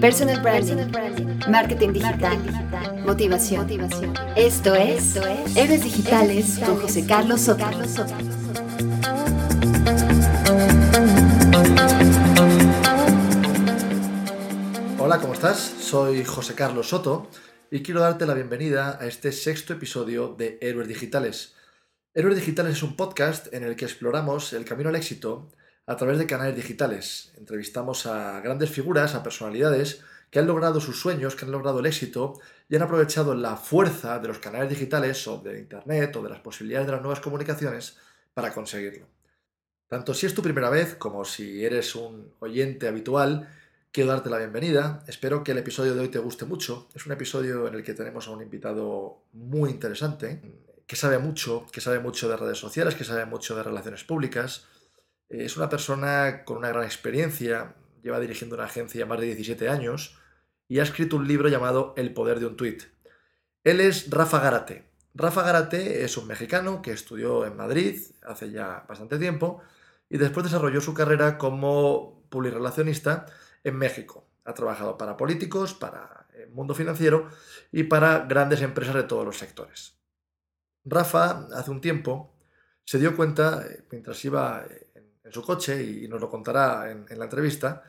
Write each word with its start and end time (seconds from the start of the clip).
Personal 0.00 0.40
branding, 0.40 0.76
marketing 1.48 1.92
digital, 1.92 2.38
motivación. 3.04 3.66
Esto 4.36 4.74
es 4.74 5.16
Héroes 5.56 5.82
Digitales 5.82 6.60
con 6.64 6.76
José 6.80 7.04
Carlos 7.04 7.40
Soto. 7.40 7.64
Hola, 14.98 15.18
¿cómo 15.20 15.32
estás? 15.32 15.58
Soy 15.80 16.24
José 16.24 16.54
Carlos 16.54 16.90
Soto 16.90 17.28
y 17.72 17.82
quiero 17.82 18.00
darte 18.00 18.24
la 18.24 18.34
bienvenida 18.34 18.98
a 19.00 19.06
este 19.06 19.32
sexto 19.32 19.72
episodio 19.72 20.34
de 20.38 20.58
Héroes 20.60 20.86
Digitales. 20.86 21.54
Héroes 22.14 22.36
Digitales 22.36 22.76
es 22.76 22.82
un 22.84 22.94
podcast 22.94 23.52
en 23.52 23.64
el 23.64 23.74
que 23.74 23.86
exploramos 23.86 24.52
el 24.52 24.64
camino 24.64 24.90
al 24.90 24.96
éxito 24.96 25.48
a 25.88 25.96
través 25.96 26.18
de 26.18 26.26
canales 26.26 26.54
digitales. 26.54 27.32
Entrevistamos 27.38 28.04
a 28.04 28.40
grandes 28.40 28.70
figuras, 28.70 29.14
a 29.14 29.22
personalidades 29.22 30.02
que 30.30 30.38
han 30.38 30.46
logrado 30.46 30.82
sus 30.82 31.00
sueños, 31.00 31.34
que 31.34 31.46
han 31.46 31.50
logrado 31.50 31.80
el 31.80 31.86
éxito 31.86 32.38
y 32.68 32.76
han 32.76 32.82
aprovechado 32.82 33.34
la 33.34 33.56
fuerza 33.56 34.18
de 34.18 34.28
los 34.28 34.38
canales 34.38 34.68
digitales 34.68 35.26
o 35.26 35.38
de 35.38 35.58
Internet 35.58 36.14
o 36.16 36.22
de 36.22 36.28
las 36.28 36.40
posibilidades 36.40 36.86
de 36.86 36.92
las 36.92 37.00
nuevas 37.00 37.20
comunicaciones 37.20 37.96
para 38.34 38.52
conseguirlo. 38.52 39.06
Tanto 39.88 40.12
si 40.12 40.26
es 40.26 40.34
tu 40.34 40.42
primera 40.42 40.68
vez 40.68 40.94
como 40.96 41.24
si 41.24 41.64
eres 41.64 41.94
un 41.94 42.34
oyente 42.40 42.86
habitual, 42.86 43.48
quiero 43.90 44.10
darte 44.10 44.28
la 44.28 44.36
bienvenida. 44.36 45.02
Espero 45.06 45.42
que 45.42 45.52
el 45.52 45.58
episodio 45.58 45.94
de 45.94 46.00
hoy 46.00 46.08
te 46.08 46.18
guste 46.18 46.44
mucho. 46.44 46.90
Es 46.94 47.06
un 47.06 47.12
episodio 47.12 47.66
en 47.66 47.74
el 47.74 47.82
que 47.82 47.94
tenemos 47.94 48.28
a 48.28 48.32
un 48.32 48.42
invitado 48.42 49.22
muy 49.32 49.70
interesante, 49.70 50.42
que 50.86 50.96
sabe 50.96 51.16
mucho, 51.16 51.64
que 51.72 51.80
sabe 51.80 51.98
mucho 51.98 52.28
de 52.28 52.36
redes 52.36 52.58
sociales, 52.58 52.94
que 52.94 53.04
sabe 53.04 53.24
mucho 53.24 53.56
de 53.56 53.62
relaciones 53.62 54.04
públicas, 54.04 54.66
es 55.28 55.56
una 55.56 55.68
persona 55.68 56.44
con 56.44 56.56
una 56.58 56.68
gran 56.68 56.84
experiencia, 56.84 57.74
lleva 58.02 58.20
dirigiendo 58.20 58.56
una 58.56 58.64
agencia 58.64 59.06
más 59.06 59.20
de 59.20 59.26
17 59.26 59.68
años 59.68 60.18
y 60.68 60.78
ha 60.78 60.82
escrito 60.82 61.16
un 61.16 61.28
libro 61.28 61.48
llamado 61.48 61.94
El 61.96 62.12
poder 62.14 62.40
de 62.40 62.46
un 62.46 62.56
tuit. 62.56 62.84
Él 63.64 63.80
es 63.80 64.10
Rafa 64.10 64.40
Garate. 64.40 64.88
Rafa 65.14 65.42
Garate 65.42 66.04
es 66.04 66.16
un 66.16 66.26
mexicano 66.26 66.80
que 66.80 66.92
estudió 66.92 67.44
en 67.44 67.56
Madrid 67.56 68.00
hace 68.22 68.50
ya 68.50 68.84
bastante 68.88 69.18
tiempo 69.18 69.62
y 70.08 70.18
después 70.18 70.44
desarrolló 70.44 70.80
su 70.80 70.94
carrera 70.94 71.38
como 71.38 72.24
publirelacionista 72.30 73.26
en 73.64 73.76
México. 73.76 74.26
Ha 74.44 74.54
trabajado 74.54 74.96
para 74.96 75.16
políticos, 75.16 75.74
para 75.74 76.26
el 76.34 76.50
mundo 76.50 76.74
financiero 76.74 77.28
y 77.72 77.84
para 77.84 78.20
grandes 78.20 78.62
empresas 78.62 78.94
de 78.94 79.02
todos 79.02 79.24
los 79.24 79.38
sectores. 79.38 79.98
Rafa, 80.84 81.48
hace 81.54 81.70
un 81.70 81.80
tiempo, 81.80 82.34
se 82.84 82.98
dio 82.98 83.14
cuenta, 83.16 83.66
eh, 83.66 83.84
mientras 83.90 84.24
iba 84.24 84.64
en 85.28 85.32
su 85.32 85.42
coche, 85.42 85.82
y 85.82 86.08
nos 86.08 86.20
lo 86.20 86.30
contará 86.30 86.90
en, 86.90 87.18
la 87.18 87.24
entrevista, 87.24 87.84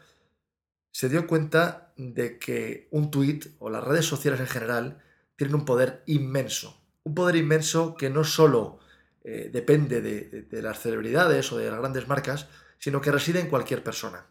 se 0.91 1.09
dio 1.09 1.25
cuenta 1.25 1.93
de 1.95 2.37
que 2.37 2.87
un 2.91 3.09
tuit 3.09 3.47
o 3.59 3.69
las 3.69 3.83
redes 3.83 4.05
sociales 4.05 4.39
en 4.39 4.47
general 4.47 5.01
tienen 5.35 5.55
un 5.55 5.65
poder 5.65 6.03
inmenso. 6.05 6.81
Un 7.03 7.15
poder 7.15 7.37
inmenso 7.37 7.95
que 7.95 8.09
no 8.09 8.23
solo 8.23 8.79
eh, 9.23 9.49
depende 9.51 10.01
de, 10.01 10.47
de, 10.49 10.61
las 10.61 10.79
celebridades 10.79 11.51
o 11.51 11.57
de 11.57 11.71
las 11.71 11.79
grandes 11.79 12.07
marcas, 12.07 12.47
sino 12.77 12.99
que 12.99 13.11
reside 13.11 13.39
en 13.39 13.49
cualquier 13.49 13.83
persona. 13.83 14.25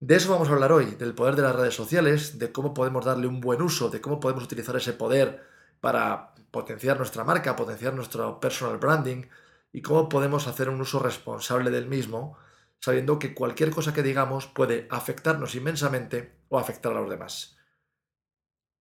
De 0.00 0.16
eso 0.16 0.30
vamos 0.30 0.48
a 0.48 0.52
hablar 0.52 0.70
hoy, 0.70 0.84
del 0.96 1.14
poder 1.14 1.34
de 1.34 1.42
las 1.42 1.56
redes 1.56 1.74
sociales, 1.74 2.38
de 2.38 2.52
cómo 2.52 2.74
podemos 2.74 3.04
darle 3.04 3.26
un 3.26 3.40
buen 3.40 3.62
uso, 3.62 3.88
de 3.88 4.00
cómo 4.00 4.20
podemos 4.20 4.44
utilizar 4.44 4.76
ese 4.76 4.92
poder 4.92 5.42
para 5.80 6.34
potenciar 6.50 6.98
nuestra 6.98 7.24
marca, 7.24 7.56
potenciar 7.56 7.94
nuestro 7.94 8.38
personal 8.38 8.78
branding, 8.78 9.24
y 9.72 9.82
cómo 9.82 10.08
podemos 10.08 10.46
hacer 10.46 10.68
un 10.68 10.80
uso 10.80 10.98
responsable 10.98 11.70
del 11.70 11.86
mismo, 11.86 12.36
sabiendo 12.80 13.18
que 13.18 13.34
cualquier 13.34 13.70
cosa 13.70 13.92
que 13.92 14.02
digamos 14.02 14.46
puede 14.46 14.86
afectarnos 14.90 15.54
inmensamente 15.54 16.36
o 16.48 16.58
afectar 16.58 16.92
a 16.92 17.00
los 17.00 17.10
demás. 17.10 17.56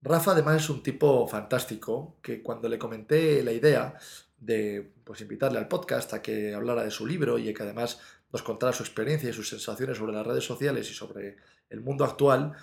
Rafa 0.02 0.32
además 0.32 0.64
es 0.64 0.70
un 0.70 0.84
tipo 0.84 1.28
fantástico 1.28 2.20
que 2.22 2.44
cuando 2.44 2.70
le 2.70 2.78
comenté 2.78 3.44
la 3.44 3.52
idea 3.52 3.98
de 4.38 4.94
pues, 5.04 5.22
invitarle 5.22 5.58
al 5.58 5.68
podcast 5.68 6.14
a 6.14 6.22
que 6.22 6.54
hablara 6.54 6.84
de 6.84 6.92
su 6.92 7.06
libro 7.08 7.38
y 7.40 7.54
que 7.54 7.64
además 7.64 8.00
nos 8.32 8.44
contara 8.44 8.74
su 8.74 8.84
experiencia 8.84 9.30
y 9.30 9.34
sus 9.34 9.50
sensaciones 9.50 9.98
sobre 9.98 10.14
las 10.14 10.26
redes 10.26 10.44
sociales 10.44 10.90
y 10.92 10.94
sobre 10.94 11.38
el 11.70 11.82
mundo 11.82 12.06
actual, 12.06 12.54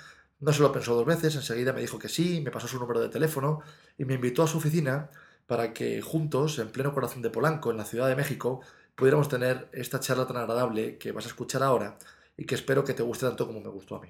no 0.40 0.52
se 0.52 0.62
lo 0.62 0.72
pensó 0.72 0.94
dos 0.94 1.06
veces, 1.06 1.34
enseguida 1.34 1.72
me 1.72 1.80
dijo 1.80 1.98
que 1.98 2.08
sí, 2.08 2.40
me 2.40 2.50
pasó 2.50 2.68
su 2.68 2.78
número 2.78 3.00
de 3.00 3.08
teléfono 3.08 3.62
y 3.98 4.04
me 4.04 4.14
invitó 4.14 4.42
a 4.42 4.46
su 4.46 4.58
oficina 4.58 5.10
para 5.46 5.72
que 5.72 6.00
juntos, 6.00 6.58
en 6.58 6.70
pleno 6.70 6.94
corazón 6.94 7.22
de 7.22 7.30
Polanco, 7.30 7.70
en 7.70 7.76
la 7.76 7.84
Ciudad 7.84 8.08
de 8.08 8.16
México, 8.16 8.60
pudiéramos 8.94 9.28
tener 9.28 9.68
esta 9.72 10.00
charla 10.00 10.26
tan 10.26 10.36
agradable 10.36 10.98
que 10.98 11.12
vas 11.12 11.24
a 11.24 11.28
escuchar 11.28 11.62
ahora 11.62 11.98
y 12.36 12.46
que 12.46 12.54
espero 12.54 12.84
que 12.84 12.94
te 12.94 13.02
guste 13.02 13.26
tanto 13.26 13.46
como 13.46 13.60
me 13.60 13.68
gustó 13.68 13.96
a 13.96 14.00
mí. 14.00 14.08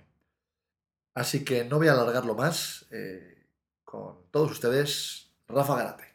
Así 1.14 1.44
que 1.44 1.64
no 1.64 1.78
voy 1.78 1.88
a 1.88 1.92
alargarlo 1.92 2.34
más. 2.34 2.86
Eh, 2.90 3.46
con 3.84 4.16
todos 4.30 4.50
ustedes, 4.50 5.30
Rafa 5.46 5.76
Garate. 5.76 6.14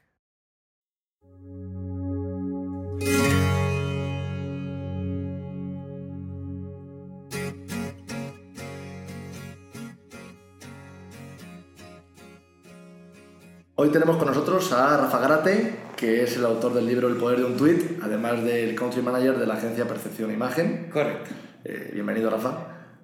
Hoy 13.82 13.92
tenemos 13.92 14.18
con 14.18 14.28
nosotros 14.28 14.74
a 14.74 14.98
Rafa 14.98 15.20
Garate, 15.20 15.74
que 15.96 16.22
es 16.22 16.36
el 16.36 16.44
autor 16.44 16.74
del 16.74 16.86
libro 16.86 17.08
El 17.08 17.16
poder 17.16 17.40
de 17.40 17.46
un 17.46 17.56
tweet, 17.56 17.98
además 18.02 18.44
del 18.44 18.76
country 18.76 19.02
manager 19.02 19.40
de 19.40 19.48
la 19.48 19.54
agencia 19.54 19.88
Percepción 19.88 20.32
e 20.32 20.34
Imagen. 20.34 20.90
Correcto. 20.92 21.30
Eh, 21.64 21.92
bienvenido, 21.94 22.30
Rafa. 22.30 22.58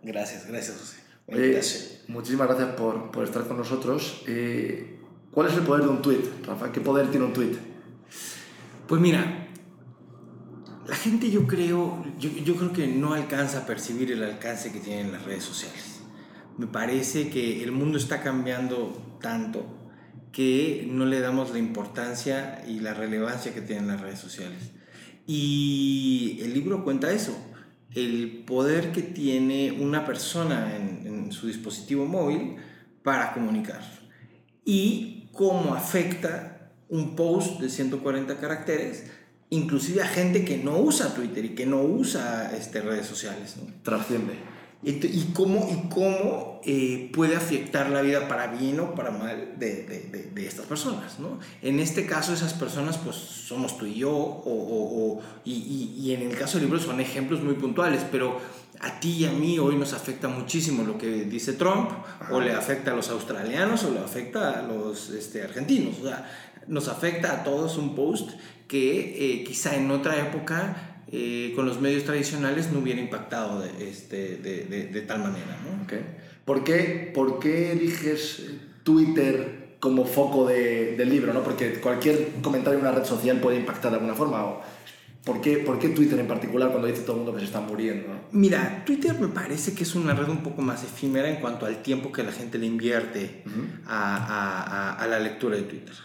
Gracias, 0.03 0.46
gracias, 0.47 0.78
José. 0.78 0.97
Eh, 1.30 1.62
muchísimas 2.09 2.50
gracias 2.50 2.75
por, 2.75 3.09
por, 3.09 3.24
estar 3.24 3.47
con 3.47 3.56
nosotros. 3.56 4.22
Eh, 4.28 5.00
¿Cuál 5.31 5.47
es 5.47 5.53
el 5.53 5.62
poder 5.62 5.86
de 5.86 5.91
un 5.91 6.02
tweet, 6.02 6.24
Rafa? 6.46 6.69
¿Qué 6.74 6.81
poder 6.81 7.09
tiene 7.09 7.25
un 7.25 7.31
tweet? 7.31 7.56
Pues 8.86 9.00
mira, 9.00 9.47
la 10.86 10.96
gente 10.97 11.31
yo 11.31 11.47
creo, 11.47 12.03
yo, 12.19 12.30
yo 12.31 12.57
creo 12.57 12.74
que 12.74 12.86
no 12.86 13.13
alcanza 13.13 13.59
a 13.59 13.66
percibir 13.66 14.12
el 14.12 14.22
alcance 14.22 14.74
que 14.74 14.81
tienen 14.81 15.13
las 15.13 15.24
redes 15.24 15.46
sociales. 15.46 16.02
Me 16.57 16.68
parece 16.68 17.30
que 17.30 17.63
el 17.63 17.72
mundo 17.72 17.97
está 17.97 18.22
cambiando 18.22 19.18
tanto 19.22 19.75
que 20.35 20.85
no 20.91 21.06
le 21.06 21.22
damos 21.22 21.51
la 21.51 21.59
importancia 21.59 22.62
y 22.68 22.81
la 22.81 22.94
relevancia 22.94 23.53
que 23.53 23.62
tienen 23.62 23.88
las 23.88 24.01
redes 24.01 24.19
sociales. 24.19 24.72
Y 25.25 26.40
el 26.41 26.53
libro 26.53 26.84
cuenta 26.84 27.09
eso, 27.13 27.34
el 27.94 28.44
poder 28.45 28.91
que 28.91 29.01
tiene 29.01 29.72
una 29.72 30.06
persona 30.06 30.75
en, 30.75 31.31
su 31.31 31.47
dispositivo 31.47 32.06
móvil 32.06 32.57
para 33.01 33.34
comunicar 33.34 33.81
y 34.66 35.29
cómo 35.31 35.74
afecta 35.74 36.74
un 36.90 37.16
post 37.16 37.62
de 37.62 37.69
140 37.69 38.38
caracteres 38.38 39.06
inclusive 39.50 40.03
a 40.03 40.07
gente 40.07 40.44
que 40.44 40.57
no 40.57 40.78
usa 40.79 41.13
Twitter 41.16 41.45
y 41.45 41.56
que 41.56 41.66
no 41.66 41.81
usa 41.81 42.51
este, 42.56 42.81
redes 42.81 43.07
sociales. 43.07 43.56
¿no? 43.57 43.74
Trasciende 43.84 44.54
y 44.84 45.31
cómo, 45.34 45.68
y 45.72 45.90
cómo 45.90 46.62
eh, 46.63 47.09
puede 47.13 47.36
afectar 47.36 47.90
la 47.90 48.02
vida 48.02 48.28
para 48.28 48.47
bien 48.47 48.80
o 48.80 48.96
para 48.96 49.12
mal 49.12 49.53
de, 49.58 49.84
de, 49.84 50.30
de, 50.34 50.47
estas 50.47 50.66
personas, 50.66 51.19
¿no? 51.19 51.40
En 51.62 51.80
este 51.80 52.06
caso, 52.06 52.34
esas 52.34 52.53
personas, 52.53 52.97
pues, 52.97 53.16
somos 53.16 53.78
tú 53.78 53.86
y 53.86 53.96
yo, 53.96 54.12
o, 54.12 54.41
o, 54.46 55.22
y, 55.44 55.53
y, 55.53 56.02
y, 56.02 56.13
en 56.13 56.24
el 56.24 56.38
caso 56.38 56.58
del 56.58 56.68
libro 56.68 56.80
son 56.80 57.00
ejemplos 57.00 57.41
muy 57.41 57.56
puntuales, 57.56 58.03
pero 58.12 58.40
a 58.80 59.00
ti 59.00 59.12
y 59.12 59.25
a 59.25 59.31
mí 59.31 59.58
hoy 59.58 59.75
nos 59.75 59.94
afecta 59.94 60.28
muchísimo 60.28 60.84
lo 60.84 60.97
que 60.97 61.25
dice 61.25 61.53
Trump, 61.53 61.90
o 62.31 62.40
le 62.40 62.53
afecta 62.53 62.92
a 62.92 62.96
los 62.96 63.09
australianos, 63.09 63.84
o 63.84 63.92
le 63.92 64.00
afecta 64.00 64.59
a 64.59 64.62
los 64.62 65.09
este, 65.09 65.42
argentinos, 65.42 66.00
o 66.00 66.07
sea, 66.07 66.30
nos 66.68 66.88
afecta 66.88 67.31
a 67.31 67.44
todos 67.44 67.78
un 67.78 67.96
post 67.96 68.31
que 68.68 69.33
eh, 69.33 69.44
quizá 69.44 69.75
en 69.75 69.92
otra 69.92 70.18
época 70.18 70.84
eh, 71.12 71.54
con 71.56 71.66
los 71.66 71.80
medios 71.81 72.04
tradicionales 72.04 72.72
no 72.72 72.80
hubiera 72.80 73.00
impactado 73.00 73.62
de, 73.62 73.90
este, 73.90 74.38
de, 74.38 74.66
de, 74.66 74.88
de 74.88 75.02
tal 75.02 75.19
manera. 75.19 75.57
¿no? 75.63 75.84
Okay. 75.84 76.02
¿Por, 76.46 76.63
qué, 76.63 77.12
¿Por 77.13 77.40
qué 77.40 77.72
eliges 77.72 78.44
Twitter 78.84 79.75
como 79.80 80.06
foco 80.06 80.48
del 80.48 81.10
libro? 81.10 81.34
¿no? 81.34 81.44
Porque 81.44 81.74
cualquier 81.80 82.30
comentario 82.42 82.80
en 82.80 82.86
una 82.86 82.96
red 82.96 83.06
social 83.06 83.40
puede 83.40 83.57
impactar 83.57 83.92
de 83.92 83.98
alguna 83.98 84.16
forma. 84.16 84.46
¿o? 84.46 84.62
¿Por 85.24 85.42
qué, 85.42 85.57
¿Por 85.57 85.80
qué 85.80 85.90
Twitter 85.90 86.19
en 86.19 86.28
particular 86.28 86.69
cuando 86.69 86.88
dice 86.88 87.02
todo 87.02 87.13
el 87.13 87.18
mundo 87.24 87.34
que 87.34 87.40
se 87.40 87.46
están 87.46 87.66
muriendo? 87.66 88.07
Mira, 88.31 88.84
Twitter 88.86 89.19
me 89.19 89.28
parece 89.28 89.74
que 89.74 89.81
es 89.84 89.96
una 89.96 90.13
red 90.13 90.30
un 90.30 90.44
poco 90.44 90.62
más 90.62 90.84
efímera 90.84 91.28
en 91.30 91.38
cuanto 91.38 91.66
al 91.66 91.81
tiempo 91.81 92.12
que 92.12 92.22
la 92.22 92.31
gente 92.31 92.60
le 92.60 92.68
invierte 92.68 93.42
uh 93.46 93.50
-huh. 93.50 93.88
a, 93.88 94.18
a, 94.18 94.62
a, 94.92 95.04
a 95.04 95.07
la 95.07 95.19
lectura 95.19 95.56
de 95.56 95.63
Twitter. 95.63 95.96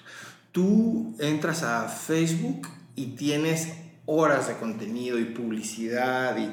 Tú 0.52 1.14
entras 1.20 1.62
a 1.62 1.86
Facebook 1.88 2.66
y 2.96 3.08
tienes 3.16 3.68
horas 4.10 4.48
de 4.48 4.56
contenido 4.56 5.18
y 5.18 5.24
publicidad. 5.26 6.36
Y, 6.36 6.50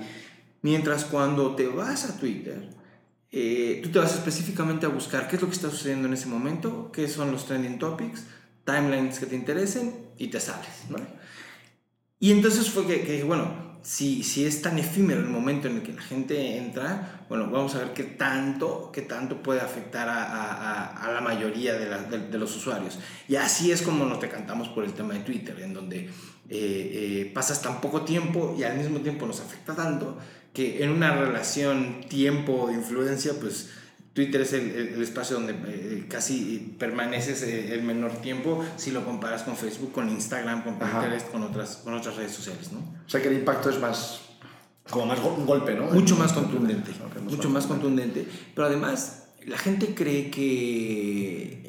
mientras 0.61 1.05
cuando 1.05 1.55
te 1.55 1.67
vas 1.67 2.05
a 2.05 2.17
Twitter, 2.19 2.69
eh, 3.31 3.79
tú 3.83 3.89
te 3.89 3.99
vas 3.99 4.13
específicamente 4.13 4.85
a 4.85 4.89
buscar 4.89 5.27
qué 5.27 5.35
es 5.35 5.41
lo 5.41 5.47
que 5.47 5.55
está 5.55 5.69
sucediendo 5.69 6.07
en 6.07 6.13
ese 6.13 6.27
momento, 6.27 6.91
qué 6.91 7.07
son 7.07 7.31
los 7.31 7.45
trending 7.45 7.79
topics, 7.79 8.25
timelines 8.65 9.19
que 9.19 9.25
te 9.25 9.35
interesen 9.35 9.93
y 10.17 10.27
te 10.27 10.39
sales. 10.39 10.85
¿no? 10.89 10.97
Y 12.19 12.31
entonces 12.31 12.69
fue 12.69 12.85
que, 12.85 13.01
que 13.01 13.23
bueno, 13.23 13.67
si, 13.81 14.23
si 14.23 14.45
es 14.45 14.61
tan 14.61 14.77
efímero 14.79 15.21
el 15.21 15.27
momento 15.27 15.69
en 15.69 15.77
el 15.77 15.83
que 15.83 15.93
la 15.93 16.01
gente 16.01 16.57
entra, 16.57 17.25
bueno, 17.29 17.49
vamos 17.49 17.75
a 17.75 17.79
ver 17.79 17.93
qué 17.93 18.03
tanto, 18.03 18.91
qué 18.91 19.03
tanto 19.03 19.41
puede 19.41 19.61
afectar 19.61 20.09
a, 20.09 20.23
a, 20.25 20.87
a 20.97 21.11
la 21.11 21.21
mayoría 21.21 21.75
de, 21.77 21.89
la, 21.89 21.99
de, 21.99 22.27
de, 22.27 22.37
los 22.37 22.53
usuarios. 22.55 22.99
Y 23.29 23.37
así 23.37 23.71
es 23.71 23.81
como 23.81 24.03
nos 24.05 24.19
decantamos 24.19 24.67
por 24.69 24.83
el 24.83 24.93
tema 24.93 25.13
de 25.13 25.21
Twitter, 25.21 25.57
en 25.61 25.73
donde 25.73 26.09
eh, 26.49 27.25
eh, 27.29 27.31
pasas 27.33 27.61
tan 27.61 27.81
poco 27.81 28.01
tiempo 28.01 28.55
y 28.57 28.63
al 28.63 28.77
mismo 28.77 28.99
tiempo 28.99 29.25
nos 29.25 29.39
afecta 29.39 29.75
tanto 29.75 30.17
que 30.53 30.83
en 30.83 30.89
una 30.89 31.15
relación 31.15 32.01
tiempo-influencia, 32.09 33.33
pues 33.39 33.69
Twitter 34.17 34.41
es 34.41 34.53
el, 34.53 34.71
el, 34.71 35.03
espacio 35.03 35.35
donde 35.35 35.53
eh, 35.67 36.05
casi 36.09 36.75
permaneces 36.79 37.43
eh, 37.43 37.75
el 37.75 37.83
menor 37.83 38.13
tiempo 38.13 38.65
si 38.75 38.89
lo 38.89 39.05
comparas 39.05 39.43
con 39.43 39.55
Facebook, 39.55 39.91
con 39.91 40.09
Instagram, 40.09 40.63
con 40.63 40.79
Pinterest, 40.79 41.29
con 41.29 41.43
otras, 41.43 41.81
con 41.83 41.93
otras 41.93 42.15
redes 42.15 42.31
sociales, 42.31 42.71
¿no? 42.71 42.79
O 42.79 43.07
sea 43.07 43.21
que 43.21 43.27
el 43.27 43.35
impacto 43.35 43.69
es 43.69 43.79
más, 43.79 44.21
como 44.89 45.05
más 45.05 45.19
un 45.19 45.45
golpe, 45.45 45.75
¿no? 45.75 45.91
Mucho 45.91 46.15
más 46.15 46.33
contundente, 46.33 46.89
okay, 47.07 47.21
mucho 47.21 47.51
más 47.51 47.67
contundente. 47.67 48.27
Pero 48.55 48.65
además, 48.65 49.27
la 49.45 49.59
gente 49.59 49.93
cree 49.93 50.31
que 50.31 51.66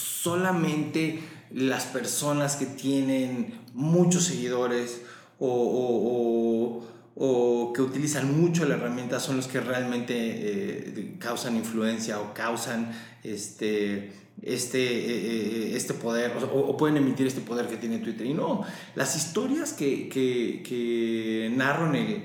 solamente 0.00 1.20
las 1.52 1.84
personas 1.84 2.56
que 2.56 2.66
tienen 2.66 3.60
muchos 3.74 4.24
seguidores 4.24 5.02
o, 5.38 6.84
o, 7.16 7.72
que 7.72 7.82
utilizan 7.82 8.40
mucho 8.40 8.64
la 8.66 8.74
herramienta 8.74 9.20
son 9.20 9.36
los 9.36 9.46
que 9.46 9.60
realmente 9.60 10.14
eh, 10.16 11.16
causan 11.18 11.56
influencia 11.56 12.20
o 12.20 12.34
causan 12.34 12.92
este, 13.22 14.12
este, 14.42 14.80
eh, 14.80 15.76
este 15.76 15.94
poder 15.94 16.32
o, 16.52 16.76
pueden 16.76 16.96
emitir 16.96 17.26
este 17.26 17.40
poder 17.40 17.68
que 17.68 17.76
tiene 17.76 17.98
Twitter. 17.98 18.26
Y 18.26 18.34
no, 18.34 18.64
las 18.94 19.16
historias 19.16 19.72
que, 19.72 20.08
que, 20.08 20.62
que 20.62 21.52
narro 21.54 21.86
en 21.88 21.96
el, 21.96 22.24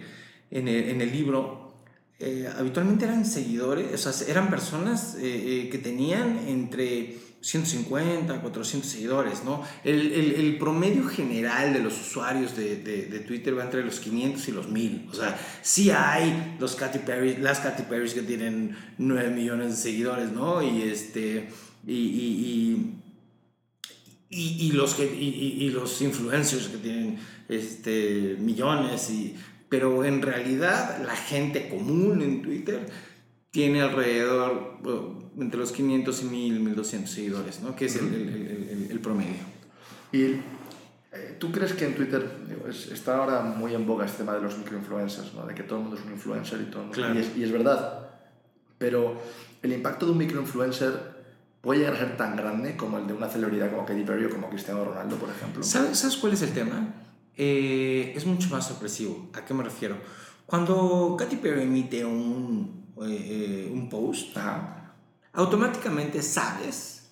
en 0.52 1.02
el, 1.02 1.12
libro 1.12 1.74
eh, 2.20 2.50
habitualmente 2.58 3.06
eran 3.06 3.26
seguidores, 3.26 4.06
o 4.06 4.12
sea, 4.12 4.28
eran 4.28 4.50
personas 4.50 5.16
que 5.20 5.80
tenían 5.84 6.48
entre 6.48 7.18
150, 7.42 8.42
400 8.42 8.90
seguidores, 8.90 9.44
¿no? 9.44 9.62
El, 9.84 10.58
promedio 10.58 11.08
general 11.08 11.74
de 11.74 11.80
los 11.80 12.00
usuarios 12.00 12.56
de, 12.56 13.24
Twitter 13.28 13.58
va 13.58 13.64
entre 13.64 13.84
los 13.84 14.00
500 14.00 14.48
y 14.48 14.52
los 14.52 14.68
1000. 14.70 15.08
O 15.12 15.14
sea, 15.14 15.40
sí 15.62 15.92
hay 15.92 16.56
los 16.60 16.76
Katy 16.76 17.00
Perry, 17.00 17.38
las 17.38 17.60
Katy 17.60 17.84
Perry 17.84 18.10
que 18.10 18.24
tienen 18.24 18.76
9 18.98 19.30
millones 19.30 19.70
de 19.72 19.76
seguidores, 19.76 20.32
¿no? 20.32 20.64
Y, 20.64 20.84
este, 20.84 21.50
y, 21.86 21.94
y, 21.94 22.96
y, 24.30 24.72
los, 24.72 24.96
que, 24.96 25.06
y, 25.06 25.70
los 25.70 26.02
influencers 26.02 26.68
que 26.68 26.78
tienen 26.78 27.20
este, 27.48 28.38
millones, 28.40 29.10
y, 29.12 29.36
pero 29.70 30.04
en 30.04 30.22
realidad 30.22 31.02
la 31.06 31.16
gente 31.16 31.70
común 31.70 32.22
en 32.22 32.42
Twitter 32.42 32.88
tiene 33.52 33.82
alrededor 33.82 34.80
entre 35.38 35.60
los 35.60 35.72
500 35.72 36.22
y 36.22 36.26
1000, 36.26 36.60
1200 36.60 37.12
seguidores, 37.12 37.62
¿no? 37.62 37.76
que 37.76 37.86
es 37.86 37.96
el, 37.96 38.14
el, 38.14 38.30
el, 38.70 38.88
el 38.92 39.00
promedio. 39.00 39.44
¿Y 40.12 40.22
eh, 40.22 41.38
tú 41.40 41.52
crees 41.52 41.74
que 41.74 41.86
en 41.86 41.96
Twitter 41.96 42.26
es, 42.70 42.88
está 42.88 43.18
ahora 43.18 43.42
muy 43.42 43.74
en 43.74 43.86
boga 43.86 44.06
este 44.06 44.20
tema 44.20 44.34
de 44.34 44.42
los 44.42 44.58
microinfluencers, 44.58 45.34
¿no? 45.34 45.46
de 45.46 45.54
que 45.54 45.64
todo 45.64 45.80
el 45.80 45.84
mundo 45.86 45.98
es 46.00 46.06
un 46.06 46.14
influencer 46.14 46.62
y 46.62 46.66
todo 46.66 46.82
el 46.82 46.88
mundo, 46.88 46.96
claro. 46.96 47.16
y, 47.16 47.18
es, 47.20 47.38
y 47.38 47.44
es 47.44 47.52
verdad, 47.52 48.10
pero 48.78 49.22
el 49.62 49.74
impacto 49.74 50.06
de 50.06 50.12
un 50.14 50.18
microinfluencer 50.18 51.16
puede 51.62 51.80
llegar 51.80 51.96
a 51.96 51.98
ser 51.98 52.18
tan 52.18 52.36
grande 52.36 52.78
como 52.78 53.00
el 53.00 53.08
de 53.08 53.14
una 53.14 53.28
celebridad 53.28 53.72
como 53.72 53.86
Katy 53.86 54.04
Perry 54.04 54.26
o 54.26 54.30
como 54.30 54.50
Cristiano 54.50 54.86
Ronaldo, 54.86 55.16
por 55.16 55.30
ejemplo. 55.30 55.64
¿Sabes, 55.64 55.98
¿sabes 55.98 56.18
cuál 56.18 56.34
es 56.34 56.42
el 56.44 56.54
tema? 56.54 56.94
Eh, 57.36 58.14
es 58.16 58.26
mucho 58.26 58.50
más 58.50 58.68
sorpresivo. 58.68 59.30
¿A 59.34 59.44
qué 59.44 59.54
me 59.54 59.64
refiero? 59.64 59.98
Cuando 60.46 61.16
Katy 61.18 61.38
Perry 61.38 61.64
emite 61.64 62.06
un 62.06 62.86
eh, 63.02 63.70
un 63.74 63.90
post, 63.90 64.38
Ajá. 64.38 64.85
Automáticamente 65.36 66.22
sabes 66.22 67.04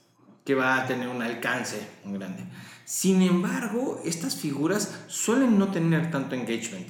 que 0.45 0.55
va 0.55 0.81
a 0.81 0.85
tener 0.85 1.07
un 1.07 1.21
alcance 1.21 1.77
muy 2.03 2.17
grande. 2.17 2.43
Sin 2.85 3.21
embargo, 3.21 4.01
estas 4.03 4.35
figuras 4.35 4.91
suelen 5.07 5.57
no 5.57 5.69
tener 5.69 6.11
tanto 6.11 6.35
engagement. 6.35 6.87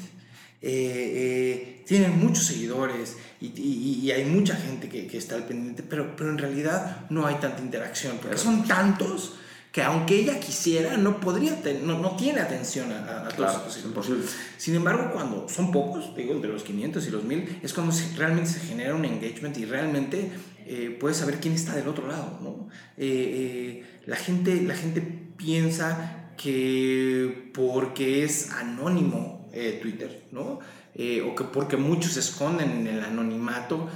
Eh, 0.61 0.71
eh, 0.71 1.83
tienen 1.85 2.17
muchos 2.17 2.45
seguidores 2.45 3.17
y, 3.41 3.47
y, 3.47 3.99
y, 4.01 4.11
hay 4.11 4.23
mucha 4.23 4.55
gente 4.55 4.87
que, 4.87 5.07
que 5.07 5.17
está 5.17 5.35
al 5.35 5.45
pendiente, 5.45 5.83
pero, 5.83 6.15
pero 6.15 6.29
en 6.29 6.37
realidad 6.37 7.05
no 7.09 7.27
hay 7.27 7.35
tanta 7.35 7.61
interacción, 7.61 8.17
porque 8.21 8.37
son 8.37 8.65
tantos 8.65 9.33
que 9.73 9.81
aunque 9.81 10.19
ella 10.19 10.39
quisiera, 10.39 10.97
no 10.97 11.19
podría, 11.19 11.59
no, 11.81 11.97
no 11.97 12.15
tiene 12.15 12.41
atención 12.41 12.91
a, 12.91 13.25
a 13.25 13.27
claro, 13.29 13.59
todos 13.59 13.83
imposible. 13.83 14.23
Sin 14.55 14.75
embargo, 14.75 15.09
cuando 15.11 15.49
son 15.49 15.71
pocos, 15.71 16.15
digo, 16.15 16.31
entre 16.31 16.51
los 16.51 16.61
500 16.61 17.07
y 17.07 17.09
los 17.09 17.23
1000, 17.23 17.59
es 17.63 17.73
cuando 17.73 17.91
se, 17.91 18.15
realmente 18.15 18.51
se 18.51 18.59
genera 18.59 18.93
un 18.93 19.03
engagement 19.03 19.57
y 19.57 19.65
realmente 19.65 20.31
eh, 20.67 20.95
puedes 20.99 21.17
saber 21.17 21.39
quién 21.39 21.55
está 21.55 21.73
del 21.73 21.87
otro 21.87 22.07
lado, 22.07 22.37
¿no? 22.39 22.69
Eh, 22.97 23.81
eh, 23.81 23.85
la, 24.05 24.15
gente, 24.15 24.61
la 24.61 24.75
gente 24.75 25.01
piensa 25.01 26.33
que 26.37 27.49
porque 27.51 28.23
es 28.23 28.51
anónimo 28.51 29.49
Twitter, 29.81 30.25
¿no? 30.31 30.59
o 30.95 31.35
que 31.35 31.43
porque 31.51 31.77
muchos 31.77 32.13
se 32.13 32.19
esconden 32.19 32.71
en 32.71 32.87
el 32.87 33.03
anonimato, 33.03 33.89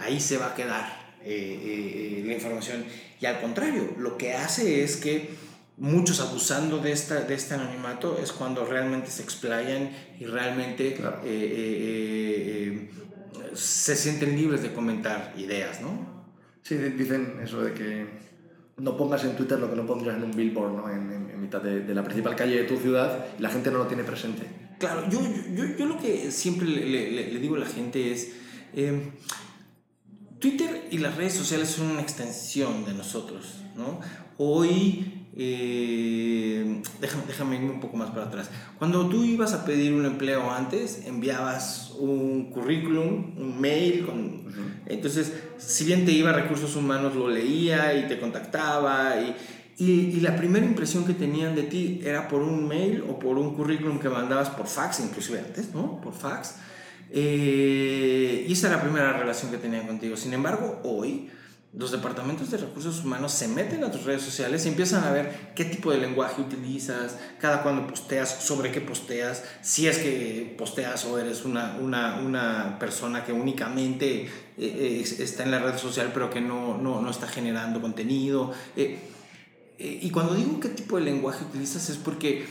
ahí 0.00 0.20
se 0.20 0.36
va 0.36 0.48
a 0.48 0.54
quedar 0.54 1.01
la 1.24 2.32
información. 2.34 2.84
Y 3.20 3.26
al 3.26 3.40
contrario, 3.40 3.94
lo 3.98 4.16
que 4.18 4.32
hace 4.34 4.82
es 4.82 4.96
que 4.96 5.30
muchos 5.78 6.20
abusando 6.20 6.78
de, 6.78 6.92
esta, 6.92 7.20
de 7.22 7.34
este 7.34 7.54
anonimato 7.54 8.18
es 8.22 8.32
cuando 8.32 8.64
realmente 8.64 9.10
se 9.10 9.22
explayan 9.22 9.90
y 10.20 10.24
realmente 10.26 10.94
Claro. 10.94 11.20
eh, 11.24 11.28
eh, 11.30 12.88
eh, 12.92 13.54
se 13.54 13.96
sienten 13.96 14.36
libres 14.36 14.62
de 14.62 14.72
comentar 14.72 15.32
ideas, 15.36 15.80
¿no? 15.80 16.24
Sí, 16.62 16.76
di- 16.76 16.90
dicen 16.90 17.40
eso 17.42 17.60
de 17.62 17.72
que 17.74 18.06
no 18.78 18.96
pongas 18.96 19.24
en 19.24 19.36
Twitter 19.36 19.58
lo 19.58 19.68
que 19.70 19.76
no 19.76 19.86
pondrías 19.86 20.16
en 20.16 20.24
un 20.24 20.32
billboard, 20.36 20.72
¿no? 20.76 20.88
En, 20.90 21.10
en- 21.12 21.30
en 21.30 21.40
mitad 21.40 21.60
de, 21.60 21.80
de 21.80 21.94
la 21.94 22.02
principal 22.04 22.34
calle 22.36 22.56
de 22.58 22.64
tu 22.64 22.76
ciudad 22.78 23.26
y 23.38 23.42
la 23.42 23.48
gente 23.50 23.70
no 23.70 23.78
lo 23.78 23.86
tiene 23.86 24.04
presente. 24.04 24.42
Claro, 24.78 25.08
yo, 25.10 25.20
yo, 25.54 25.64
yo 25.76 25.86
lo 25.86 25.98
que 25.98 26.30
siempre 26.30 26.66
le, 26.66 27.10
le- 27.10 27.32
le 27.32 27.38
digo 27.40 27.56
a 27.56 27.60
la 27.60 27.66
gente 27.66 28.12
es, 28.12 28.32
eh, 28.74 29.10
Twitter 30.42 30.88
y 30.90 30.98
las 30.98 31.16
redes 31.16 31.34
sociales 31.34 31.68
son 31.68 31.92
una 31.92 32.02
extensión 32.02 32.84
de 32.84 32.94
nosotros, 32.94 33.62
¿no? 33.76 34.00
Hoy, 34.38 35.28
eh, 35.36 36.82
déjame, 37.00 37.22
déjame 37.28 37.56
irme 37.56 37.70
un 37.70 37.80
poco 37.80 37.96
más 37.96 38.10
para 38.10 38.24
atrás. 38.24 38.50
Cuando 38.76 39.08
tú 39.08 39.22
ibas 39.22 39.52
a 39.52 39.64
pedir 39.64 39.94
un 39.94 40.04
empleo 40.04 40.50
antes, 40.50 41.06
enviabas 41.06 41.92
un 41.96 42.50
currículum, 42.50 43.38
un 43.38 43.60
mail, 43.60 44.04
con, 44.04 44.42
entonces, 44.86 45.32
si 45.58 45.84
bien 45.84 46.04
te 46.04 46.10
iba 46.10 46.30
a 46.30 46.32
recursos 46.32 46.74
humanos, 46.74 47.14
lo 47.14 47.28
leía 47.28 47.94
y 47.94 48.08
te 48.08 48.18
contactaba 48.18 49.20
y... 49.20 49.34
Y, 49.78 49.90
y, 49.90 50.20
la 50.20 50.36
primera 50.36 50.66
impresión 50.66 51.06
que 51.06 51.14
tenían 51.14 51.56
de 51.56 51.62
ti 51.62 52.02
era 52.04 52.28
por 52.28 52.42
un 52.42 52.68
mail 52.68 53.02
o 53.08 53.18
por 53.18 53.38
un 53.38 53.56
currículum 53.56 53.98
que 53.98 54.08
mandabas 54.10 54.50
por 54.50 54.66
fax, 54.66 55.00
inclusive 55.00 55.40
antes, 55.40 55.72
¿no? 55.74 55.98
Por 56.02 56.12
fax. 56.12 56.56
Eh, 57.14 58.46
y 58.48 58.52
esa 58.52 58.68
era 58.68 58.76
la 58.76 58.82
primera 58.82 59.12
relación 59.12 59.50
que 59.50 59.58
tenían 59.58 59.86
contigo. 59.86 60.16
Sin 60.16 60.32
embargo, 60.32 60.80
hoy 60.82 61.28
los 61.74 61.90
departamentos 61.90 62.50
de 62.50 62.58
recursos 62.58 63.02
humanos 63.02 63.32
se 63.32 63.48
meten 63.48 63.82
a 63.84 63.90
tus 63.90 64.04
redes 64.04 64.22
sociales 64.22 64.64
y 64.64 64.68
empiezan 64.68 65.04
a 65.04 65.10
ver 65.10 65.52
qué 65.54 65.64
tipo 65.64 65.90
de 65.90 65.98
lenguaje 65.98 66.42
utilizas, 66.42 67.18
cada 67.40 67.62
cuando 67.62 67.86
posteas, 67.86 68.44
sobre 68.44 68.70
qué 68.72 68.80
posteas, 68.80 69.44
si 69.62 69.86
es 69.88 69.98
que 69.98 70.54
posteas 70.58 71.04
o 71.06 71.18
eres 71.18 71.44
una, 71.44 71.76
una, 71.80 72.20
una 72.20 72.78
persona 72.78 73.24
que 73.24 73.32
únicamente 73.32 74.28
eh, 74.58 75.04
está 75.18 75.44
en 75.44 75.50
la 75.50 75.60
red 75.60 75.78
social 75.78 76.10
pero 76.12 76.28
que 76.28 76.42
no, 76.42 76.76
no, 76.76 77.00
no 77.00 77.10
está 77.10 77.26
generando 77.26 77.80
contenido. 77.80 78.52
Eh, 78.76 78.98
y 79.78 80.10
cuando 80.10 80.34
digo 80.34 80.60
qué 80.60 80.68
tipo 80.68 80.96
de 80.96 81.04
lenguaje 81.04 81.44
utilizas 81.44 81.88
es 81.88 81.96
porque 81.96 82.46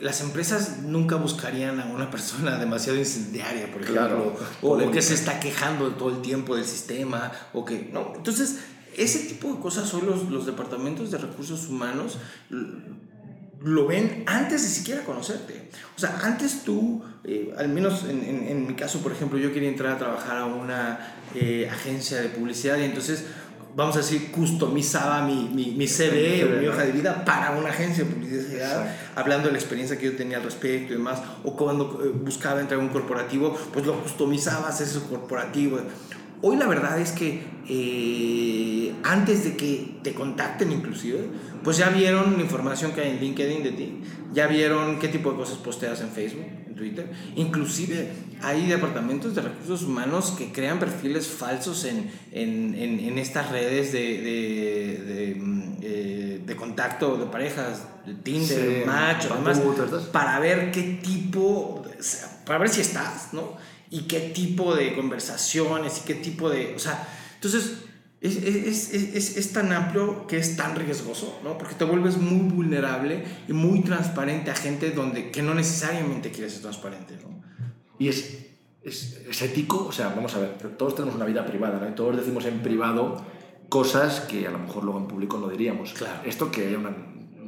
las 0.00 0.20
empresas 0.20 0.80
nunca 0.82 1.16
buscarían 1.16 1.80
a 1.80 1.86
una 1.86 2.10
persona 2.10 2.58
demasiado 2.58 2.98
incendiaria, 2.98 3.72
por 3.72 3.82
ejemplo, 3.82 3.92
Claro. 4.06 4.36
o, 4.62 4.76
o, 4.76 4.90
que 4.90 5.00
se 5.02 5.14
está 5.14 5.40
quejando 5.40 5.88
todo 5.92 6.10
el 6.10 6.22
tiempo 6.22 6.56
del 6.56 6.64
sistema, 6.64 7.32
o 7.52 7.64
que 7.64 7.88
no. 7.92 8.12
Entonces, 8.14 8.58
ese 8.96 9.20
tipo 9.20 9.52
de 9.54 9.60
cosas 9.60 9.92
hoy 9.94 10.02
los, 10.02 10.28
los 10.30 10.46
departamentos 10.46 11.10
de 11.10 11.18
recursos 11.18 11.68
humanos 11.68 12.18
lo 13.62 13.86
ven 13.86 14.24
antes 14.26 14.62
de 14.62 14.68
siquiera 14.68 15.04
conocerte. 15.04 15.68
O 15.96 16.00
sea, 16.00 16.18
antes 16.22 16.62
tú, 16.64 17.02
eh, 17.24 17.52
al 17.56 17.68
menos 17.68 18.04
en, 18.04 18.22
en, 18.24 18.48
en, 18.48 18.66
mi 18.66 18.74
caso, 18.74 19.00
por 19.00 19.12
ejemplo, 19.12 19.38
yo 19.38 19.52
quería 19.52 19.68
entrar 19.68 19.92
a 19.92 19.98
trabajar 19.98 20.38
a 20.38 20.46
una 20.46 21.14
eh, 21.34 21.68
agencia 21.70 22.20
de 22.20 22.30
publicidad 22.30 22.78
y 22.78 22.84
entonces 22.84 23.26
vamos 23.80 23.96
a 23.96 24.00
decir, 24.00 24.30
customizaba 24.30 25.22
mi, 25.22 25.48
mi, 25.54 25.70
mi 25.72 25.86
CV 25.86 26.44
o 26.44 26.60
mi 26.60 26.66
hoja 26.66 26.84
de 26.84 26.92
vida 26.92 27.24
para 27.24 27.52
una 27.52 27.70
agencia 27.70 28.04
de 28.04 28.10
publicidad, 28.10 28.82
Exacto. 28.82 29.10
hablando 29.16 29.46
de 29.46 29.52
la 29.52 29.58
experiencia 29.58 29.96
que 29.96 30.04
yo 30.04 30.16
tenía 30.16 30.36
al 30.36 30.42
respecto 30.42 30.92
y 30.92 30.96
demás, 30.96 31.22
o 31.44 31.56
cuando 31.56 32.02
eh, 32.04 32.08
buscaba 32.08 32.60
entrar 32.60 32.78
a 32.78 32.82
un 32.82 32.90
corporativo, 32.90 33.56
pues 33.72 33.86
lo 33.86 33.98
customizabas 34.02 34.82
ese 34.82 35.00
corporativo. 35.08 35.80
Hoy 36.42 36.56
la 36.56 36.66
verdad 36.66 36.98
es 37.00 37.12
que 37.12 37.42
eh, 37.68 38.94
antes 39.04 39.44
de 39.44 39.56
que 39.56 39.98
te 40.02 40.14
contacten 40.14 40.72
inclusive, 40.72 41.20
pues 41.62 41.76
ya 41.76 41.90
vieron 41.90 42.36
la 42.36 42.42
información 42.42 42.92
que 42.92 43.02
hay 43.02 43.10
en 43.10 43.20
LinkedIn 43.20 43.62
de 43.62 43.72
ti, 43.72 44.00
ya 44.32 44.46
vieron 44.46 44.98
qué 44.98 45.08
tipo 45.08 45.30
de 45.32 45.36
cosas 45.36 45.58
posteas 45.58 46.00
en 46.00 46.08
Facebook, 46.08 46.46
en 46.66 46.74
Twitter, 46.74 47.10
inclusive 47.36 48.08
hay 48.42 48.66
departamentos 48.66 49.34
de 49.34 49.42
recursos 49.42 49.82
humanos 49.82 50.34
que 50.36 50.50
crean 50.50 50.78
perfiles 50.78 51.26
falsos 51.28 51.84
en, 51.84 52.10
en, 52.32 52.74
en, 52.74 53.18
estas 53.18 53.50
redes 53.50 53.92
de, 53.92 53.98
de, 54.00 55.04
de, 55.04 55.34
mm, 55.34 55.76
eh, 55.82 56.40
de, 56.46 56.56
contacto 56.56 57.18
de 57.18 57.26
parejas, 57.26 57.86
de 58.06 58.14
Tinder, 58.14 58.86
Match, 58.86 59.26
demás, 59.28 59.60
para 60.10 60.40
ver 60.40 60.70
qué 60.70 60.98
tipo, 61.02 61.84
para 62.46 62.58
ver 62.58 62.70
si 62.70 62.80
estás, 62.80 63.34
¿no? 63.34 63.56
Y 63.90 64.02
qué 64.02 64.20
tipo 64.20 64.74
de 64.74 64.94
conversaciones 64.94 65.98
y 65.98 66.06
qué 66.06 66.14
tipo 66.14 66.48
de, 66.48 66.74
o 66.76 66.78
sea, 66.78 67.08
entonces 67.34 67.84
es, 68.20 68.36
es, 68.36 68.92
es, 68.92 69.36
es, 69.36 69.52
tan 69.52 69.72
amplio 69.72 70.26
que 70.26 70.36
es 70.36 70.54
tan 70.56 70.76
riesgoso, 70.76 71.40
¿no? 71.42 71.56
Porque 71.56 71.74
te 71.74 71.84
vuelves 71.84 72.18
muy 72.18 72.50
vulnerable 72.50 73.24
y 73.48 73.52
muy 73.52 73.82
transparente 73.82 74.50
a 74.50 74.54
gente 74.54 74.90
donde, 74.90 75.30
que 75.30 75.42
no 75.42 75.54
necesariamente 75.54 76.30
quieres 76.30 76.52
ser 76.52 76.62
transparente, 76.62 77.18
¿no? 77.22 77.42
Y 77.98 78.08
es, 78.08 78.46
es, 78.82 79.42
ético, 79.42 79.86
o 79.86 79.92
sea, 79.92 80.08
vamos 80.08 80.34
a 80.34 80.40
ver, 80.40 80.56
todos 80.76 80.94
tenemos 80.94 81.14
una 81.14 81.24
vida 81.24 81.46
privada, 81.46 81.80
¿no? 81.80 81.88
Y 81.88 81.94
todos 81.94 82.16
decimos 82.16 82.44
en 82.44 82.60
privado 82.60 83.24
cosas 83.70 84.20
que 84.20 84.46
a 84.46 84.50
lo 84.50 84.58
mejor 84.58 84.84
luego 84.84 84.98
en 84.98 85.08
público 85.08 85.38
no 85.38 85.48
diríamos. 85.48 85.94
Claro. 85.94 86.20
Esto 86.24 86.50
que 86.50 86.66
haya 86.68 86.78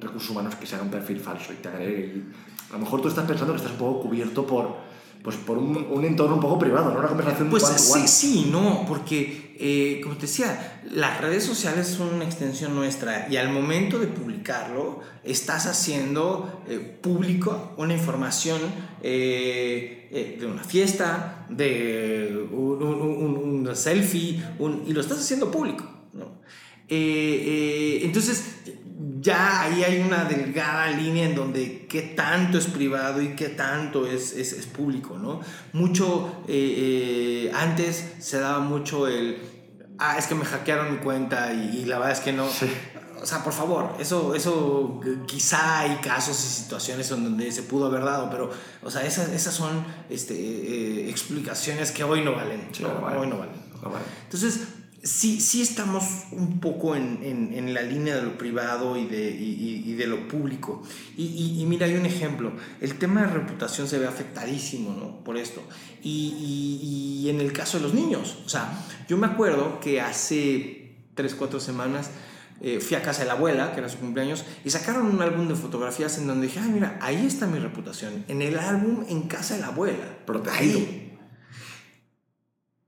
recursos 0.00 0.30
humanos 0.30 0.54
que 0.54 0.66
se 0.66 0.74
haga 0.74 0.84
un 0.84 0.90
perfil 0.90 1.20
falso 1.20 1.52
y 1.52 1.56
te 1.56 1.68
agregue. 1.68 2.22
a 2.70 2.72
lo 2.72 2.78
mejor 2.78 3.02
tú 3.02 3.08
estás 3.08 3.26
pensando 3.26 3.52
que 3.52 3.58
estás 3.58 3.72
un 3.72 3.78
poco 3.78 4.02
cubierto 4.02 4.46
por 4.46 4.76
pues 5.22 5.36
por 5.36 5.56
un, 5.56 5.86
un, 5.90 6.04
entorno 6.04 6.34
un 6.34 6.40
poco 6.40 6.58
privado, 6.58 6.92
¿no? 6.92 6.98
Una 6.98 7.08
conversación 7.08 7.48
Pues 7.50 7.64
sí, 7.64 8.08
sí, 8.08 8.48
no, 8.50 8.84
porque, 8.88 9.54
eh, 9.58 10.00
como 10.02 10.16
te 10.16 10.22
decía, 10.22 10.80
las 10.90 11.20
redes 11.20 11.44
sociales 11.44 11.86
son 11.86 12.14
una 12.14 12.24
extensión 12.24 12.74
nuestra 12.74 13.28
y 13.30 13.36
al 13.36 13.50
momento 13.50 14.00
de 14.00 14.08
publicarlo 14.08 15.00
estás 15.22 15.66
haciendo 15.66 16.64
eh, 16.68 16.78
público 16.78 17.72
una 17.76 17.94
información 17.94 18.60
eh, 19.02 20.36
de 20.40 20.46
una 20.46 20.64
fiesta, 20.64 21.46
de 21.48 22.48
un, 22.50 22.82
un, 22.82 23.64
un 23.66 23.76
selfie, 23.76 24.42
y 24.86 24.92
lo 24.92 25.00
estás 25.00 25.18
haciendo 25.18 25.50
público, 25.50 25.84
¿no? 26.12 26.42
entonces, 26.88 28.61
ya 29.22 29.62
ahí 29.62 29.84
hay 29.84 30.00
una 30.00 30.24
delgada 30.24 30.90
línea 30.90 31.24
en 31.24 31.36
donde 31.36 31.86
qué 31.86 32.02
tanto 32.02 32.58
es 32.58 32.66
privado 32.66 33.22
y 33.22 33.36
qué 33.36 33.48
tanto 33.48 34.06
es, 34.06 34.32
es, 34.32 34.52
es 34.52 34.66
público, 34.66 35.16
¿no? 35.16 35.40
Mucho, 35.72 36.42
eh, 36.48 37.48
eh, 37.48 37.52
antes 37.54 38.14
se 38.18 38.40
daba 38.40 38.58
mucho 38.58 39.06
el, 39.06 39.38
ah, 39.98 40.16
es 40.18 40.26
que 40.26 40.34
me 40.34 40.44
hackearon 40.44 40.92
mi 40.92 40.98
cuenta 40.98 41.52
y, 41.52 41.84
la 41.84 41.98
verdad 41.98 42.12
es 42.12 42.20
que 42.20 42.32
no. 42.32 42.46
O 42.46 43.26
sea, 43.26 43.44
por 43.44 43.52
favor, 43.52 43.94
eso, 44.00 44.34
eso 44.34 45.00
quizá 45.28 45.78
hay 45.80 45.96
casos 45.98 46.36
y 46.44 46.62
situaciones 46.62 47.08
donde 47.08 47.52
se 47.52 47.62
pudo 47.62 47.86
haber 47.86 48.02
dado, 48.04 48.28
pero, 48.28 48.50
o 48.82 48.90
sea, 48.90 49.04
esas, 49.06 49.28
esas 49.28 49.54
son 49.54 49.84
este, 50.10 50.34
eh, 50.34 51.08
explicaciones 51.08 51.92
que 51.92 52.02
hoy 52.02 52.24
no 52.24 52.34
valen. 52.34 52.68
Hoy 52.80 53.28
no 53.28 53.38
valen. 53.38 53.62
No 53.80 53.90
valen. 53.90 54.08
Entonces, 54.24 54.62
sí, 55.02 55.40
sí 55.40 55.62
estamos 55.62 56.04
un 56.30 56.60
poco 56.60 56.94
en, 56.94 57.20
en, 57.22 57.74
la 57.74 57.82
línea 57.82 58.16
de 58.16 58.22
lo 58.22 58.38
privado 58.38 58.96
y 58.96 59.06
de, 59.06 59.30
y, 59.30 59.92
de 59.94 60.06
lo 60.06 60.28
público. 60.28 60.82
Y, 61.16 61.64
mira, 61.66 61.86
hay 61.86 61.94
un 61.94 62.06
ejemplo. 62.06 62.52
El 62.80 62.98
tema 62.98 63.22
de 63.22 63.28
reputación 63.28 63.88
se 63.88 63.98
ve 63.98 64.06
afectadísimo 64.06 64.94
¿no? 64.94 65.24
por 65.24 65.36
esto. 65.36 65.62
Y, 66.02 67.26
en 67.28 67.40
el 67.40 67.52
caso 67.52 67.78
de 67.78 67.84
los 67.84 67.94
niños. 67.94 68.38
O 68.44 68.48
sea, 68.48 68.72
yo 69.08 69.16
me 69.16 69.26
acuerdo 69.26 69.80
que 69.80 70.00
hace 70.00 70.94
3, 71.14 71.34
4 71.34 71.60
semanas 71.60 72.10
eh, 72.60 72.80
fui 72.80 72.96
a 72.96 73.02
casa 73.02 73.20
de 73.20 73.26
la 73.26 73.34
abuela, 73.34 73.72
que 73.72 73.80
era 73.80 73.88
su 73.88 73.98
cumpleaños, 73.98 74.44
y 74.64 74.70
sacaron 74.70 75.06
un 75.06 75.20
álbum 75.22 75.48
de 75.48 75.54
fotografías 75.54 76.18
en 76.18 76.26
donde 76.26 76.46
dije, 76.46 76.60
ay, 76.60 76.70
mira, 76.70 76.98
ahí 77.00 77.26
está 77.26 77.46
mi 77.46 77.58
reputación. 77.58 78.24
En 78.28 78.42
el 78.42 78.58
álbum 78.58 79.04
en 79.08 79.22
casa 79.22 79.54
de 79.54 79.60
la 79.60 79.68
abuela. 79.68 80.18
Protegido. 80.26 80.80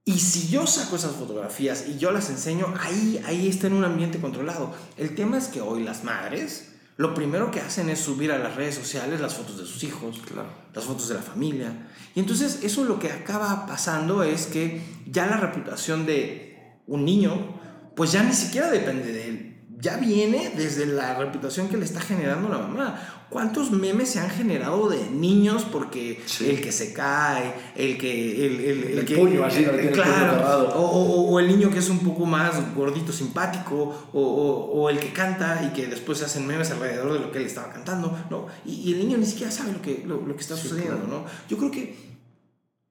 Y 0.04 0.18
si 0.18 0.48
yo 0.48 0.66
saco 0.66 0.96
esas 0.96 1.12
fotografías 1.12 1.86
y 1.88 1.96
yo 1.96 2.10
las 2.10 2.28
enseño, 2.28 2.72
ahí, 2.78 3.22
ahí 3.24 3.48
está 3.48 3.68
en 3.68 3.72
un 3.72 3.84
ambiente 3.84 4.20
controlado. 4.20 4.74
El 4.98 5.14
tema 5.14 5.38
es 5.38 5.48
que 5.48 5.62
hoy 5.62 5.82
las 5.82 6.04
madres 6.04 6.74
lo 6.96 7.12
primero 7.12 7.50
que 7.50 7.60
hacen 7.60 7.90
es 7.90 7.98
subir 7.98 8.30
a 8.30 8.38
las 8.38 8.54
redes 8.54 8.76
sociales 8.76 9.20
las 9.20 9.34
fotos 9.34 9.58
de 9.58 9.66
sus 9.66 9.82
hijos, 9.82 10.20
claro. 10.24 10.48
las 10.72 10.84
fotos 10.84 11.08
de 11.08 11.14
la 11.14 11.22
familia. 11.22 11.88
Y 12.14 12.20
entonces 12.20 12.60
eso 12.62 12.84
lo 12.84 13.00
que 13.00 13.10
acaba 13.10 13.66
pasando 13.66 14.22
es 14.22 14.46
que 14.46 14.80
ya 15.10 15.26
la 15.26 15.38
reputación 15.38 16.06
de 16.06 16.78
un 16.86 17.04
niño, 17.04 17.60
pues 17.96 18.12
ya 18.12 18.22
ni 18.22 18.32
siquiera 18.32 18.70
depende 18.70 19.12
de 19.12 19.28
él. 19.28 19.53
Ya 19.84 19.98
viene 19.98 20.50
desde 20.56 20.86
la 20.86 21.14
reputación 21.14 21.68
que 21.68 21.76
le 21.76 21.84
está 21.84 22.00
generando 22.00 22.48
la 22.48 22.56
mamá. 22.56 23.26
¿Cuántos 23.28 23.70
memes 23.70 24.08
se 24.08 24.18
han 24.18 24.30
generado 24.30 24.88
de 24.88 25.10
niños 25.10 25.66
porque 25.70 26.22
el 26.40 26.62
que 26.62 26.72
se 26.72 26.94
cae, 26.94 27.52
el 27.76 27.98
que... 27.98 28.46
El, 28.46 28.60
el, 28.60 28.98
el, 28.98 29.04
puño 29.04 29.44
así, 29.44 29.62
el, 29.62 29.90
claro, 29.90 30.72
o, 30.74 30.80
o, 30.80 31.30
o, 31.32 31.38
el 31.38 31.48
niño 31.48 31.70
que 31.70 31.80
es 31.80 31.90
un 31.90 31.98
poco 31.98 32.24
más 32.24 32.74
gordito, 32.74 33.12
simpático, 33.12 34.08
o, 34.14 34.22
o, 34.22 34.88
el 34.88 34.98
que 34.98 35.12
canta 35.12 35.68
y 35.68 35.76
que 35.76 35.86
después 35.86 36.16
se 36.16 36.24
hacen 36.24 36.46
memes 36.46 36.70
alrededor 36.70 37.12
de 37.12 37.18
lo 37.18 37.30
que 37.30 37.40
él 37.40 37.44
estaba 37.44 37.70
cantando, 37.70 38.16
¿no? 38.30 38.46
Y, 38.64 38.88
y 38.88 38.92
el 38.94 39.00
niño 39.00 39.18
ni 39.18 39.26
siquiera 39.26 39.52
sabe 39.52 39.72
lo 39.72 39.82
que, 39.82 40.02
lo, 40.06 40.22
lo 40.22 40.34
que 40.34 40.40
está 40.40 40.56
sucediendo, 40.56 41.06
¿no? 41.06 41.26
Yo 41.46 41.58
creo 41.58 41.70
que 41.70 42.14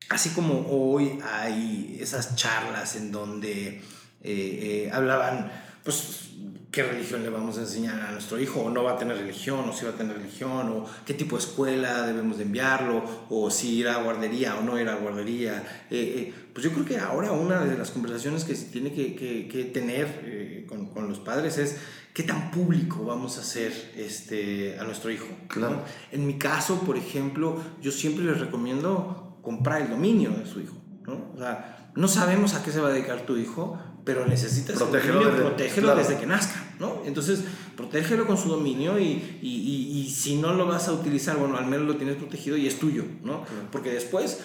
así 0.09 0.29
como 0.29 0.67
hoy 0.69 1.19
hay 1.23 1.97
esas 1.99 2.35
charlas 2.35 2.95
en 2.95 3.11
donde 3.11 3.67
eh, 3.69 3.81
eh, 4.21 4.91
hablaban, 4.93 5.51
pues 5.83 6.32
qué 6.73 6.81
religión 6.81 7.21
le 7.21 7.29
vamos 7.29 7.59
a 7.59 7.61
enseñar 7.61 8.01
a 8.01 8.11
nuestro 8.11 8.39
hijo, 8.39 8.61
o 8.61 8.69
no 8.71 8.83
va 8.83 8.93
a 8.93 8.97
tener 8.97 9.15
religión, 9.15 9.69
o 9.69 9.73
si 9.73 9.85
va 9.85 9.91
a 9.91 9.95
tener 9.95 10.17
religión, 10.17 10.69
o 10.69 10.85
qué 11.05 11.13
tipo 11.13 11.37
de 11.37 11.43
escuela 11.43 12.07
debemos 12.07 12.37
de 12.37 12.45
enviarlo, 12.45 13.03
o 13.29 13.51
si 13.51 13.75
ir 13.75 13.87
a 13.87 14.01
guardería 14.01 14.55
o 14.57 14.63
no 14.63 14.79
ir 14.79 14.89
a 14.89 14.95
guardería. 14.95 15.85
Eh, 15.91 16.31
eh, 16.31 16.33
pues 16.51 16.63
yo 16.65 16.71
creo 16.71 16.83
que 16.83 16.97
ahora 16.97 17.31
una 17.31 17.63
de 17.63 17.77
las 17.77 17.91
conversaciones 17.91 18.43
que 18.43 18.55
se 18.55 18.65
tiene 18.65 18.91
que, 18.91 19.15
que, 19.15 19.63
tener 19.65 20.21
eh, 20.25 20.65
con, 20.67 20.87
con, 20.87 21.07
los 21.07 21.19
padres 21.19 21.59
es 21.59 21.77
qué 22.11 22.23
tan 22.23 22.49
público 22.49 23.05
vamos 23.05 23.37
a 23.37 23.41
hacer 23.41 23.71
este, 23.95 24.79
a 24.79 24.83
nuestro 24.83 25.11
hijo. 25.11 25.27
Claro. 25.49 25.83
En 26.11 26.25
mi 26.25 26.39
caso, 26.39 26.79
por 26.79 26.97
ejemplo, 26.97 27.61
yo 27.83 27.91
siempre 27.91 28.25
les 28.25 28.39
recomiendo 28.39 29.37
comprar 29.43 29.83
el 29.83 29.91
dominio 29.91 30.31
de 30.31 30.47
su 30.47 30.59
hijo. 30.59 30.82
¿No? 31.05 31.31
O 31.35 31.37
sea, 31.37 31.91
no 31.95 32.07
sabemos 32.07 32.53
a 32.53 32.63
qué 32.63 32.71
se 32.71 32.79
va 32.79 32.89
a 32.89 32.91
dedicar 32.91 33.21
tu 33.25 33.37
hijo, 33.37 33.77
pero 34.03 34.25
necesitas 34.25 34.77
protegerlo, 34.77 35.25
desde, 35.25 35.41
protegerlo 35.41 35.95
desde 35.95 36.17
que 36.17 36.25
nazca, 36.25 36.61
¿no? 36.79 37.01
Entonces, 37.05 37.43
protégelo 37.77 38.25
con 38.25 38.37
su 38.37 38.49
dominio 38.49 38.99
y, 38.99 39.39
y, 39.41 39.99
y, 39.99 40.09
si 40.09 40.35
no 40.37 40.53
lo 40.53 40.65
vas 40.65 40.87
a 40.87 40.93
utilizar, 40.93 41.37
bueno, 41.37 41.57
al 41.57 41.67
menos 41.67 41.87
lo 41.87 41.95
tienes 41.95 42.17
protegido 42.17 42.57
y 42.57 42.67
es 42.67 42.79
tuyo, 42.79 43.05
¿no? 43.23 43.45
Porque 43.71 43.91
después 43.91 44.41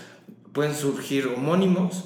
pueden 0.53 0.75
surgir 0.75 1.27
homónimos 1.29 2.05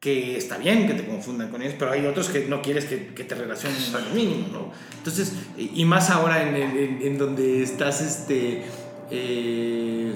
que 0.00 0.36
está 0.36 0.58
bien 0.58 0.86
que 0.86 0.94
te 0.94 1.06
confundan 1.06 1.50
con 1.50 1.62
ellos, 1.62 1.76
pero 1.78 1.92
hay 1.92 2.04
otros 2.04 2.28
que 2.28 2.46
no 2.46 2.60
quieres 2.60 2.84
que, 2.84 3.14
que 3.14 3.24
te 3.24 3.34
relacionen 3.34 3.78
al 3.94 4.12
mínimo, 4.12 4.48
¿no? 4.52 4.72
Entonces, 4.98 5.32
y 5.56 5.84
más 5.86 6.10
ahora 6.10 6.42
en, 6.46 6.54
en, 6.56 7.02
en 7.02 7.18
donde 7.18 7.62
estás, 7.62 8.00
este... 8.02 8.64
Eh, 9.10 10.12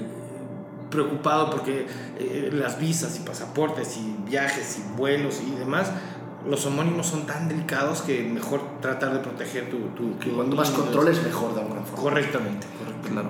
preocupado 0.89 1.49
porque 1.49 1.87
eh, 2.17 2.49
las 2.51 2.79
visas 2.79 3.17
y 3.17 3.21
pasaportes 3.21 3.97
y 3.97 4.15
viajes 4.27 4.79
y 4.79 4.97
vuelos 4.97 5.41
y 5.45 5.51
demás, 5.57 5.91
los 6.47 6.65
homónimos 6.65 7.07
son 7.07 7.25
tan 7.25 7.47
delicados 7.47 8.01
que 8.01 8.23
mejor 8.23 8.79
tratar 8.81 9.13
de 9.13 9.19
proteger 9.19 9.69
tu... 9.69 9.77
tu, 9.89 10.17
que 10.19 10.29
cuanto 10.31 10.55
más 10.55 10.71
controles, 10.71 11.21
mejor 11.23 11.53
de 11.53 11.61
alguna 11.61 11.81
forma. 11.81 12.03
Correctamente. 12.03 12.67
Claro. 13.11 13.29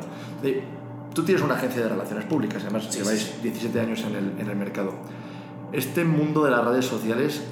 tú 1.14 1.24
tienes 1.24 1.44
una 1.44 1.56
agencia 1.56 1.82
de 1.82 1.90
relaciones 1.90 2.26
públicas, 2.26 2.62
además 2.64 2.88
sí, 2.90 3.00
lleváis 3.00 3.22
sí. 3.22 3.34
17 3.44 3.80
años 3.80 4.02
en 4.02 4.16
el, 4.16 4.40
en 4.40 4.50
el 4.50 4.56
mercado. 4.56 4.94
¿Este 5.72 6.04
mundo 6.04 6.44
de 6.46 6.52
las 6.52 6.66
redes 6.66 6.86
sociales 6.86 7.44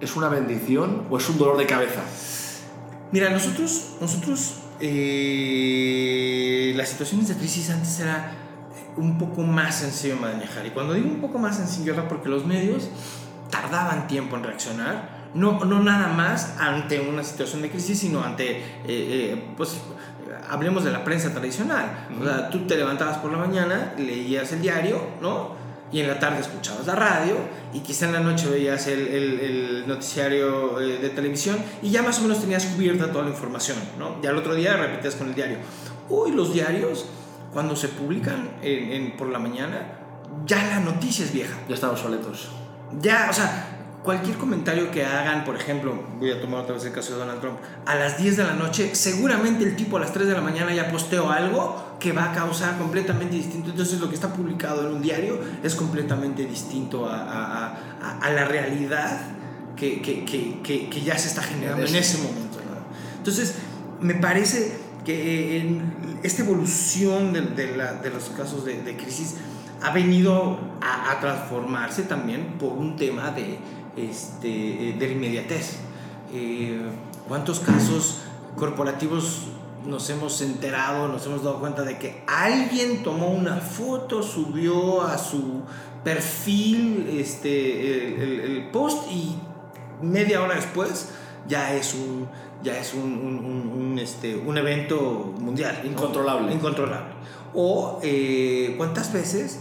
es 0.00 0.16
una 0.16 0.28
bendición 0.28 1.06
o 1.10 1.18
es 1.18 1.28
un 1.28 1.38
dolor 1.38 1.56
de 1.56 1.66
cabeza? 1.66 2.02
Mira, 3.12 3.30
nosotros, 3.30 3.96
nosotros 4.00 4.56
eh, 4.80 6.72
las 6.76 6.88
situaciones 6.88 7.28
de 7.28 7.36
crisis 7.36 7.70
antes 7.70 8.00
era 8.00 8.32
un 8.96 9.18
poco 9.18 9.42
más 9.42 9.76
sencillo 9.76 10.16
manejar. 10.16 10.66
Y 10.66 10.70
cuando 10.70 10.94
digo 10.94 11.08
un 11.08 11.20
poco 11.20 11.38
más 11.38 11.56
sencillo 11.56 11.94
era 11.94 12.08
porque 12.08 12.28
los 12.28 12.46
medios 12.46 12.88
tardaban 13.50 14.06
tiempo 14.06 14.36
en 14.36 14.44
reaccionar, 14.44 15.24
no, 15.34 15.64
no 15.64 15.80
nada 15.80 16.08
más 16.08 16.56
ante 16.58 17.00
una 17.00 17.24
situación 17.24 17.62
de 17.62 17.70
crisis, 17.70 17.98
sino 17.98 18.22
ante, 18.22 18.50
eh, 18.50 18.62
eh, 18.86 19.44
pues, 19.56 19.80
hablemos 20.48 20.84
de 20.84 20.92
la 20.92 21.04
prensa 21.04 21.32
tradicional. 21.32 22.06
O 22.20 22.24
sea, 22.24 22.50
tú 22.50 22.66
te 22.66 22.76
levantabas 22.76 23.18
por 23.18 23.32
la 23.32 23.38
mañana, 23.38 23.94
leías 23.98 24.52
el 24.52 24.62
diario, 24.62 25.00
¿no? 25.20 25.62
Y 25.92 26.00
en 26.00 26.08
la 26.08 26.18
tarde 26.18 26.40
escuchabas 26.40 26.86
la 26.86 26.94
radio 26.94 27.36
y 27.72 27.80
quizá 27.80 28.06
en 28.06 28.14
la 28.14 28.20
noche 28.20 28.48
veías 28.48 28.86
el, 28.88 29.06
el, 29.06 29.40
el 29.40 29.84
noticiario 29.86 30.80
eh, 30.80 30.98
de 30.98 31.10
televisión 31.10 31.56
y 31.82 31.90
ya 31.90 32.02
más 32.02 32.18
o 32.18 32.22
menos 32.22 32.40
tenías 32.40 32.64
cubierta 32.66 33.12
toda 33.12 33.24
la 33.24 33.30
información, 33.30 33.76
¿no? 33.98 34.16
Y 34.22 34.26
al 34.26 34.36
otro 34.36 34.54
día 34.54 34.76
repetías 34.76 35.14
con 35.14 35.28
el 35.28 35.34
diario. 35.34 35.58
Hoy 36.08 36.32
los 36.32 36.52
diarios, 36.52 37.06
cuando 37.54 37.74
se 37.74 37.88
publican 37.88 38.50
en, 38.60 38.92
en, 38.92 39.16
por 39.16 39.28
la 39.28 39.38
mañana, 39.38 40.00
ya 40.44 40.62
la 40.66 40.80
noticia 40.80 41.24
es 41.24 41.32
vieja. 41.32 41.56
Ya 41.68 41.76
están 41.76 41.90
obsoletos 41.90 42.50
ya, 43.00 43.28
o 43.30 43.32
sea, 43.32 43.98
cualquier 44.02 44.36
comentario 44.36 44.90
que 44.90 45.04
hagan, 45.04 45.44
por 45.44 45.56
ejemplo, 45.56 45.94
voy 46.18 46.30
a 46.30 46.40
tomar 46.40 46.60
otra 46.60 46.74
vez 46.74 46.84
el 46.84 46.92
caso 46.92 47.12
de 47.12 47.20
Donald 47.20 47.40
Trump, 47.40 47.58
a 47.86 47.94
las 47.94 48.18
10 48.18 48.36
de 48.36 48.44
la 48.44 48.54
noche, 48.54 48.94
seguramente 48.94 49.64
el 49.64 49.76
tipo 49.76 49.96
a 49.96 50.00
las 50.00 50.12
3 50.12 50.28
de 50.28 50.34
la 50.34 50.40
mañana 50.40 50.74
ya 50.74 50.90
posteó 50.90 51.30
algo 51.30 51.96
que 51.98 52.12
va 52.12 52.30
a 52.30 52.32
causar 52.32 52.76
completamente 52.78 53.36
distinto. 53.36 53.70
Entonces 53.70 54.00
lo 54.00 54.08
que 54.08 54.14
está 54.14 54.32
publicado 54.32 54.86
en 54.86 54.94
un 54.94 55.02
diario 55.02 55.38
es 55.62 55.74
completamente 55.74 56.44
distinto 56.46 57.06
a, 57.06 57.16
a, 57.16 57.66
a, 58.02 58.18
a 58.20 58.30
la 58.30 58.44
realidad 58.44 59.20
que, 59.76 60.00
que, 60.02 60.24
que, 60.24 60.88
que, 60.88 61.00
ya 61.00 61.18
se 61.18 61.28
está 61.28 61.42
generando 61.42 61.84
en 61.84 61.94
ese 61.94 62.18
momento. 62.18 62.58
¿no? 62.58 63.16
Entonces, 63.16 63.56
me 64.00 64.14
parece 64.14 64.83
que 65.04 65.58
en 65.58 66.18
esta 66.22 66.42
evolución 66.42 67.32
de, 67.32 67.42
de, 67.42 67.76
la, 67.76 67.94
de 67.94 68.10
los 68.10 68.24
casos 68.30 68.64
de, 68.64 68.82
de, 68.82 68.96
crisis 68.96 69.36
ha 69.82 69.92
venido 69.92 70.58
a, 70.80 71.12
a 71.12 71.20
transformarse 71.20 72.04
también 72.04 72.56
por 72.58 72.72
un 72.72 72.96
tema 72.96 73.30
de 73.30 73.58
este, 73.96 74.94
de 74.98 75.06
la 75.06 75.12
inmediatez. 75.12 75.76
Eh, 76.32 76.80
¿Cuántos 77.28 77.60
casos 77.60 78.22
corporativos 78.56 79.42
nos 79.86 80.08
hemos 80.10 80.40
enterado, 80.40 81.08
nos 81.08 81.26
hemos 81.26 81.44
dado 81.44 81.60
cuenta 81.60 81.82
de 81.82 81.98
que 81.98 82.24
alguien 82.26 83.02
tomó 83.02 83.28
una 83.28 83.56
foto, 83.56 84.22
subió 84.22 85.02
a 85.02 85.18
su 85.18 85.62
perfil 86.02 87.08
este, 87.18 88.14
el, 88.14 88.20
el, 88.20 88.40
el 88.40 88.70
post 88.70 89.10
y 89.10 89.36
media 90.02 90.42
hora 90.42 90.56
después 90.56 91.10
ya 91.46 91.74
es 91.74 91.94
un, 91.94 92.28
ya 92.64 92.78
es 92.78 92.94
un, 92.94 93.02
un, 93.02 93.72
un 93.78 93.98
este, 93.98 94.34
un 94.34 94.58
evento 94.58 95.34
mundial. 95.38 95.82
Incontrolable. 95.84 96.52
Incontrolable. 96.52 97.14
O 97.54 98.00
eh, 98.02 98.74
cuántas 98.76 99.12
veces 99.12 99.60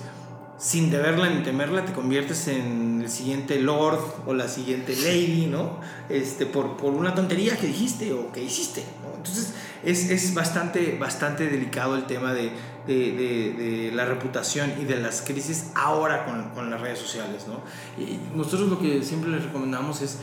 sin 0.63 0.89
deberla 0.89 1.29
ni 1.29 1.43
temerla, 1.43 1.83
te 1.83 1.91
conviertes 1.91 2.48
en 2.48 3.01
el 3.01 3.10
siguiente 3.10 3.60
lord 3.60 4.00
o 4.25 4.33
la 4.33 4.48
siguiente 4.48 4.95
lady, 4.95 5.48
¿no? 5.48 5.79
Este, 6.07 6.45
por, 6.45 6.77
por 6.77 6.93
una 6.93 7.13
tontería 7.13 7.57
que 7.57 7.67
dijiste 7.67 8.13
o 8.13 8.31
que 8.31 8.41
hiciste, 8.41 8.81
¿no? 9.03 9.13
Entonces, 9.17 9.53
es, 9.83 10.10
es 10.10 10.33
bastante, 10.33 10.98
bastante 10.98 11.48
delicado 11.48 11.95
el 11.95 12.05
tema 12.05 12.33
de, 12.33 12.51
de, 12.88 13.12
de, 13.12 13.53
de, 13.53 13.91
la 13.91 14.05
reputación 14.05 14.72
y 14.81 14.86
de 14.86 15.01
las 15.01 15.22
crisis 15.22 15.72
ahora 15.75 16.25
con, 16.25 16.51
con 16.51 16.69
las 16.69 16.79
redes 16.79 17.00
sociales, 17.00 17.45
¿no? 17.48 17.60
Y 18.01 18.19
nosotros 18.33 18.69
lo 18.69 18.79
que 18.79 19.03
siempre 19.03 19.31
les 19.31 19.43
recomendamos 19.43 20.01
es 20.01 20.19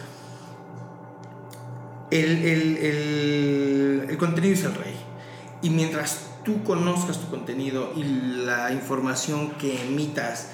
el, 2.10 2.44
el, 2.44 2.76
el, 2.78 4.06
el 4.08 4.18
contenido 4.18 4.54
es 4.54 4.64
el 4.64 4.74
rey. 4.74 4.96
Y 5.62 5.70
mientras 5.70 6.30
tú 6.44 6.62
conozcas 6.64 7.18
tu 7.20 7.28
contenido 7.28 7.92
y 7.94 8.04
la 8.04 8.72
información 8.72 9.52
que 9.52 9.82
emitas, 9.82 10.48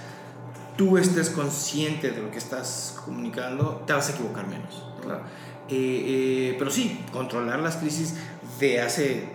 tú 0.76 0.98
estés 0.98 1.30
consciente 1.30 2.10
de 2.10 2.22
lo 2.22 2.30
que 2.30 2.38
estás 2.38 3.00
comunicando, 3.04 3.82
te 3.86 3.92
vas 3.92 4.08
a 4.08 4.12
equivocar 4.12 4.46
menos. 4.46 4.84
Claro. 5.02 5.22
Eh, 5.68 5.74
eh, 6.50 6.56
pero 6.58 6.70
sí, 6.70 7.04
controlar 7.12 7.60
las 7.60 7.76
crisis 7.76 8.14
de 8.60 8.80
hace 8.80 9.28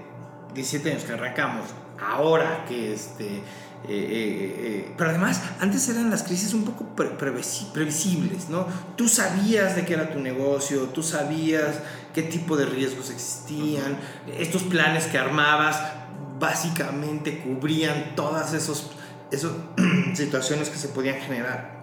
17 0.54 0.92
años 0.92 1.04
que 1.04 1.14
arrancamos, 1.14 1.66
ahora 2.00 2.66
que 2.68 2.94
este... 2.94 3.42
Eh, 3.88 4.94
pero 4.96 5.10
además, 5.10 5.42
antes 5.60 5.90
eran 5.90 6.12
las 6.12 6.22
crisis 6.22 6.54
un 6.54 6.64
poco 6.64 6.86
pre 6.96 7.10
previsibles, 7.10 8.48
¿no? 8.48 8.68
Tú 8.96 9.10
sabías 9.10 9.76
de 9.76 9.86
qué 9.86 9.96
era 9.96 10.14
tu 10.14 10.20
negocio, 10.20 10.84
tú 10.90 11.02
sabías 11.02 11.80
qué 12.14 12.24
tipo 12.24 12.58
de 12.58 12.66
riesgos 12.66 13.10
existían, 13.10 13.98
estos 14.38 14.64
planes 14.64 15.06
que 15.06 15.18
armabas, 15.18 15.80
básicamente 16.40 17.40
cubrían 17.40 18.16
todas 18.16 18.54
esas 18.54 18.90
situaciones 20.16 20.70
que 20.70 20.78
se 20.78 20.90
podían 20.90 21.22
generar. 21.22 21.80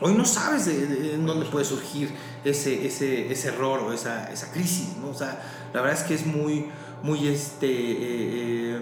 Hoy 0.00 0.14
no 0.14 0.24
sabes 0.24 0.66
de, 0.66 0.86
de 0.86 1.16
dónde 1.16 1.46
puede 1.46 1.64
surgir 1.64 2.14
ese, 2.44 2.86
ese, 2.86 3.32
ese 3.32 3.48
error 3.48 3.80
o 3.80 3.92
esa, 3.92 4.30
esa, 4.30 4.52
crisis, 4.52 4.96
¿no? 5.00 5.08
O 5.08 5.14
sea, 5.14 5.42
la 5.74 5.80
verdad 5.80 6.00
es 6.00 6.06
que 6.06 6.14
es 6.14 6.24
muy, 6.24 6.66
muy 7.02 7.26
este, 7.26 7.66
eh, 7.66 8.76
eh, 8.76 8.80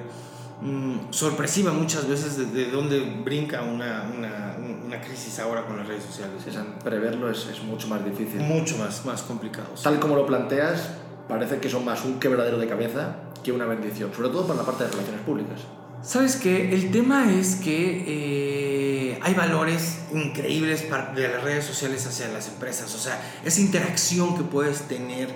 mm, 0.61 1.11
sorpresiva 1.11 1.73
muchas 1.73 2.06
veces 2.06 2.37
de, 2.37 2.47
de 2.47 2.71
dónde 2.71 3.00
brinca 3.25 3.62
una, 3.62 4.11
una, 4.14 4.56
una, 4.59 4.75
crisis 5.00 5.38
ahora 5.38 5.66
con 5.66 5.77
las 5.77 5.87
redes 5.87 6.05
sociales. 6.05 6.35
Sí, 6.44 6.51
preverlo 6.83 7.31
es, 7.31 7.46
es, 7.46 7.62
mucho 7.62 7.88
más 7.88 8.05
difícil. 8.05 8.40
Mucho 8.40 8.77
más, 8.79 9.05
más 9.05 9.22
complicado. 9.22 9.68
Tal 9.83 9.94
sí. 9.94 10.01
como 10.01 10.16
lo 10.16 10.27
planteas, 10.27 10.90
parece 11.29 11.59
que 11.59 11.68
son 11.68 11.85
más 11.85 12.05
un 12.05 12.18
quebradero 12.18 12.59
de 12.59 12.66
cabeza 12.66 13.16
que 13.42 13.53
una 13.53 13.66
bendición, 13.66 14.12
sobre 14.14 14.29
todo 14.31 14.46
para 14.46 14.61
la 14.61 14.66
parte 14.66 14.85
de 14.85 14.90
relaciones 14.90 15.20
públicas. 15.22 15.61
Sabes 16.03 16.37
que 16.37 16.72
el 16.72 16.90
tema 16.90 17.33
es 17.33 17.57
que 17.57 18.05
eh, 18.07 19.18
hay 19.22 19.35
valores 19.35 20.03
increíbles 20.12 20.85
de 21.14 21.29
las 21.29 21.42
redes 21.42 21.64
sociales 21.64 22.07
hacia 22.07 22.29
las 22.29 22.49
empresas, 22.49 22.94
o 22.94 22.99
sea, 22.99 23.20
esa 23.44 23.61
interacción 23.61 24.37
que 24.37 24.44
puedes 24.44 24.83
tener 24.83 25.35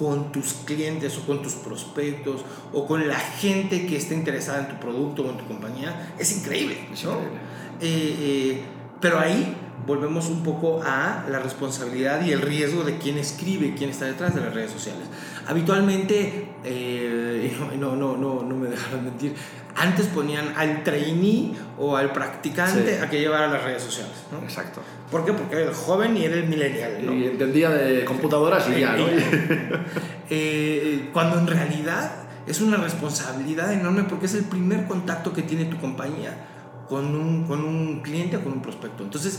con 0.00 0.32
tus 0.32 0.54
clientes 0.64 1.18
o 1.18 1.26
con 1.26 1.42
tus 1.42 1.52
prospectos 1.54 2.42
o 2.72 2.86
con 2.86 3.06
la 3.06 3.18
gente 3.18 3.86
que 3.86 3.96
está 3.98 4.14
interesada 4.14 4.60
en 4.60 4.68
tu 4.68 4.80
producto 4.80 5.22
o 5.22 5.30
en 5.30 5.36
tu 5.36 5.46
compañía 5.46 6.14
es 6.18 6.36
increíble, 6.36 6.88
Es 6.92 7.04
¿no? 7.04 7.12
increíble. 7.12 7.40
Eh, 7.82 8.16
eh, 8.18 8.62
pero 9.00 9.18
ahí 9.18 9.56
volvemos 9.86 10.28
un 10.28 10.42
poco 10.42 10.82
a 10.84 11.24
la 11.28 11.38
responsabilidad 11.38 12.24
y 12.24 12.32
el 12.32 12.42
riesgo 12.42 12.84
de 12.84 12.98
quién 12.98 13.18
escribe, 13.18 13.74
quién 13.76 13.90
está 13.90 14.06
detrás 14.06 14.34
de 14.34 14.40
las 14.40 14.54
redes 14.54 14.70
sociales. 14.70 15.02
Habitualmente, 15.46 16.48
eh, 16.64 17.56
no, 17.78 17.96
no, 17.96 18.16
no, 18.16 18.42
no 18.42 18.56
me 18.56 18.68
dejaron 18.68 19.04
mentir, 19.04 19.34
antes 19.76 20.06
ponían 20.06 20.52
al 20.56 20.82
trainee 20.82 21.52
o 21.78 21.96
al 21.96 22.12
practicante 22.12 22.96
sí. 22.96 23.02
a 23.02 23.08
que 23.08 23.20
llevara 23.20 23.48
las 23.48 23.64
redes 23.64 23.82
sociales. 23.82 24.12
¿no? 24.30 24.38
Exacto. 24.42 24.82
¿Por 25.10 25.24
qué? 25.24 25.32
Porque 25.32 25.56
era 25.56 25.64
el 25.64 25.74
joven 25.74 26.16
y 26.16 26.24
era 26.24 26.36
el 26.36 26.46
millennial. 26.46 26.98
¿no? 27.04 27.14
Y 27.14 27.26
entendía 27.26 27.70
de 27.70 28.04
computadoras 28.04 28.68
y 28.68 28.80
ya, 28.80 28.96
¿no? 28.96 29.06
eh, 30.30 31.08
cuando 31.12 31.38
en 31.38 31.46
realidad 31.46 32.12
es 32.46 32.60
una 32.60 32.76
responsabilidad 32.76 33.72
enorme 33.72 34.04
porque 34.04 34.26
es 34.26 34.34
el 34.34 34.44
primer 34.44 34.86
contacto 34.86 35.32
que 35.32 35.42
tiene 35.42 35.66
tu 35.66 35.78
compañía 35.78 36.34
con 36.90 37.14
un, 37.14 37.44
con 37.44 37.64
un 37.64 38.02
cliente 38.02 38.36
o 38.36 38.42
con 38.42 38.52
un 38.52 38.60
prospecto. 38.60 39.04
Entonces, 39.04 39.38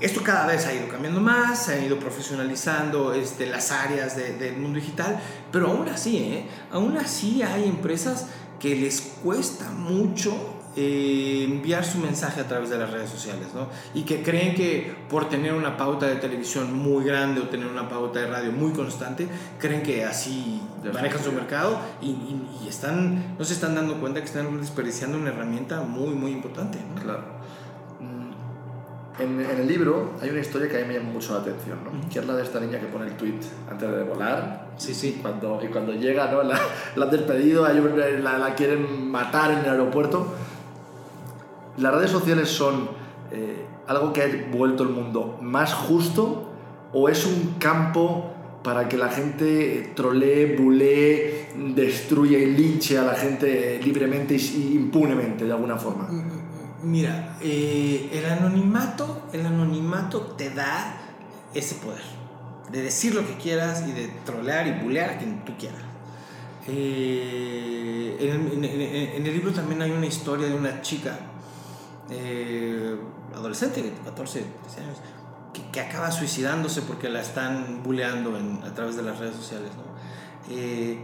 esto 0.00 0.22
cada 0.22 0.46
vez 0.46 0.64
ha 0.66 0.72
ido 0.72 0.88
cambiando 0.88 1.20
más, 1.20 1.64
se 1.64 1.74
han 1.74 1.84
ido 1.84 1.98
profesionalizando 1.98 3.12
este, 3.12 3.46
las 3.46 3.72
áreas 3.72 4.16
de, 4.16 4.34
del 4.34 4.56
mundo 4.56 4.78
digital, 4.78 5.20
pero 5.50 5.66
aún 5.66 5.88
así, 5.88 6.18
¿eh? 6.18 6.46
aún 6.70 6.96
así 6.96 7.42
hay 7.42 7.64
empresas 7.64 8.28
que 8.60 8.76
les 8.76 9.00
cuesta 9.00 9.70
mucho 9.70 10.53
eh, 10.76 11.44
enviar 11.44 11.84
su 11.84 11.98
mensaje 11.98 12.40
a 12.40 12.48
través 12.48 12.70
de 12.70 12.78
las 12.78 12.90
redes 12.90 13.10
sociales, 13.10 13.48
¿no? 13.54 13.68
Y 13.94 14.02
que 14.02 14.22
creen 14.22 14.54
que 14.54 14.94
por 15.08 15.28
tener 15.28 15.52
una 15.54 15.76
pauta 15.76 16.06
de 16.06 16.16
televisión 16.16 16.72
muy 16.72 17.04
grande 17.04 17.40
o 17.40 17.48
tener 17.48 17.66
una 17.66 17.88
pauta 17.88 18.20
de 18.20 18.26
radio 18.26 18.52
muy 18.52 18.72
constante, 18.72 19.28
creen 19.58 19.82
que 19.82 20.04
así 20.04 20.60
manejan 20.92 21.22
su 21.22 21.32
mercado 21.32 21.78
y, 22.02 22.06
y, 22.10 22.48
y, 22.64 22.68
están, 22.68 23.36
no 23.38 23.44
se 23.44 23.54
están 23.54 23.74
dando 23.74 24.00
cuenta 24.00 24.20
que 24.20 24.26
están 24.26 24.60
desperdiciando 24.60 25.16
una 25.16 25.30
herramienta 25.30 25.82
muy, 25.82 26.14
muy 26.14 26.32
importante, 26.32 26.78
¿no? 26.94 27.00
Claro. 27.00 27.44
En, 29.18 29.40
en, 29.40 29.60
el 29.60 29.68
libro 29.68 30.14
hay 30.20 30.30
una 30.30 30.40
historia 30.40 30.68
que 30.68 30.76
a 30.76 30.80
mí 30.80 30.88
me 30.88 30.94
llama 30.94 31.12
mucho 31.12 31.34
la 31.34 31.40
atención, 31.40 31.78
¿no? 31.84 32.08
que 32.10 32.18
es 32.18 32.26
la 32.26 32.34
de 32.34 32.42
esta 32.42 32.58
niña 32.58 32.80
que 32.80 32.86
pone 32.86 33.06
el 33.06 33.16
tweet 33.16 33.38
antes 33.70 33.88
de 33.88 34.02
volar. 34.02 34.70
Sí, 34.76 34.92
sí. 34.92 35.20
Cuando, 35.22 35.60
y 35.62 35.68
cuando 35.68 35.92
llega, 35.92 36.32
¿no? 36.32 36.42
la, 36.42 36.58
la 36.96 37.04
han 37.04 37.10
despedido, 37.12 37.64
hay 37.64 37.78
un, 37.78 37.96
la, 37.96 38.38
la, 38.38 38.54
quieren 38.56 39.08
matar 39.08 39.52
en 39.52 39.58
el 39.60 39.70
aeropuerto. 39.70 40.34
¿Las 41.76 41.94
redes 41.94 42.10
sociales 42.10 42.48
son 42.48 42.88
eh, 43.32 43.66
algo 43.86 44.12
que 44.12 44.22
ha 44.22 44.56
vuelto 44.56 44.82
el 44.82 44.90
mundo 44.90 45.38
más 45.40 45.74
justo 45.74 46.50
o 46.92 47.08
es 47.08 47.26
un 47.26 47.56
campo 47.58 48.30
para 48.62 48.88
que 48.88 48.96
la 48.96 49.08
gente 49.08 49.92
trolee, 49.94 50.56
bulee, 50.56 51.48
destruya 51.74 52.38
y 52.38 52.54
linche 52.54 52.98
a 52.98 53.02
la 53.02 53.14
gente 53.14 53.80
libremente 53.82 54.34
y 54.36 54.72
impunemente 54.74 55.44
de 55.44 55.52
alguna 55.52 55.76
forma? 55.76 56.08
Mira, 56.82 57.36
eh, 57.42 58.10
el 58.12 58.24
anonimato, 58.26 59.28
el 59.32 59.44
anonimato 59.44 60.20
te 60.36 60.50
da 60.50 60.98
ese 61.54 61.76
poder 61.76 62.02
de 62.70 62.82
decir 62.82 63.14
lo 63.14 63.26
que 63.26 63.34
quieras 63.34 63.84
y 63.88 63.92
de 63.92 64.08
trolear 64.24 64.66
y 64.66 64.72
bulear 64.82 65.10
a 65.10 65.18
quien 65.18 65.44
tú 65.44 65.52
quieras. 65.58 65.82
Eh, 66.66 68.16
en, 68.20 69.26
el 69.26 69.32
libro 69.32 69.52
también 69.52 69.82
hay 69.82 69.90
una 69.90 70.06
historia 70.06 70.46
de 70.46 70.54
una 70.54 70.80
chica 70.80 71.18
eh, 72.10 72.96
adolescente 73.34 73.82
de 73.82 73.92
14, 73.92 74.44
13 74.62 74.80
años 74.80 74.98
que, 75.52 75.70
que, 75.70 75.80
acaba 75.80 76.10
suicidándose 76.10 76.82
porque 76.82 77.08
la 77.08 77.20
están 77.20 77.82
buleando 77.82 78.36
en, 78.36 78.62
a 78.64 78.74
través 78.74 78.96
de 78.96 79.02
las 79.02 79.18
redes 79.18 79.36
sociales. 79.36 79.70
¿no? 79.76 80.54
Eh, 80.54 80.98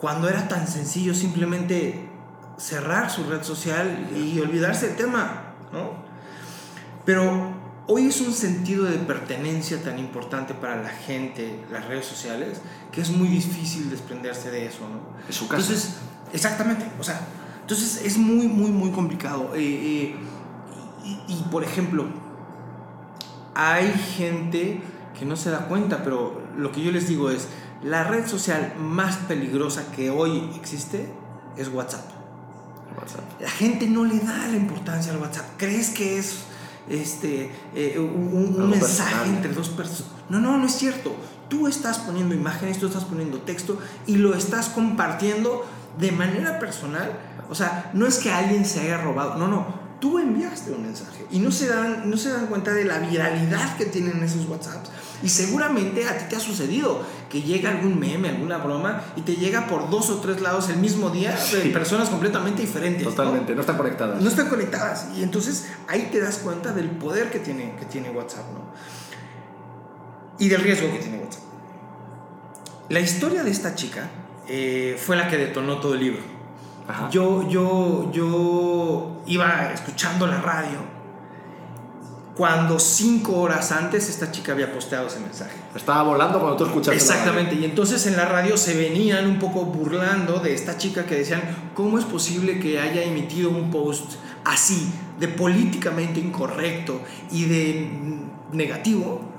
cuando 0.00 0.28
era 0.28 0.48
tan 0.48 0.66
sencillo 0.66 1.14
simplemente 1.14 2.08
cerrar 2.56 3.10
su 3.10 3.24
red 3.24 3.42
social 3.42 4.08
y 4.14 4.38
olvidarse 4.40 4.88
del 4.88 4.96
tema, 4.96 5.54
¿no? 5.72 5.92
Pero 7.04 7.54
hoy 7.86 8.06
es 8.06 8.20
un 8.20 8.32
sentido 8.32 8.84
de 8.84 8.96
pertenencia 8.98 9.82
tan 9.82 9.98
importante 9.98 10.54
para 10.54 10.80
la 10.82 10.90
gente, 10.90 11.64
las 11.70 11.86
redes 11.86 12.06
sociales, 12.06 12.60
que 12.92 13.00
es 13.00 13.10
muy 13.10 13.28
difícil 13.28 13.90
desprenderse 13.90 14.50
de 14.50 14.66
eso, 14.66 14.88
¿no? 14.88 15.00
Es 15.28 15.36
su. 15.36 15.44
Entonces, 15.44 15.96
exactamente, 16.32 16.86
o 16.98 17.02
sea, 17.02 17.20
entonces 17.70 18.04
es 18.04 18.18
muy, 18.18 18.48
muy, 18.48 18.70
muy 18.70 18.90
complicado. 18.90 19.52
Eh, 19.54 19.60
eh, 19.60 20.16
y, 21.04 21.32
y, 21.32 21.46
por 21.52 21.62
ejemplo, 21.62 22.06
hay 23.54 23.92
gente 23.92 24.80
que 25.16 25.24
no 25.24 25.36
se 25.36 25.50
da 25.50 25.68
cuenta, 25.68 26.02
pero 26.02 26.42
lo 26.56 26.72
que 26.72 26.82
yo 26.82 26.90
les 26.90 27.06
digo 27.06 27.30
es, 27.30 27.46
la 27.84 28.02
red 28.04 28.26
social 28.26 28.74
más 28.76 29.16
peligrosa 29.16 29.92
que 29.92 30.10
hoy 30.10 30.50
existe 30.56 31.12
es 31.56 31.68
WhatsApp. 31.68 32.04
WhatsApp. 32.98 33.40
La 33.40 33.48
gente 33.48 33.86
no 33.86 34.04
le 34.04 34.18
da 34.18 34.48
la 34.48 34.56
importancia 34.56 35.12
al 35.12 35.18
WhatsApp. 35.18 35.46
¿Crees 35.56 35.90
que 35.90 36.18
es 36.18 36.40
este, 36.88 37.52
eh, 37.76 38.00
un, 38.00 38.68
mensaje 38.68 39.14
personal. 39.14 39.36
entre 39.36 39.54
dos 39.54 39.68
personas? 39.68 40.10
No, 40.28 40.40
no, 40.40 40.58
no 40.58 40.66
es 40.66 40.72
cierto. 40.72 41.14
Tú 41.48 41.68
estás 41.68 41.98
poniendo 41.98 42.34
imágenes, 42.34 42.78
tú 42.78 42.88
estás 42.88 43.04
poniendo 43.04 43.38
texto 43.38 43.78
y 44.08 44.16
lo 44.16 44.34
estás 44.34 44.68
compartiendo 44.68 45.64
de 45.98 46.12
manera 46.12 46.58
personal. 46.58 47.10
O 47.48 47.54
sea, 47.54 47.90
no 47.94 48.06
es 48.06 48.18
que 48.18 48.30
alguien 48.30 48.64
se 48.64 48.80
haya 48.80 48.98
robado, 48.98 49.36
no, 49.36 49.48
no. 49.48 49.80
Tú 50.00 50.18
enviaste 50.18 50.70
un 50.72 50.82
mensaje 50.82 51.26
y 51.30 51.40
no 51.40 51.50
se 51.50 51.68
dan, 51.68 52.08
no 52.08 52.16
se 52.16 52.30
dan 52.30 52.46
cuenta 52.46 52.72
de 52.72 52.84
la 52.84 52.98
viralidad 53.00 53.76
que 53.76 53.84
tienen 53.84 54.22
esos 54.22 54.46
WhatsApps. 54.48 54.88
Y 55.22 55.28
seguramente 55.28 56.08
a 56.08 56.16
ti 56.16 56.24
te 56.30 56.36
ha 56.36 56.40
sucedido 56.40 57.02
que 57.28 57.42
llega 57.42 57.68
algún 57.68 58.00
meme, 58.00 58.30
alguna 58.30 58.56
broma 58.56 59.02
y 59.14 59.20
te 59.20 59.36
llega 59.36 59.66
por 59.66 59.90
dos 59.90 60.08
o 60.08 60.20
tres 60.20 60.40
lados 60.40 60.70
el 60.70 60.78
mismo 60.78 61.10
día 61.10 61.32
de 61.32 61.62
Sí. 61.62 61.68
personas 61.68 62.08
completamente 62.08 62.62
diferentes. 62.62 63.04
¿no? 63.04 63.10
Totalmente, 63.10 63.54
no 63.54 63.60
están 63.60 63.76
conectadas. 63.76 64.22
no 64.22 64.28
están 64.30 64.48
conectadas. 64.48 65.08
Y 65.14 65.22
entonces 65.22 65.66
ahí 65.86 66.08
te 66.10 66.18
das 66.20 66.38
cuenta 66.38 66.72
del 66.72 66.88
poder 66.92 67.30
que 67.30 67.38
tiene, 67.40 67.76
que 67.78 67.84
tiene 67.84 68.08
WhatsApp, 68.08 68.46
¿no? 68.54 68.72
Y 70.38 70.48
del 70.48 70.62
riesgo 70.62 70.90
que 70.90 70.98
tiene 71.00 71.18
WhatsApp. 71.18 71.42
La 72.88 73.00
historia 73.00 73.42
de 73.44 73.50
esta 73.50 73.74
chica 73.74 74.08
eh, 74.48 74.98
fue 74.98 75.16
la 75.16 75.28
que 75.28 75.36
detonó 75.36 75.78
todo 75.78 75.94
el 75.94 76.00
libro. 76.00 76.22
Ajá. 76.88 77.08
Yo, 77.10 77.48
yo, 77.48 78.10
yo 78.12 79.22
iba 79.26 79.72
escuchando 79.72 80.26
la 80.26 80.40
radio 80.40 81.00
cuando 82.40 82.78
cinco 82.78 83.38
horas 83.38 83.70
antes 83.70 84.08
esta 84.08 84.32
chica 84.32 84.52
había 84.52 84.72
posteado 84.72 85.08
ese 85.08 85.20
mensaje. 85.20 85.58
Estaba 85.74 86.02
volando 86.04 86.40
cuando 86.40 86.56
tú 86.56 86.64
escuchaste. 86.64 86.96
Exactamente, 86.96 87.54
y 87.54 87.66
entonces 87.66 88.06
en 88.06 88.16
la 88.16 88.24
radio 88.24 88.56
se 88.56 88.74
venían 88.74 89.26
un 89.26 89.38
poco 89.38 89.66
burlando 89.66 90.38
de 90.38 90.54
esta 90.54 90.78
chica 90.78 91.04
que 91.04 91.16
decían, 91.16 91.42
¿cómo 91.74 91.98
es 91.98 92.06
posible 92.06 92.58
que 92.58 92.80
haya 92.80 93.02
emitido 93.02 93.50
un 93.50 93.70
post 93.70 94.14
así, 94.44 94.90
de 95.18 95.28
políticamente 95.28 96.18
incorrecto 96.18 97.02
y 97.30 97.44
de 97.44 97.90
negativo? 98.52 99.29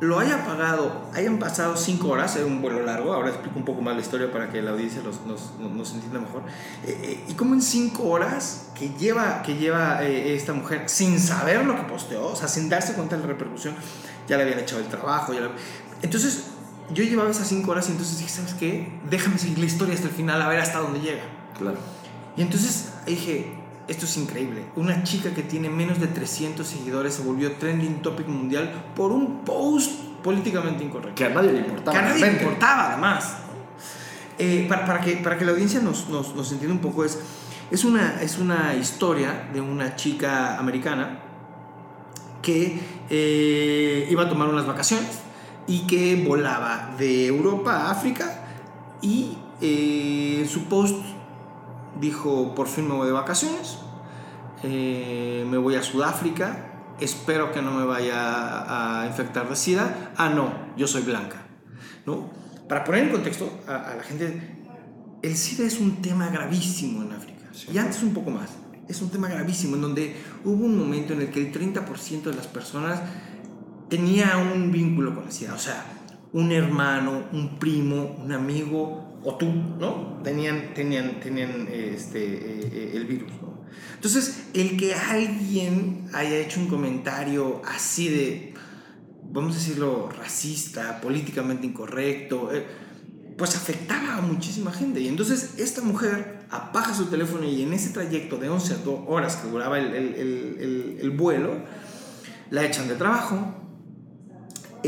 Lo 0.00 0.18
haya 0.18 0.44
pagado, 0.44 1.06
hayan 1.14 1.38
pasado 1.38 1.74
cinco 1.74 2.08
horas, 2.08 2.36
era 2.36 2.44
un 2.44 2.60
vuelo 2.60 2.82
largo, 2.82 3.14
ahora 3.14 3.30
explico 3.30 3.58
un 3.58 3.64
poco 3.64 3.80
más 3.80 3.94
la 3.94 4.02
historia 4.02 4.30
para 4.30 4.50
que 4.50 4.60
la 4.60 4.72
audiencia 4.72 5.00
los- 5.02 5.24
nos, 5.24 5.52
nos- 5.58 5.92
entienda 5.94 6.20
mejor. 6.20 6.42
Eh, 6.84 7.00
eh, 7.02 7.24
y 7.28 7.32
como 7.32 7.54
en 7.54 7.62
cinco 7.62 8.02
horas 8.10 8.68
que 8.74 8.90
lleva, 8.90 9.40
que 9.42 9.56
lleva 9.56 10.04
eh, 10.04 10.34
esta 10.34 10.52
mujer 10.52 10.82
sin 10.90 11.18
saber 11.18 11.64
lo 11.64 11.76
que 11.76 11.82
posteó, 11.84 12.26
o 12.26 12.36
sea, 12.36 12.46
sin 12.46 12.68
darse 12.68 12.92
cuenta 12.92 13.16
de 13.16 13.22
la 13.22 13.28
repercusión, 13.28 13.74
ya 14.28 14.36
le 14.36 14.42
habían 14.42 14.58
echado 14.58 14.82
el 14.82 14.88
trabajo. 14.88 15.32
Ya 15.32 15.40
la- 15.40 15.50
Entonces, 16.02 16.44
yo 16.92 17.02
llevaba 17.02 17.30
esas 17.30 17.48
cinco 17.48 17.70
horas 17.70 17.88
y 17.88 17.92
entonces 17.92 18.18
dije, 18.18 18.28
¿sabes 18.30 18.52
qué? 18.52 19.00
Déjame 19.08 19.38
seguir 19.38 19.58
la 19.58 19.64
historia 19.64 19.94
hasta 19.94 20.08
el 20.08 20.12
final, 20.14 20.42
a 20.42 20.48
ver 20.48 20.60
hasta 20.60 20.78
dónde 20.78 21.00
llega. 21.00 21.22
Claro. 21.58 21.78
Y 22.36 22.42
entonces 22.42 22.90
dije, 23.06 23.55
esto 23.88 24.04
es 24.04 24.16
increíble. 24.16 24.64
Una 24.76 25.02
chica 25.04 25.30
que 25.32 25.42
tiene 25.42 25.68
menos 25.68 26.00
de 26.00 26.08
300 26.08 26.66
seguidores 26.66 27.14
se 27.14 27.22
volvió 27.22 27.52
trending 27.52 28.02
topic 28.02 28.26
mundial 28.26 28.84
por 28.94 29.12
un 29.12 29.44
post 29.44 29.92
políticamente 30.22 30.82
incorrecto. 30.82 31.14
Que 31.14 31.24
a 31.24 31.28
nadie 31.28 31.52
le 31.52 31.58
importaba. 31.60 31.92
Que 31.92 31.98
a 31.98 32.08
nadie 32.08 32.20
le 32.20 32.32
importaba, 32.32 32.92
además. 32.92 33.36
Eh, 34.38 34.66
para, 34.68 34.84
para 34.84 35.00
que, 35.00 35.16
para 35.16 35.38
que 35.38 35.44
la 35.44 35.52
audiencia 35.52 35.80
nos, 35.80 36.08
nos, 36.08 36.34
nos 36.34 36.50
entienda 36.52 36.74
un 36.74 36.82
poco, 36.82 37.04
es, 37.04 37.18
es, 37.70 37.84
una, 37.84 38.20
es 38.20 38.38
una 38.38 38.74
historia 38.74 39.48
de 39.52 39.60
una 39.60 39.96
chica 39.96 40.58
americana 40.58 41.20
que 42.42 42.80
eh, 43.08 44.06
iba 44.10 44.24
a 44.24 44.28
tomar 44.28 44.48
unas 44.48 44.66
vacaciones 44.66 45.20
y 45.66 45.86
que 45.86 46.24
volaba 46.26 46.94
de 46.98 47.26
Europa 47.26 47.72
a 47.72 47.90
África 47.90 48.44
y 49.00 49.38
eh, 49.60 50.46
su 50.48 50.64
post 50.64 50.96
dijo, 52.00 52.54
por 52.54 52.68
fin 52.68 52.88
me 52.88 52.94
voy 52.94 53.06
de 53.06 53.12
vacaciones, 53.12 53.78
eh, 54.62 55.46
me 55.48 55.58
voy 55.58 55.74
a 55.74 55.82
Sudáfrica, 55.82 56.94
espero 57.00 57.52
que 57.52 57.62
no 57.62 57.72
me 57.72 57.84
vaya 57.84 59.02
a 59.02 59.06
infectar 59.06 59.48
de 59.48 59.56
SIDA. 59.56 60.12
Ah, 60.16 60.30
no, 60.30 60.52
yo 60.76 60.86
soy 60.86 61.02
blanca. 61.02 61.46
¿no? 62.06 62.30
Para 62.68 62.84
poner 62.84 63.04
en 63.04 63.10
contexto 63.10 63.50
a, 63.66 63.90
a 63.90 63.96
la 63.96 64.02
gente, 64.02 64.56
el 65.22 65.36
SIDA 65.36 65.66
es 65.66 65.80
un 65.80 66.00
tema 66.02 66.28
gravísimo 66.30 67.02
en 67.02 67.12
África. 67.12 67.46
Sí. 67.52 67.68
Y 67.72 67.78
antes 67.78 68.02
un 68.02 68.14
poco 68.14 68.30
más. 68.30 68.50
Es 68.88 69.02
un 69.02 69.10
tema 69.10 69.28
gravísimo 69.28 69.74
en 69.74 69.82
donde 69.82 70.16
hubo 70.44 70.64
un 70.64 70.78
momento 70.78 71.12
en 71.12 71.22
el 71.22 71.30
que 71.30 71.40
el 71.40 71.52
30% 71.52 72.22
de 72.22 72.34
las 72.34 72.46
personas 72.46 73.00
tenía 73.88 74.36
un 74.36 74.70
vínculo 74.70 75.14
con 75.14 75.24
el 75.24 75.32
SIDA. 75.32 75.54
O 75.54 75.58
sea, 75.58 75.84
un 76.32 76.52
hermano, 76.52 77.24
un 77.32 77.58
primo, 77.58 78.16
un 78.22 78.32
amigo 78.32 79.05
o 79.28 79.36
tú, 79.36 79.46
¿no? 79.52 80.20
Tenían, 80.22 80.72
tenían, 80.72 81.18
tenían 81.18 81.66
este, 81.68 82.22
eh, 82.24 82.70
eh, 82.72 82.90
el 82.94 83.06
virus, 83.06 83.32
¿no? 83.42 83.64
Entonces, 83.96 84.44
el 84.54 84.76
que 84.76 84.94
alguien 84.94 86.08
haya 86.12 86.36
hecho 86.38 86.60
un 86.60 86.68
comentario 86.68 87.60
así 87.66 88.08
de, 88.08 88.54
vamos 89.32 89.56
a 89.56 89.58
decirlo, 89.58 90.08
racista, 90.16 91.00
políticamente 91.00 91.66
incorrecto, 91.66 92.52
eh, 92.54 92.64
pues 93.36 93.56
afectaba 93.56 94.18
a 94.18 94.20
muchísima 94.20 94.70
gente. 94.72 95.00
Y 95.00 95.08
entonces 95.08 95.54
esta 95.58 95.82
mujer 95.82 96.46
apaga 96.50 96.94
su 96.94 97.06
teléfono 97.06 97.44
y 97.44 97.62
en 97.62 97.72
ese 97.72 97.90
trayecto 97.90 98.36
de 98.36 98.48
11 98.48 98.74
a 98.74 98.76
2 98.78 99.00
horas 99.08 99.36
que 99.36 99.48
duraba 99.50 99.78
el, 99.80 99.86
el- 99.94 100.14
el- 100.14 100.56
el- 100.60 100.98
el 101.00 101.10
vuelo, 101.10 101.62
la 102.50 102.64
echan 102.64 102.86
de 102.86 102.94
trabajo. 102.94 103.54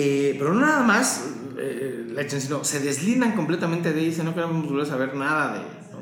Eh, 0.01 0.37
pero 0.39 0.55
no 0.55 0.61
nada 0.61 0.83
más 0.85 1.25
eh, 1.59 2.07
la 2.13 2.23
echan, 2.23 2.41
sino 2.41 2.63
se 2.63 2.79
deslindan 2.79 3.33
completamente 3.35 3.93
de 3.93 4.01
ella 4.07 4.23
no 4.23 4.33
queremos 4.33 4.65
volver 4.65 4.85
a 4.87 4.89
saber 4.89 5.15
nada 5.17 5.55
de. 5.55 5.59
¿no? 5.61 5.99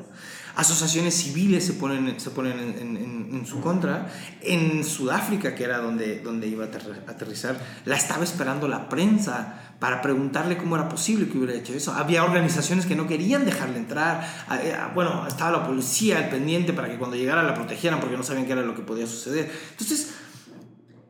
Asociaciones 0.57 1.15
civiles 1.15 1.65
se 1.65 1.73
ponen, 1.75 2.21
se 2.21 2.29
ponen 2.31 2.59
en, 2.59 2.79
en- 2.79 2.97
en- 3.35 3.47
su 3.47 3.61
contra. 3.61 4.11
En 4.43 4.85
Sudáfrica, 4.85 5.55
que 5.55 5.65
era 5.65 5.79
donde, 5.79 6.21
donde 6.21 6.47
iba 6.49 6.65
a 6.65 6.69
aterri- 6.69 7.09
aterrizar, 7.09 7.59
la 7.87 7.97
estaba 7.97 8.25
esperando 8.25 8.67
la 8.69 8.89
prensa 8.91 9.63
para 9.79 10.01
preguntarle 10.03 10.57
cómo 10.59 10.75
era 10.77 10.89
posible 10.89 11.29
que 11.29 11.39
hubiera 11.39 11.55
hecho 11.55 11.73
eso. 11.75 11.93
Había 11.93 12.25
organizaciones 12.25 12.85
que 12.87 12.97
no 12.97 13.07
querían 13.07 13.45
dejarle 13.47 13.79
entrar. 13.79 14.27
Ah, 14.49 14.59
eh, 14.63 14.75
ah, 14.79 14.91
Bueno, 14.95 15.27
estaba 15.27 15.51
la 15.59 15.67
policía 15.67 16.19
al 16.19 16.29
pendiente 16.29 16.73
para 16.75 16.89
que 16.91 16.99
cuando 16.99 17.17
llegara 17.17 17.43
la 17.43 17.55
protegieran 17.55 18.01
porque 18.01 18.17
no 18.17 18.23
sabían 18.23 18.47
qué 18.47 18.53
era 18.53 18.63
lo 18.63 18.75
que 18.75 18.83
podía 18.83 19.07
suceder. 19.07 19.51
Entonces, 19.73 20.15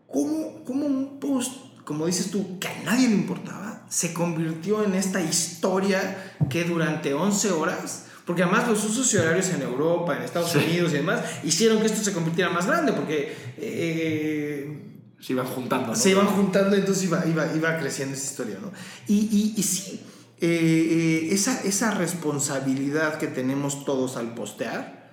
¿cómo, 0.08 0.64
cómo 0.64 0.86
un 0.86 1.18
post, 1.20 1.52
como 1.86 2.04
dices 2.06 2.30
tú, 2.30 2.58
que 2.58 2.66
a 2.68 2.82
nadie 2.84 3.08
le 3.08 3.14
importaba, 3.14 3.86
se 3.88 4.12
convirtió 4.12 4.82
en 4.84 4.94
esta 4.94 5.20
historia 5.22 6.34
que 6.50 6.64
durante 6.64 7.14
11 7.14 7.52
horas, 7.52 8.06
porque 8.26 8.42
además 8.42 8.66
los 8.66 8.84
usos 8.84 9.14
y 9.14 9.16
horarios 9.18 9.48
en 9.50 9.62
Europa, 9.62 10.16
en 10.16 10.22
Estados 10.24 10.50
Sí. 10.50 10.58
Unidos 10.58 10.92
y 10.92 10.96
demás, 10.96 11.20
hicieron 11.44 11.78
que 11.78 11.86
esto 11.86 12.02
se 12.02 12.12
convirtiera 12.12 12.50
más 12.50 12.66
grande, 12.66 12.92
porque 12.92 13.32
eh, 13.56 14.82
Se 15.20 15.32
iban 15.32 15.46
juntando. 15.46 15.86
¿no? 15.88 15.94
se 15.94 16.10
iban 16.10 16.26
juntando, 16.26 16.74
entonces 16.74 17.04
iba, 17.04 17.24
iba, 17.24 17.46
iba 17.54 17.78
creciendo 17.78 18.16
esa 18.16 18.24
historia, 18.26 18.58
¿no? 18.60 18.72
Y, 19.06 19.14
y, 19.30 19.54
y 19.56 19.62
sí, 19.62 20.00
eh, 20.40 20.48
eh, 20.50 21.28
esa, 21.30 21.62
esa 21.62 21.92
responsabilidad 21.92 23.18
que 23.18 23.28
tenemos 23.28 23.84
todos 23.84 24.16
al 24.16 24.34
postear, 24.34 25.08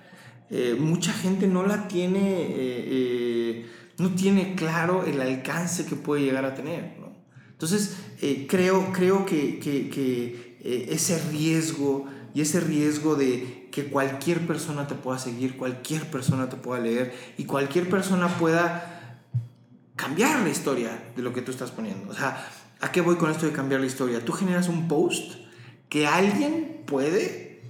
eh, 0.50 0.76
mucha 0.78 1.12
gente 1.12 1.46
no 1.46 1.64
la 1.64 1.86
tiene, 1.88 3.64
no 3.98 4.10
tiene 4.14 4.54
claro 4.54 5.04
el 5.04 5.20
alcance 5.20 5.86
que 5.86 5.96
puede 5.96 6.22
llegar 6.22 6.44
a 6.44 6.54
tener, 6.54 6.96
¿no? 7.00 7.14
Entonces, 7.50 7.96
eh, 8.20 8.46
creo, 8.48 8.92
creo 8.92 9.24
que, 9.24 9.58
que, 9.58 10.58
eh, 10.60 10.86
ese 10.90 11.18
riesgo 11.30 12.06
y 12.34 12.40
ese 12.40 12.60
riesgo 12.60 13.14
de 13.14 13.68
que 13.70 13.86
cualquier 13.86 14.46
persona 14.46 14.86
te 14.86 14.94
pueda 14.94 15.18
seguir, 15.18 15.56
cualquier 15.56 16.10
persona 16.10 16.48
te 16.48 16.56
pueda 16.56 16.80
leer 16.80 17.14
y 17.38 17.44
cualquier 17.44 17.88
persona 17.88 18.28
pueda 18.38 19.20
cambiar 19.94 20.40
la 20.40 20.50
historia 20.50 21.12
de 21.14 21.22
lo 21.22 21.32
que 21.32 21.42
tú 21.42 21.52
estás 21.52 21.70
poniendo. 21.70 22.10
O 22.10 22.14
sea, 22.14 22.44
¿a 22.80 22.90
qué 22.90 23.00
voy 23.00 23.16
con 23.16 23.30
esto 23.30 23.46
de 23.46 23.52
cambiar 23.52 23.80
la 23.80 23.86
historia? 23.86 24.24
Tú 24.24 24.32
generas 24.32 24.68
un 24.68 24.88
post 24.88 25.34
que 25.88 26.06
alguien 26.08 26.82
puede 26.86 27.62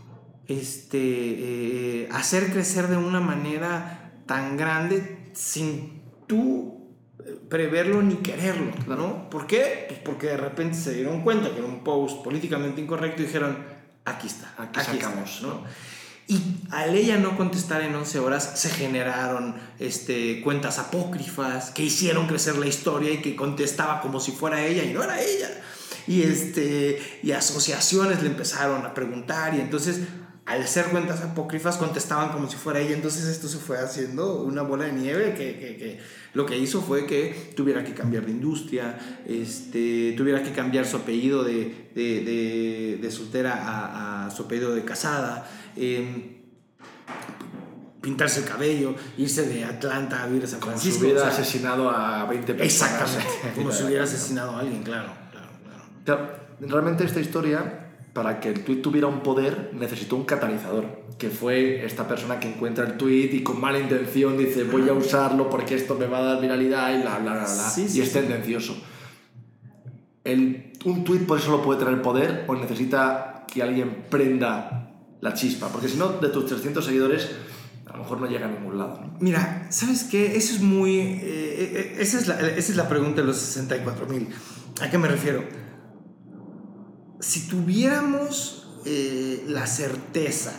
este, 0.48 0.98
eh, 0.98 2.08
hacer 2.10 2.52
crecer 2.52 2.88
de 2.88 2.96
una 2.96 3.20
manera 3.20 4.22
tan 4.26 4.56
grande 4.56 5.30
sin 5.34 6.03
tú 6.26 6.90
eh, 7.24 7.38
preverlo 7.48 8.02
ni 8.02 8.16
quererlo, 8.16 8.72
¿no? 8.86 9.30
¿Por 9.30 9.46
qué? 9.46 9.86
Pues 9.88 10.00
porque 10.00 10.28
de 10.28 10.36
repente 10.36 10.76
se 10.76 10.94
dieron 10.94 11.22
cuenta 11.22 11.50
que 11.50 11.58
era 11.58 11.66
un 11.66 11.84
post 11.84 12.22
políticamente 12.22 12.80
incorrecto 12.80 13.22
y 13.22 13.26
dijeron, 13.26 13.56
aquí 14.04 14.26
está, 14.26 14.54
Aquí 14.58 14.80
está", 14.80 14.92
sacamos, 14.92 15.42
¿no? 15.42 15.62
Y 16.26 16.40
al 16.70 16.94
ella 16.94 17.18
no 17.18 17.36
contestar 17.36 17.82
en 17.82 17.94
11 17.94 18.18
horas, 18.18 18.52
se 18.58 18.70
generaron 18.70 19.56
este, 19.78 20.40
cuentas 20.40 20.78
apócrifas 20.78 21.70
que 21.70 21.82
hicieron 21.82 22.26
crecer 22.26 22.56
la 22.56 22.66
historia 22.66 23.12
y 23.12 23.18
que 23.18 23.36
contestaba 23.36 24.00
como 24.00 24.20
si 24.20 24.32
fuera 24.32 24.64
ella 24.64 24.84
y 24.84 24.92
no 24.94 25.02
era 25.02 25.20
ella. 25.20 25.50
Y, 26.06 26.22
este, 26.22 27.20
y 27.22 27.32
asociaciones 27.32 28.22
le 28.22 28.28
empezaron 28.28 28.86
a 28.86 28.94
preguntar 28.94 29.54
y 29.54 29.60
entonces 29.60 30.00
al 30.46 30.62
hacer 30.62 30.86
cuentas 30.86 31.22
apócrifas 31.22 31.78
contestaban 31.78 32.30
como 32.30 32.50
si 32.50 32.56
fuera 32.56 32.80
ella, 32.80 32.94
entonces 32.94 33.24
esto 33.24 33.48
se 33.48 33.58
fue 33.58 33.78
haciendo 33.78 34.42
una 34.42 34.62
bola 34.62 34.84
de 34.84 34.92
nieve 34.92 35.34
que, 35.34 35.58
que, 35.58 35.76
que 35.76 36.00
lo 36.34 36.44
que 36.44 36.58
hizo 36.58 36.82
fue 36.82 37.06
que 37.06 37.52
tuviera 37.56 37.82
que 37.82 37.94
cambiar 37.94 38.26
de 38.26 38.32
industria, 38.32 38.98
este, 39.26 40.12
tuviera 40.16 40.42
que 40.42 40.52
cambiar 40.52 40.86
su 40.86 40.98
apellido 40.98 41.44
de, 41.44 41.90
de, 41.94 42.20
de, 42.24 42.98
de 43.00 43.10
soltera 43.10 43.54
a, 43.54 44.26
a, 44.26 44.30
su 44.30 44.42
apellido 44.42 44.74
de 44.74 44.84
casada. 44.84 45.48
Eh, 45.76 46.42
pintarse 48.02 48.40
el 48.40 48.46
cabello, 48.46 48.94
irse 49.16 49.48
de 49.48 49.64
Atlanta 49.64 50.24
a 50.24 50.26
vivir 50.26 50.44
a 50.44 50.46
San 50.46 50.60
Francisco. 50.60 50.98
Como 50.98 51.00
si 51.00 51.04
hubiera 51.06 51.20
o 51.22 51.32
sea, 51.32 51.42
asesinado 51.42 51.90
a 51.90 52.26
20 52.26 52.54
personas. 52.54 53.00
Exactamente. 53.00 53.52
Como 53.54 53.72
si 53.72 53.84
hubiera 53.84 54.04
asesinado 54.04 54.50
a 54.50 54.60
alguien, 54.60 54.82
claro, 54.82 55.10
claro, 55.30 55.48
claro. 56.04 56.44
Realmente 56.60 57.04
esta 57.04 57.20
historia 57.20 57.83
para 58.14 58.38
que 58.38 58.48
el 58.48 58.64
tweet 58.64 58.76
tuviera 58.76 59.08
un 59.08 59.20
poder, 59.20 59.72
necesitó 59.74 60.14
un 60.14 60.24
catalizador, 60.24 60.84
que 61.18 61.30
fue 61.30 61.84
esta 61.84 62.06
persona 62.06 62.38
que 62.38 62.48
encuentra 62.48 62.86
el 62.86 62.96
tweet 62.96 63.30
y 63.32 63.42
con 63.42 63.60
mala 63.60 63.78
intención 63.78 64.38
dice 64.38 64.64
voy 64.64 64.88
a 64.88 64.92
usarlo 64.92 65.50
porque 65.50 65.74
esto 65.74 65.96
me 65.96 66.06
va 66.06 66.18
a 66.18 66.22
dar 66.22 66.40
viralidad 66.40 66.96
y 66.96 67.02
bla, 67.02 67.18
bla, 67.18 67.32
bla, 67.32 67.44
bla, 67.44 67.46
sí, 67.46 67.88
sí, 67.88 67.98
y 67.98 68.02
es 68.02 68.08
sí. 68.08 68.14
tendencioso. 68.20 68.76
El, 70.22 70.72
¿Un 70.84 71.02
tweet 71.04 71.20
por 71.20 71.38
eso 71.38 71.50
lo 71.50 71.60
puede 71.60 71.84
tener 71.84 72.00
poder 72.00 72.44
o 72.46 72.54
necesita 72.54 73.44
que 73.52 73.62
alguien 73.62 74.04
prenda 74.08 74.92
la 75.20 75.34
chispa? 75.34 75.68
Porque 75.68 75.88
si 75.88 75.96
no, 75.96 76.10
de 76.10 76.28
tus 76.28 76.46
300 76.46 76.84
seguidores, 76.84 77.30
a 77.86 77.96
lo 77.96 78.04
mejor 78.04 78.20
no 78.20 78.26
llega 78.26 78.46
a 78.46 78.50
ningún 78.50 78.78
lado. 78.78 79.00
¿no? 79.00 79.16
Mira, 79.18 79.66
¿sabes 79.70 80.04
qué? 80.04 80.36
Eso 80.36 80.54
es 80.54 80.60
muy... 80.60 81.18
Eh, 81.20 81.96
esa, 81.98 82.18
es 82.18 82.28
la, 82.28 82.40
esa 82.40 82.72
es 82.72 82.76
la 82.76 82.88
pregunta 82.88 83.22
de 83.22 83.26
los 83.26 83.36
64 83.36 84.06
mil. 84.06 84.28
¿A 84.80 84.88
qué 84.88 84.98
me 84.98 85.08
refiero? 85.08 85.63
Si 87.24 87.48
tuviéramos 87.48 88.66
eh, 88.84 89.44
la 89.48 89.66
certeza 89.66 90.52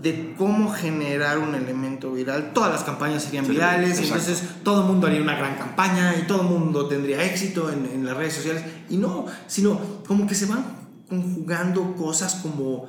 de 0.00 0.34
cómo 0.38 0.72
generar 0.72 1.38
un 1.38 1.54
elemento 1.54 2.10
viral, 2.12 2.54
todas 2.54 2.72
las 2.72 2.84
campañas 2.84 3.24
serían 3.24 3.44
sí, 3.44 3.50
virales, 3.50 3.98
exacto. 3.98 4.14
entonces 4.14 4.48
todo 4.64 4.80
el 4.80 4.86
mundo 4.86 5.06
haría 5.06 5.20
una 5.20 5.36
gran 5.36 5.56
campaña 5.56 6.14
y 6.18 6.26
todo 6.26 6.40
el 6.40 6.48
mundo 6.48 6.88
tendría 6.88 7.22
éxito 7.22 7.70
en, 7.70 7.84
en, 7.84 8.06
las 8.06 8.16
redes 8.16 8.32
sociales. 8.32 8.64
Y 8.88 8.96
no, 8.96 9.26
sino 9.46 9.78
como 10.08 10.26
que 10.26 10.34
se 10.34 10.46
van 10.46 10.64
conjugando 11.06 11.94
cosas 11.96 12.36
como 12.36 12.88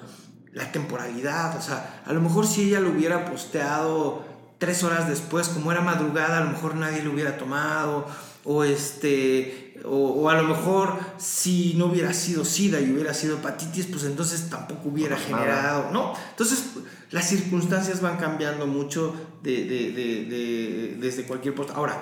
la 0.54 0.72
temporalidad, 0.72 1.58
o 1.58 1.62
sea, 1.62 2.02
a 2.06 2.13
lo 2.13 2.22
mejor 2.22 2.48
si 2.48 2.70
ella 2.70 2.80
lo 2.80 2.91
hubiera 2.91 3.26
posteado 3.26 4.24
tres 4.58 4.84
horas 4.84 5.10
después, 5.10 5.50
como 5.50 5.74
era 5.74 5.82
madrugada, 5.82 6.38
a 6.38 6.44
lo 6.46 6.52
mejor 6.52 6.76
nadie 6.76 7.04
lo 7.04 7.12
hubiera 7.12 7.38
tomado, 7.38 8.06
o 8.46 8.63
este 8.63 9.71
o, 9.86 9.96
o, 9.96 10.30
a 10.30 10.36
lo 10.41 10.44
mejor 10.44 10.98
si 11.17 11.74
no 11.76 11.86
hubiera 11.88 12.13
sido 12.13 12.46
SIDA 12.46 12.80
y 12.80 12.91
hubiera 12.91 13.13
sido 13.13 13.38
hepatitis, 13.38 13.88
pues 13.88 14.04
entonces 14.04 14.50
tampoco 14.50 14.89
hubiera 14.89 15.15
no, 15.17 15.22
generado, 15.24 15.80
nada. 15.84 15.91
¿no? 15.91 16.13
Entonces 16.30 16.65
las 17.12 17.28
circunstancias 17.28 18.02
van 18.02 18.17
cambiando 18.17 18.67
mucho 18.67 19.15
de, 19.44 19.65
de, 19.65 19.91
de, 19.91 20.26
de 20.26 20.98
desde 21.00 21.24
cualquier 21.24 21.56
post. 21.56 21.72
Ahora, 21.72 22.02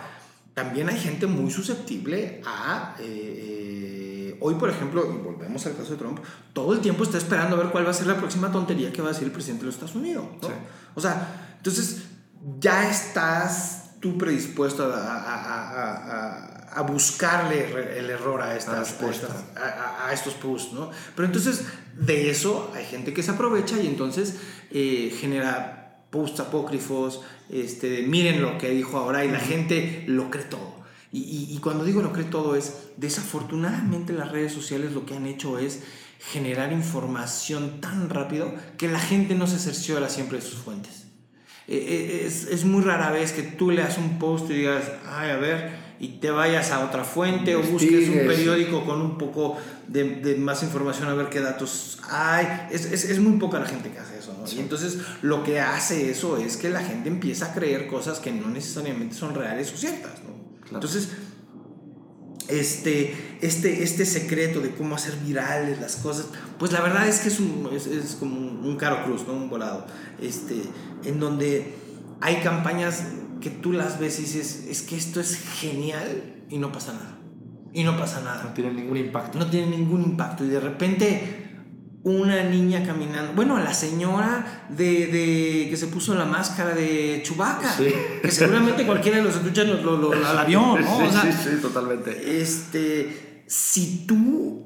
también 0.54 0.90
hay 0.90 1.00
gente 1.00 1.28
muy 1.28 1.52
susceptible 1.52 2.42
a... 2.46 2.96
Eh, 3.00 4.38
hoy, 4.42 4.56
por 4.56 4.70
ejemplo, 4.70 5.06
y 5.14 5.18
volvemos 5.18 5.66
al 5.66 5.76
caso 5.76 5.92
de 5.92 5.98
Trump, 5.98 6.20
todo 6.54 6.74
el 6.74 6.80
tiempo 6.80 7.04
está 7.04 7.18
esperando 7.18 7.56
a 7.56 7.60
ver 7.60 7.72
cuál 7.72 7.86
va 7.86 7.92
a 7.92 7.94
ser 7.94 8.08
la 8.08 8.18
próxima 8.18 8.52
tontería 8.52 8.92
que 8.92 9.02
va 9.02 9.10
a 9.10 9.12
decir 9.12 9.26
el 9.26 9.34
presidente 9.34 9.62
de 9.62 9.66
los 9.68 9.76
Estados 9.76 9.96
Unidos. 9.96 10.26
¿no? 10.42 10.48
Sí. 10.48 10.54
O 10.96 11.02
sea, 11.02 11.56
entonces 11.58 12.04
ya 12.60 12.90
estás 12.90 13.92
tú 14.00 14.18
predispuesto 14.18 14.86
a, 14.86 14.98
a, 14.98 15.36
a, 15.36 16.56
a 16.56 16.59
buscarle 16.82 17.98
el 17.98 18.10
error 18.10 18.42
a, 18.42 18.56
estas, 18.56 18.96
a, 19.56 20.08
a, 20.08 20.14
estos 20.14 20.34
posts, 20.36 20.74
¿no? 20.74 20.92
Pero 21.16 21.26
entonces 21.26 21.66
de 21.98 22.30
eso 22.30 22.72
hay 22.76 22.86
gente 22.86 23.14
que 23.14 23.24
se 23.24 23.32
aprovecha 23.32 23.80
y 23.82 23.88
entonces 23.88 24.36
eh, 24.72 25.16
genera 25.20 26.06
posts 26.10 26.40
apócrifos, 26.40 27.22
este, 27.50 28.04
miren 28.04 28.42
lo 28.42 28.58
que 28.58 28.70
dijo 28.70 28.98
ahora 28.98 29.26
y 29.26 29.32
la 29.32 29.40
gente 29.40 30.04
lo 30.08 30.30
cree 30.32 30.46
todo. 30.46 30.80
Y, 31.12 31.20
y, 31.20 31.56
y, 31.56 31.58
cuando 31.60 31.86
digo 31.86 32.02
lo 32.02 32.14
cree 32.14 32.26
todo 32.26 32.56
es, 32.56 32.90
desafortunadamente 32.98 34.14
las 34.14 34.32
redes 34.32 34.54
sociales 34.54 34.94
lo 34.94 35.08
que 35.08 35.16
han 35.16 35.26
hecho 35.26 35.58
es 35.58 35.82
generar 36.20 36.72
información 36.72 37.82
tan 37.82 38.10
rápido 38.10 38.54
que 38.78 38.88
la 38.88 39.00
gente 39.00 39.34
no 39.34 39.48
se 39.48 39.58
cerciora 39.58 40.10
siempre 40.10 40.40
de 40.40 40.46
sus 40.46 40.60
fuentes. 40.60 41.08
Eh, 41.68 42.24
es, 42.26 42.46
es 42.46 42.66
muy 42.66 42.84
rara 42.84 43.12
vez 43.12 43.32
que 43.32 43.44
tú 43.44 43.70
leas 43.70 43.98
un 43.98 44.18
post 44.18 44.50
y 44.50 44.54
digas, 44.54 44.92
ay, 45.06 45.30
a 45.30 45.38
ver, 45.38 45.79
y 46.00 46.20
te 46.20 46.32
vayas 46.32 46.72
a 46.72 46.86
otra 46.86 47.04
fuente 47.04 47.56
o 47.56 47.62
busques 47.62 48.08
un 48.08 48.26
periódico 48.26 48.86
con 48.86 49.02
un 49.02 49.18
poco 49.18 49.58
de, 49.88 50.16
de, 50.16 50.36
más 50.36 50.64
información 50.64 51.10
a 51.10 51.14
ver 51.14 51.30
qué 51.30 51.42
datos 51.42 52.00
hay. 52.10 52.68
Es, 52.72 52.86
es, 52.86 53.06
es 53.06 53.20
muy 53.20 53.38
poca 53.38 53.60
la 53.60 53.66
gente 53.66 53.92
que 53.92 54.00
hace 54.00 54.18
eso, 54.18 54.34
¿no? 54.40 54.48
Sí. 54.48 54.58
Y 54.58 54.60
entonces 54.62 55.00
lo 55.22 55.44
que 55.44 55.60
hace 55.60 56.10
eso 56.10 56.38
es 56.38 56.56
que 56.56 56.70
la 56.70 56.82
gente 56.82 57.10
empieza 57.10 57.48
a 57.48 57.54
creer 57.54 57.88
cosas 57.88 58.20
que 58.20 58.32
no 58.32 58.48
necesariamente 58.48 59.16
son 59.16 59.36
reales 59.36 59.74
o 59.74 59.78
ciertas, 59.78 60.24
¿no? 60.24 60.40
Claro. 60.62 60.76
Entonces, 60.76 61.10
este, 62.48 63.38
este, 63.42 63.84
este 63.84 64.06
secreto 64.06 64.62
de 64.62 64.72
cómo 64.72 64.96
hacer 64.96 65.16
virales 65.18 65.80
las 65.80 65.98
cosas, 65.98 66.28
pues 66.58 66.72
la 66.72 66.82
verdad 66.82 67.08
es 67.08 67.20
que 67.20 67.28
es, 67.28 67.40
un, 67.40 67.70
es, 67.74 67.88
es 67.88 68.16
como 68.16 68.38
un 68.38 68.78
caro 68.78 69.04
cruz, 69.04 69.28
¿no? 69.28 69.34
Un 69.34 69.50
volado, 69.50 69.86
este, 70.22 70.62
en 71.04 71.20
donde 71.20 71.74
hay 72.22 72.38
campañas 72.38 73.04
que 73.40 73.50
tú 73.50 73.72
las 73.72 74.00
ves 74.00 74.20
y 74.20 74.24
dices, 74.24 74.66
es 74.70 74.82
que 74.82 74.96
esto 74.96 75.20
es 75.20 75.38
genial 75.60 76.44
y 76.50 76.58
no 76.58 76.72
pasa 76.72 76.94
nada. 76.94 77.18
Y 77.74 77.84
no 77.84 77.98
pasa 77.98 78.22
nada. 78.22 78.44
No 78.44 78.54
tiene 78.54 78.74
ningún 78.74 78.98
impacto. 78.98 79.38
No 79.38 79.50
tiene 79.50 79.78
ningún 79.78 80.02
impacto. 80.02 80.44
Y 80.44 80.50
de 80.50 80.60
repente 80.60 81.46
una 82.04 82.44
niña 82.44 82.84
caminando, 82.86 83.34
bueno, 83.34 83.58
la 83.60 83.74
señora 83.74 84.66
de, 84.70 85.08
de 85.08 85.68
que 85.70 85.76
se 85.76 85.88
puso 85.88 86.16
la 86.16 86.26
máscara 86.26 86.74
de 86.74 87.22
Chubaca, 87.24 87.70
sí. 87.74 87.94
que 88.22 88.32
seguramente 88.32 88.86
cualquiera 88.86 89.18
de 89.18 89.24
los 89.24 89.36
escuchas 89.36 89.68
lo, 89.68 89.82
lo, 89.82 89.98
lo, 89.98 90.16
la 90.16 90.46
vio, 90.46 90.78
¿no? 90.78 90.98
Sí, 90.98 91.04
o 91.08 91.12
sea, 91.12 91.32
sí, 91.32 91.50
sí, 91.50 91.62
totalmente. 91.62 92.42
Este, 92.42 93.44
si 93.48 94.06
tú 94.08 94.66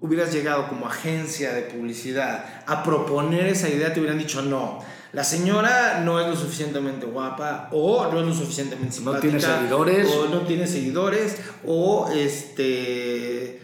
hubieras 0.00 0.32
llegado 0.32 0.68
como 0.68 0.86
agencia 0.86 1.52
de 1.52 1.62
publicidad 1.62 2.64
a 2.66 2.82
proponer 2.82 3.46
esa 3.46 3.68
idea, 3.68 3.92
te 3.92 4.00
hubieran 4.00 4.18
dicho 4.18 4.40
no 4.40 4.80
la 5.12 5.24
señora 5.24 6.00
no 6.04 6.20
es 6.20 6.26
lo 6.26 6.36
suficientemente 6.36 7.06
guapa 7.06 7.68
o 7.72 8.10
no 8.12 8.20
es 8.20 8.26
lo 8.26 8.34
suficientemente 8.34 8.96
simpática. 8.96 9.26
No 9.26 9.30
tiene 9.30 9.40
seguidores. 9.40 10.08
O 10.08 10.28
no 10.28 10.40
tiene 10.42 10.66
seguidores. 10.66 11.36
O 11.66 12.10
este... 12.12 13.62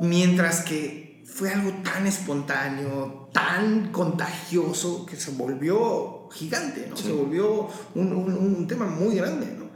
Mientras 0.00 0.62
que 0.62 1.22
fue 1.26 1.50
algo 1.50 1.72
tan 1.84 2.06
espontáneo, 2.06 3.28
tan 3.32 3.92
contagioso, 3.92 5.06
que 5.06 5.16
se 5.16 5.32
volvió 5.32 6.28
gigante, 6.30 6.86
¿no? 6.88 6.96
Sí. 6.96 7.04
Se 7.04 7.12
volvió 7.12 7.68
un, 7.94 8.12
un, 8.12 8.32
un, 8.32 8.66
tema 8.66 8.86
muy 8.86 9.16
grande, 9.16 9.46
¿no? 9.58 9.66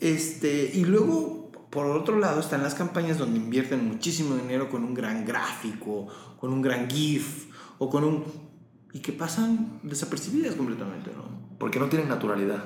Este, 0.00 0.70
y 0.74 0.84
luego, 0.84 1.50
por 1.70 1.86
otro 1.86 2.18
lado, 2.18 2.40
están 2.40 2.62
las 2.62 2.74
campañas 2.74 3.18
donde 3.18 3.38
invierten 3.38 3.86
muchísimo 3.86 4.36
dinero 4.36 4.70
con 4.70 4.84
un 4.84 4.94
gran 4.94 5.24
gráfico, 5.24 6.08
con 6.38 6.52
un 6.52 6.62
gran 6.62 6.90
GIF 6.90 7.46
o 7.78 7.88
con 7.90 8.04
un 8.04 8.24
y 8.94 9.00
que 9.00 9.12
pasan 9.12 9.80
desapercibidas 9.82 10.54
completamente, 10.54 11.10
¿no? 11.14 11.24
Porque 11.58 11.80
no 11.80 11.88
tienen 11.88 12.08
naturalidad. 12.08 12.64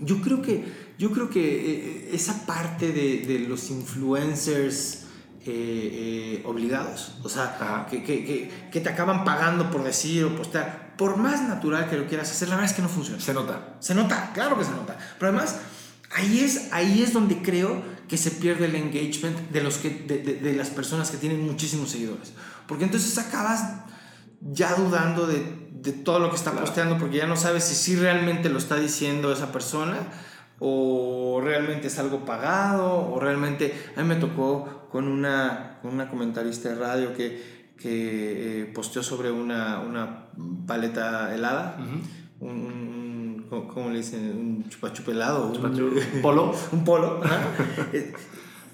Yo 0.00 0.22
creo 0.22 0.40
que, 0.40 0.64
yo 0.96 1.10
creo 1.10 1.28
que 1.28 1.40
eh, 1.40 2.10
esa 2.12 2.46
parte 2.46 2.92
de, 2.92 3.26
de 3.26 3.40
los 3.40 3.68
influencers 3.70 5.06
eh, 5.44 5.46
eh, 5.46 6.42
obligados, 6.46 7.16
o 7.24 7.28
sea, 7.28 7.86
que, 7.90 8.04
que, 8.04 8.24
que, 8.24 8.68
que, 8.70 8.80
te 8.80 8.88
acaban 8.88 9.24
pagando 9.24 9.70
por 9.72 9.82
decir 9.82 10.24
o 10.24 10.36
postear, 10.36 10.94
por 10.96 11.16
más 11.16 11.42
natural 11.42 11.90
que 11.90 11.96
lo 11.96 12.06
quieras 12.06 12.30
hacer, 12.30 12.48
la 12.48 12.54
verdad 12.54 12.70
es 12.70 12.76
que 12.76 12.82
no 12.82 12.88
funciona. 12.88 13.20
Se 13.20 13.34
nota. 13.34 13.76
Se 13.80 13.94
nota, 13.94 14.30
claro 14.32 14.56
que 14.56 14.64
se 14.64 14.70
nota. 14.70 14.96
Pero 15.18 15.32
además, 15.32 15.56
ahí 16.14 16.40
es, 16.40 16.68
ahí 16.70 17.02
es 17.02 17.12
donde 17.12 17.42
creo 17.42 17.82
que 18.06 18.16
se 18.16 18.30
pierde 18.30 18.66
el 18.66 18.76
engagement 18.76 19.50
de, 19.50 19.62
los 19.62 19.78
que, 19.78 19.90
de, 19.90 20.18
de, 20.18 20.34
de 20.34 20.52
las 20.54 20.68
personas 20.70 21.10
que 21.10 21.16
tienen 21.16 21.44
muchísimos 21.44 21.90
seguidores. 21.90 22.34
Porque 22.68 22.84
entonces 22.84 23.18
acabas 23.18 23.64
ya 24.40 24.74
dudando 24.74 25.26
de, 25.26 25.68
de 25.72 25.92
todo 25.92 26.18
lo 26.18 26.30
que 26.30 26.36
está 26.36 26.50
claro. 26.50 26.66
posteando 26.66 26.98
porque 26.98 27.18
ya 27.18 27.26
no 27.26 27.36
sabes 27.36 27.64
si 27.64 27.74
sí 27.74 27.96
realmente 27.96 28.48
lo 28.48 28.58
está 28.58 28.76
diciendo 28.76 29.32
esa 29.32 29.52
persona 29.52 29.98
o 30.58 31.40
realmente 31.42 31.86
es 31.88 31.98
algo 31.98 32.24
pagado 32.24 33.10
o 33.10 33.18
realmente 33.18 33.74
a 33.96 34.02
mí 34.02 34.08
me 34.08 34.16
tocó 34.16 34.88
con 34.90 35.08
una, 35.08 35.78
con 35.82 35.92
una 35.92 36.08
comentarista 36.08 36.68
de 36.68 36.74
radio 36.74 37.14
que, 37.14 37.72
que 37.78 38.62
eh, 38.62 38.64
posteó 38.66 39.02
sobre 39.02 39.30
una, 39.30 39.80
una 39.80 40.26
paleta 40.66 41.34
helada 41.34 41.76
uh 41.78 41.82
-huh. 41.82 42.50
un, 42.50 43.46
un, 43.50 43.66
¿cómo 43.68 43.90
le 43.90 43.98
dicen? 43.98 44.20
un 44.20 44.68
chupachup 44.68 45.08
helado 45.08 45.46
un, 45.46 45.64
un 45.64 46.00
polo 46.22 46.54
un 46.72 46.84
polo 46.84 47.22
eh, 47.92 48.12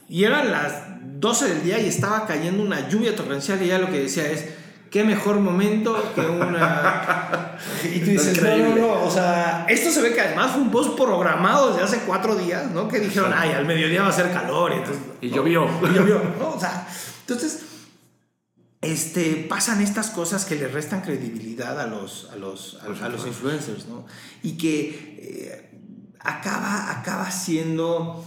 y 0.08 0.24
eran 0.24 0.50
las 0.50 0.82
12 1.20 1.48
del 1.48 1.62
día 1.62 1.78
y 1.78 1.86
estaba 1.86 2.26
cayendo 2.26 2.62
una 2.62 2.88
lluvia 2.88 3.14
torrencial 3.14 3.60
y 3.62 3.66
ella 3.66 3.78
lo 3.78 3.90
que 3.90 4.00
decía 4.00 4.28
es 4.30 4.55
qué 4.90 5.04
mejor 5.04 5.40
momento 5.40 6.12
que 6.14 6.20
una... 6.20 7.58
y 7.84 8.00
tú 8.00 8.10
dices, 8.10 8.42
no, 8.42 8.56
no, 8.56 8.76
no, 8.76 9.04
o 9.04 9.10
sea, 9.10 9.66
esto 9.68 9.90
se 9.90 10.00
ve 10.00 10.14
que 10.14 10.20
además 10.20 10.52
fue 10.52 10.62
un 10.62 10.70
post 10.70 10.96
programado 10.96 11.70
desde 11.70 11.82
hace 11.82 11.98
cuatro 12.06 12.36
días, 12.36 12.70
¿no? 12.70 12.88
Que 12.88 13.00
dijeron, 13.00 13.32
ay, 13.34 13.50
al 13.50 13.66
mediodía 13.66 14.02
va 14.02 14.08
a 14.08 14.12
ser 14.12 14.32
calor. 14.32 14.72
Y, 14.72 14.76
entonces, 14.76 15.02
y 15.20 15.28
¿no? 15.28 15.36
llovió. 15.36 15.66
Y 15.82 15.94
llovió, 15.94 16.22
¿no? 16.38 16.50
O 16.50 16.60
sea, 16.60 16.86
entonces, 17.20 17.62
este, 18.80 19.46
pasan 19.48 19.80
estas 19.80 20.10
cosas 20.10 20.44
que 20.44 20.54
le 20.54 20.68
restan 20.68 21.00
credibilidad 21.00 21.80
a 21.80 21.86
los, 21.86 22.30
a 22.32 22.36
los, 22.36 22.78
a, 22.82 23.08
los 23.08 23.26
influencers, 23.26 23.86
¿no? 23.86 24.06
Y 24.42 24.56
que 24.56 25.16
eh, 25.18 25.70
acaba, 26.20 26.90
acaba 26.90 27.30
siendo... 27.30 28.24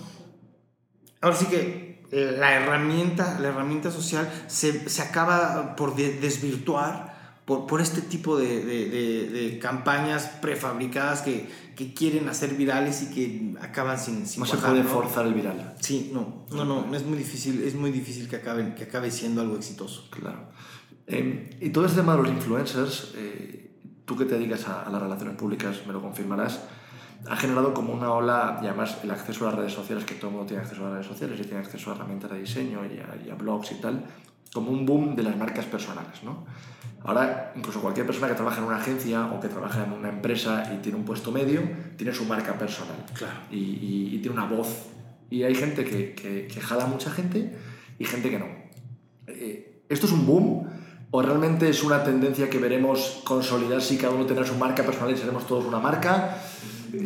Ahora 1.21 1.35
sí 1.35 1.45
que 1.45 1.88
la 2.11 2.55
herramienta, 2.55 3.39
la 3.39 3.49
herramienta 3.49 3.91
social 3.91 4.29
se, 4.47 4.89
se 4.89 5.01
acaba 5.01 5.75
por 5.75 5.95
desvirtuar 5.95 7.09
por, 7.49 7.65
por, 7.65 7.81
este 7.81 8.01
tipo 8.01 8.37
de, 8.37 8.63
de, 8.63 9.29
de, 9.29 9.57
campañas 9.57 10.27
prefabricadas 10.39 11.23
que, 11.23 11.49
que, 11.75 11.95
quieren 11.95 12.29
hacer 12.29 12.53
virales 12.53 13.01
y 13.01 13.09
que 13.09 13.55
acaban 13.59 13.97
sin... 13.97 14.27
sin 14.27 14.41
no 14.41 14.45
se 14.45 14.57
puede 14.57 14.83
forzar 14.83 15.25
el 15.25 15.33
viral. 15.33 15.75
Sí, 15.79 16.11
no, 16.13 16.45
no, 16.51 16.63
no, 16.63 16.95
es 16.95 17.03
muy 17.03 17.17
difícil, 17.17 17.63
es 17.63 17.73
muy 17.73 17.89
difícil 17.89 18.29
que 18.29 18.35
acabe, 18.35 18.75
que 18.75 18.83
acabe 18.83 19.09
siendo 19.09 19.41
algo 19.41 19.55
exitoso. 19.55 20.07
Claro. 20.11 20.51
Eh, 21.07 21.57
y 21.59 21.69
todo 21.71 21.87
este 21.87 22.01
tema 22.01 22.15
de 22.15 22.21
los 22.21 22.31
influencers, 22.31 23.13
eh, 23.15 23.71
tú 24.05 24.15
que 24.15 24.25
te 24.25 24.35
dedicas 24.35 24.67
a, 24.67 24.83
a, 24.83 24.91
las 24.91 25.01
relaciones 25.01 25.35
públicas, 25.35 25.81
me 25.87 25.93
lo 25.93 26.03
confirmarás, 26.03 26.59
ha 27.27 27.35
generado 27.35 27.73
como 27.73 27.93
una 27.93 28.11
ola, 28.11 28.59
y 28.61 28.67
además 28.67 28.97
el 29.03 29.11
acceso 29.11 29.45
a 29.45 29.51
las 29.51 29.59
redes 29.59 29.73
sociales, 29.73 30.05
que 30.05 30.15
todo 30.15 30.27
el 30.27 30.35
mundo 30.35 30.47
tiene 30.47 30.63
acceso 30.63 30.81
a 30.81 30.85
las 30.85 30.93
redes 30.93 31.07
sociales 31.07 31.39
y 31.39 31.43
tiene 31.43 31.59
acceso 31.59 31.91
a 31.91 31.95
herramientas 31.95 32.31
de 32.31 32.39
diseño 32.39 32.81
y 32.85 32.99
a, 32.99 33.27
y 33.27 33.29
a 33.29 33.35
blogs 33.35 33.71
y 33.71 33.75
tal, 33.75 34.03
como 34.53 34.71
un 34.71 34.85
boom 34.85 35.15
de 35.15 35.23
las 35.23 35.35
marcas 35.35 35.65
personales. 35.65 36.23
¿no? 36.23 36.45
Ahora, 37.03 37.53
incluso 37.55 37.81
cualquier 37.81 38.05
persona 38.05 38.27
que 38.27 38.35
trabaja 38.35 38.59
en 38.59 38.67
una 38.67 38.77
agencia 38.77 39.25
o 39.27 39.39
que 39.39 39.47
trabaja 39.47 39.83
en 39.83 39.93
una 39.93 40.09
empresa 40.09 40.71
y 40.73 40.77
tiene 40.77 40.97
un 40.97 41.05
puesto 41.05 41.31
medio, 41.31 41.61
tiene 41.97 42.13
su 42.13 42.25
marca 42.25 42.57
personal. 42.57 43.05
Claro. 43.13 43.39
Y, 43.51 43.57
y, 43.57 44.15
y 44.15 44.19
tiene 44.19 44.37
una 44.37 44.45
voz. 44.45 44.87
Y 45.29 45.43
hay 45.43 45.55
gente 45.55 45.85
que, 45.85 46.13
que, 46.13 46.47
que, 46.47 46.61
jala 46.61 46.85
a 46.85 46.87
mucha 46.87 47.11
gente 47.11 47.55
y 47.99 48.05
gente 48.05 48.29
que 48.29 48.39
no. 48.39 48.47
Eh, 49.27 49.83
esto 49.87 50.07
es 50.07 50.11
un 50.11 50.25
boom 50.25 50.67
¿O 51.11 51.23
realmente 51.23 51.67
es 51.67 51.83
una 51.83 52.03
tendencia 52.03 52.49
que 52.51 52.59
veremos 52.59 53.21
consolidarse 53.23 53.95
y 53.95 53.97
cada 53.97 54.13
uno 54.13 54.27
tendrá 54.27 54.45
su 54.45 54.53
marca 54.55 54.83
personal 54.83 55.11
y 55.11 55.17
seremos 55.17 55.47
todos 55.47 55.65
una 55.65 55.79
marca? 55.79 56.37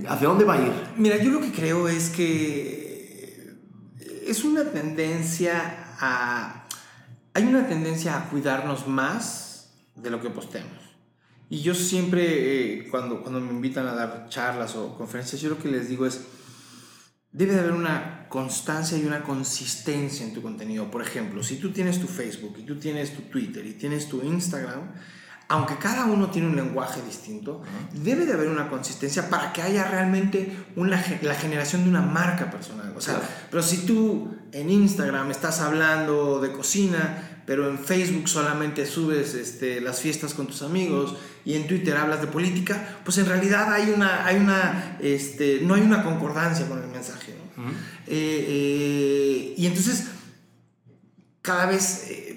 ¿Hacia 0.07 0.27
dónde 0.27 0.45
va 0.45 0.55
a 0.55 0.61
ir? 0.61 0.71
Mira, 0.97 1.17
yo 1.17 1.31
lo 1.31 1.41
que 1.41 1.51
creo 1.51 1.87
es 1.87 2.09
que 2.09 3.53
es 4.25 4.43
una 4.43 4.65
tendencia 4.65 5.95
a... 5.99 6.67
Hay 7.33 7.43
una 7.43 7.67
tendencia 7.67 8.17
a 8.17 8.29
cuidarnos 8.29 8.87
más 8.87 9.73
de 9.95 10.09
lo 10.09 10.21
que 10.21 10.29
posteamos. 10.29 10.83
Y 11.49 11.61
yo 11.61 11.75
siempre, 11.75 12.79
eh, 12.79 12.87
cuando, 12.89 13.21
cuando 13.21 13.39
me 13.39 13.51
invitan 13.51 13.87
a 13.87 13.93
dar 13.93 14.27
charlas 14.29 14.75
o 14.75 14.95
conferencias, 14.97 15.41
yo 15.41 15.49
lo 15.49 15.59
que 15.59 15.69
les 15.69 15.89
digo 15.89 16.05
es, 16.05 16.21
debe 17.31 17.53
de 17.53 17.59
haber 17.59 17.73
una 17.73 18.27
constancia 18.29 18.97
y 18.97 19.05
una 19.05 19.23
consistencia 19.23 20.25
en 20.25 20.33
tu 20.33 20.41
contenido. 20.41 20.89
Por 20.89 21.01
ejemplo, 21.01 21.43
si 21.43 21.57
tú 21.57 21.71
tienes 21.71 21.99
tu 21.99 22.07
Facebook 22.07 22.55
y 22.59 22.63
tú 22.63 22.79
tienes 22.79 23.13
tu 23.13 23.23
Twitter 23.23 23.65
y 23.65 23.73
tienes 23.73 24.07
tu 24.07 24.21
Instagram, 24.21 24.93
aunque 25.53 25.77
cada 25.77 26.05
uno 26.05 26.31
tiene 26.31 26.47
un 26.47 26.55
lenguaje 26.55 26.99
distinto, 27.05 27.61
debe 27.91 28.25
de 28.25 28.33
haber 28.33 28.47
una 28.47 28.69
consistencia 28.71 29.29
para 29.29 29.53
que 29.53 29.61
haya 29.61 29.87
realmente 29.87 30.51
una, 30.75 30.99
la 31.21 31.35
generación 31.35 31.83
de 31.83 31.91
una 31.91 32.01
marca 32.01 32.49
personal. 32.49 32.91
O 32.97 32.99
sea, 32.99 33.19
claro. 33.19 33.29
pero 33.51 33.61
si 33.61 33.85
tú 33.85 34.35
en 34.51 34.71
Instagram 34.71 35.29
estás 35.29 35.59
hablando 35.59 36.39
de 36.39 36.51
cocina, 36.53 37.41
pero 37.45 37.69
en 37.69 37.77
Facebook 37.77 38.27
solamente 38.27 38.87
subes 38.87 39.35
este, 39.35 39.79
las 39.79 40.01
fiestas 40.01 40.33
con 40.33 40.47
tus 40.47 40.63
amigos 40.63 41.17
y 41.45 41.53
en 41.53 41.67
Twitter 41.67 41.95
hablas 41.97 42.21
de 42.21 42.27
política, 42.27 42.97
pues 43.05 43.19
en 43.19 43.27
realidad 43.27 43.71
hay 43.71 43.91
una, 43.91 44.25
hay 44.25 44.37
una, 44.37 44.97
este, 45.01 45.59
no 45.61 45.75
hay 45.75 45.81
una 45.81 46.03
concordancia 46.03 46.67
con 46.67 46.81
el 46.81 46.89
mensaje. 46.89 47.35
¿no? 47.37 47.63
Uh 47.63 47.67
-huh. 47.67 47.73
eh, 48.07 48.45
eh, 48.47 49.53
y 49.55 49.67
entonces, 49.67 50.05
cada 51.43 51.67
vez 51.67 52.07
eh, 52.09 52.32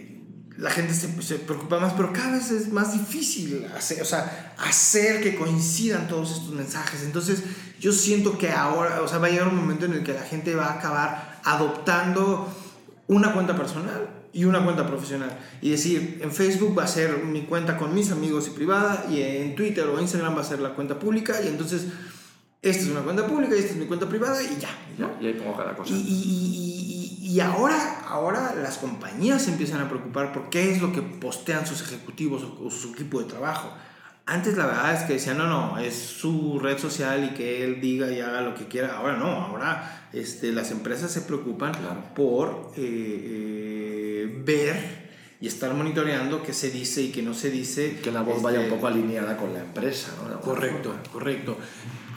la 0.59 0.71
gente 0.71 0.95
se, 0.95 1.23
se, 1.23 1.37
preocupa 1.37 1.79
más, 1.79 1.93
pero 1.93 2.13
cada 2.13 2.33
vez 2.33 2.51
es 2.51 2.73
más 2.73 2.93
difícil 2.93 3.67
hacer, 3.77 4.01
o 4.01 4.05
sea, 4.05 4.55
hacer 4.59 5.23
que 5.23 5.37
coincidan 5.37 6.09
todos 6.09 6.33
estos 6.33 6.51
mensajes. 6.51 7.03
Entonces, 7.03 7.43
yo 7.79 7.93
siento 7.93 8.39
que 8.39 8.51
ahora, 8.51 9.03
o 9.03 9.09
sea, 9.09 9.19
va 9.19 9.27
a 9.27 9.31
llegar 9.31 9.49
un 9.49 9.57
momento 9.57 9.85
en 9.85 9.93
el 9.93 10.03
que 10.03 10.15
la 10.15 10.23
gente 10.23 10.55
va 10.55 10.67
a 10.67 10.79
acabar 10.79 11.41
adoptando 11.45 12.49
una 13.07 13.33
cuenta 13.33 13.57
personal 13.57 14.09
y 14.33 14.45
una 14.45 14.63
cuenta 14.65 14.87
profesional. 14.87 15.39
Y 15.61 15.71
decir, 15.71 16.21
en 16.23 16.31
Facebook 16.33 16.77
va 16.79 16.85
a 16.85 16.89
ser 16.89 17.25
mi 17.25 17.43
cuenta 17.43 17.77
con 17.77 17.95
mis 17.95 18.11
amigos 18.11 18.47
y 18.49 18.51
privada, 18.51 19.07
y 19.11 19.23
en 19.23 19.55
Twitter 19.55 19.87
o 19.87 20.01
Instagram 20.01 20.37
va 20.37 20.41
a 20.41 20.45
ser 20.45 20.61
la 20.61 20.75
cuenta 20.75 20.99
pública, 20.99 21.41
y 21.43 21.49
entonces 21.49 21.87
esta 22.63 22.83
es 22.83 22.89
una 22.91 23.01
cuenta 23.01 23.27
pública 23.27 23.55
y 23.55 23.61
esta 23.61 23.73
es 23.73 23.77
mi 23.77 23.87
cuenta 23.87 24.09
privada, 24.09 24.43
y 24.43 24.59
ya. 24.61 24.71
¿no? 24.99 25.13
Y 25.21 25.27
ahí 25.27 25.35
pongo 25.35 25.57
cada 25.57 25.75
cosa. 25.75 25.93
Y, 25.93 25.97
y, 25.97 26.03
y, 26.03 26.76
y, 27.27 27.41
ahora, 27.41 28.01
ahora 28.09 28.55
las 28.55 28.79
compañías 28.79 29.43
se 29.43 29.51
empiezan 29.51 29.81
a 29.81 29.89
preocupar 29.89 30.33
por 30.33 30.49
qué 30.49 30.71
es 30.71 30.81
lo 30.81 30.93
que 30.93 31.03
postean 31.03 31.67
sus 31.67 31.83
ejecutivos 31.83 32.43
o, 32.45 32.67
o 32.67 32.71
su 32.71 32.93
equipo 32.93 33.21
de 33.21 33.27
trabajo. 33.27 33.73
Antes 34.27 34.57
la 34.57 34.67
verdad 34.67 34.95
es 34.95 35.03
que 35.05 35.13
decían, 35.15 35.39
no, 35.39 35.47
no, 35.47 35.79
es 35.79 35.95
su 35.95 36.59
red 36.59 36.79
social 36.79 37.25
y 37.25 37.35
que 37.35 37.65
él 37.65 37.81
diga 37.81 38.11
y 38.11 38.21
haga 38.21 38.41
lo 38.41 38.55
que 38.55 38.67
quiera. 38.67 38.97
Ahora 38.97 39.17
no, 39.17 39.27
ahora 39.27 40.09
este, 40.13 40.53
las 40.53 40.71
empresas 40.71 41.13
se 41.13 41.21
preocupan 41.23 41.73
Claro. 41.75 42.03
por 42.15 42.73
eh, 42.77 42.83
eh, 44.27 44.43
ver 44.45 45.06
y 45.41 45.47
estar 45.49 45.75
monitoreando 45.75 46.43
qué 46.43 46.53
se 46.53 46.71
dice 46.71 47.03
y 47.03 47.13
qué 47.13 47.23
no 47.23 47.35
se 47.35 47.51
dice. 47.51 47.99
Que 48.03 48.11
la 48.13 48.23
voz 48.23 48.43
vaya 48.43 48.61
un 48.61 48.69
poco 48.69 48.87
alineada 48.87 49.37
con 49.37 49.53
la 49.53 49.61
empresa, 49.61 50.13
¿no? 50.29 50.41
Correcto, 50.41 50.95
correcto. 51.13 51.59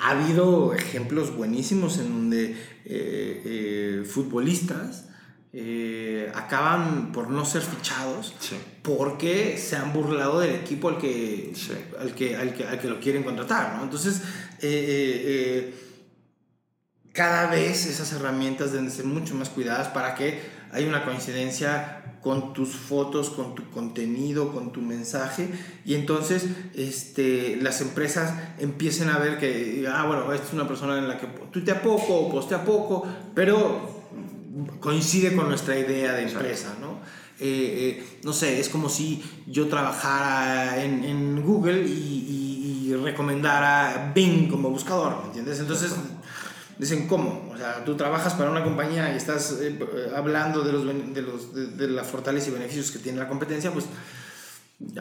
Ha 0.01 0.11
habido 0.11 0.73
ejemplos 0.73 1.35
buenísimos 1.35 1.97
en 1.97 2.09
donde 2.09 2.51
eh, 2.51 2.55
eh, 2.85 4.03
futbolistas 4.09 5.05
eh, 5.51 6.31
acaban 6.35 7.11
por 7.11 7.29
no 7.31 7.43
ser 7.43 7.63
fichados 7.63 8.35
Sí. 8.39 8.55
porque 8.83 9.57
se 9.57 9.75
han 9.75 9.91
burlado 9.93 10.39
del 10.39 10.51
equipo 10.55 10.89
al 10.89 10.97
que, 10.99 11.51
Sí. 11.55 11.73
al 11.99 12.13
que, 12.13 12.35
al 12.37 12.53
que, 12.53 12.65
al 12.65 12.79
que 12.79 12.87
lo 12.87 12.99
quieren 12.99 13.23
contratar, 13.23 13.75
¿no? 13.75 13.83
Entonces, 13.83 14.21
eh, 14.61 14.67
eh, 14.69 15.23
eh, 15.25 15.73
cada 17.13 17.49
vez 17.49 17.87
esas 17.87 18.13
herramientas 18.13 18.71
deben 18.71 18.91
ser 18.91 19.05
mucho 19.05 19.33
más 19.35 19.49
cuidadas 19.49 19.87
para 19.89 20.13
que 20.15 20.39
haya 20.71 20.87
una 20.87 21.03
coincidencia 21.03 21.98
con 22.21 22.53
tus 22.53 22.69
fotos, 22.69 23.29
con 23.29 23.55
tu 23.55 23.69
contenido, 23.69 24.51
con 24.51 24.71
tu 24.71 24.81
mensaje 24.81 25.49
y 25.85 25.95
entonces 25.95 26.47
este, 26.73 27.57
las 27.61 27.81
empresas 27.81 28.33
empiecen 28.59 29.09
a 29.09 29.17
ver 29.17 29.37
que, 29.37 29.87
ah, 29.91 30.05
bueno, 30.05 30.31
esta 30.33 30.47
es 30.47 30.53
una 30.53 30.67
persona 30.67 30.97
en 30.97 31.07
la 31.07 31.17
que 31.17 31.27
tuitea 31.51 31.81
poco 31.81 32.15
o 32.15 32.31
postea 32.31 32.65
poco, 32.65 33.07
pero 33.33 33.99
coincide 34.79 35.35
con 35.35 35.47
nuestra 35.47 35.77
idea 35.77 36.13
de 36.13 36.23
empresa, 36.23 36.75
¿no? 36.81 36.99
Eh, 37.41 38.01
eh, 38.01 38.19
no 38.23 38.33
sé, 38.33 38.59
es 38.59 38.67
como 38.67 38.89
si 38.89 39.23
yo 39.47 39.67
trabajara 39.69 40.83
en, 40.83 41.05
en 41.05 41.41
Google 41.41 41.87
y, 41.87 41.91
y, 41.91 42.91
y, 42.91 42.95
recomendara 42.95 44.11
Bing 44.13 44.49
como 44.49 44.69
buscador, 44.69 45.19
¿me 45.21 45.27
entiendes? 45.27 45.59
Entonces 45.59 45.93
dicen, 46.79 47.07
¿cómo? 47.07 47.51
O 47.53 47.57
sea, 47.57 47.83
tú 47.85 47.95
trabajas 47.95 48.33
para 48.33 48.49
una 48.49 48.63
compañía 48.63 49.13
y 49.13 49.17
estás 49.17 49.59
eh, 49.61 49.77
hablando 50.15 50.63
de, 50.63 50.71
los, 50.71 51.13
de, 51.13 51.21
los, 51.21 51.53
de, 51.53 51.67
de 51.67 51.87
la 51.89 52.03
fortaleza 52.03 52.49
y 52.49 52.53
beneficios 52.53 52.89
que 52.89 52.99
tiene 52.99 53.19
la 53.19 53.27
competencia, 53.27 53.71
pues 53.71 53.85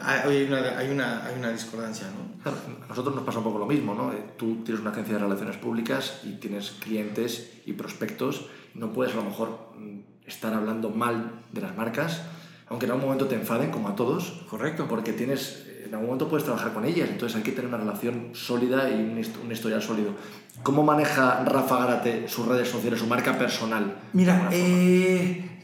hay 0.01 0.43
una, 0.43 0.77
hay 0.77 0.89
una, 0.89 1.25
hay 1.25 1.39
una 1.39 1.51
discordancia, 1.51 2.07
¿no? 2.07 2.51
A 2.51 2.87
nosotros 2.87 3.15
nos 3.15 3.23
pasa 3.23 3.37
un 3.37 3.45
poco 3.45 3.59
lo 3.59 3.65
mismo, 3.65 3.93
¿no? 3.93 4.11
Tú 4.37 4.61
tienes 4.63 4.81
una 4.81 4.91
agencia 4.91 5.15
de 5.15 5.21
relaciones 5.21 5.55
públicas 5.55 6.19
y 6.23 6.33
tienes 6.33 6.71
clientes 6.71 7.49
y 7.65 7.73
prospectos. 7.73 8.47
No 8.73 8.91
puedes 8.91 9.13
a 9.13 9.17
lo 9.17 9.23
mejor 9.23 9.71
mm, 9.77 9.99
estar 10.27 10.53
hablando 10.53 10.89
mal 10.89 11.43
de 11.53 11.61
las 11.61 11.77
marcas, 11.77 12.21
aunque 12.67 12.87
en 12.87 12.91
algún 12.91 13.05
momento 13.05 13.27
te 13.27 13.35
enfaden, 13.35 13.71
como 13.71 13.87
a 13.87 13.95
todos. 13.95 14.43
Correcto. 14.49 14.87
Porque 14.89 15.13
tienes, 15.13 15.65
en 15.89 15.95
algún 15.95 16.07
momento 16.07 16.29
puedes 16.29 16.45
trabajar 16.45 16.71
con 16.71 16.85
ellas, 16.85 17.09
entonces 17.09 17.35
hay 17.35 17.41
que 17.41 17.51
tener 17.51 17.67
una 17.67 17.77
relación 17.77 18.29
sólida 18.33 18.89
y 18.89 18.93
un, 18.93 19.21
un 19.43 19.51
historial 19.51 19.81
sólido. 19.81 20.11
¿Cómo 20.61 20.83
maneja 20.83 21.43
Rafa 21.45 21.79
Gárate 21.79 22.27
sus 22.27 22.47
redes 22.47 22.69
sociales, 22.69 22.99
su 22.99 23.07
marca 23.07 23.37
personal? 23.39 23.95
Mira, 24.13 24.49
eh, 24.51 25.59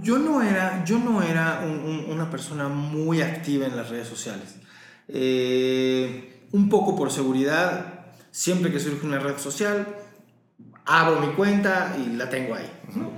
yo 0.00 0.18
no 0.18 0.42
era, 0.42 0.84
yo 0.84 0.98
no 1.00 1.22
era 1.22 1.62
un, 1.64 1.80
un, 1.80 2.10
una 2.10 2.30
persona 2.30 2.68
muy 2.68 3.20
activa 3.20 3.66
en 3.66 3.76
las 3.76 3.90
redes 3.90 4.06
sociales. 4.06 4.56
Eh, 5.08 6.46
un 6.52 6.68
poco 6.68 6.94
por 6.94 7.10
seguridad, 7.10 8.12
siempre 8.30 8.70
que 8.70 8.78
surge 8.78 9.04
una 9.04 9.18
red 9.18 9.38
social, 9.38 9.88
abro 10.86 11.20
mi 11.20 11.32
cuenta 11.34 11.96
y 11.98 12.14
la 12.14 12.30
tengo 12.30 12.54
ahí. 12.54 12.70
¿no? 12.94 13.10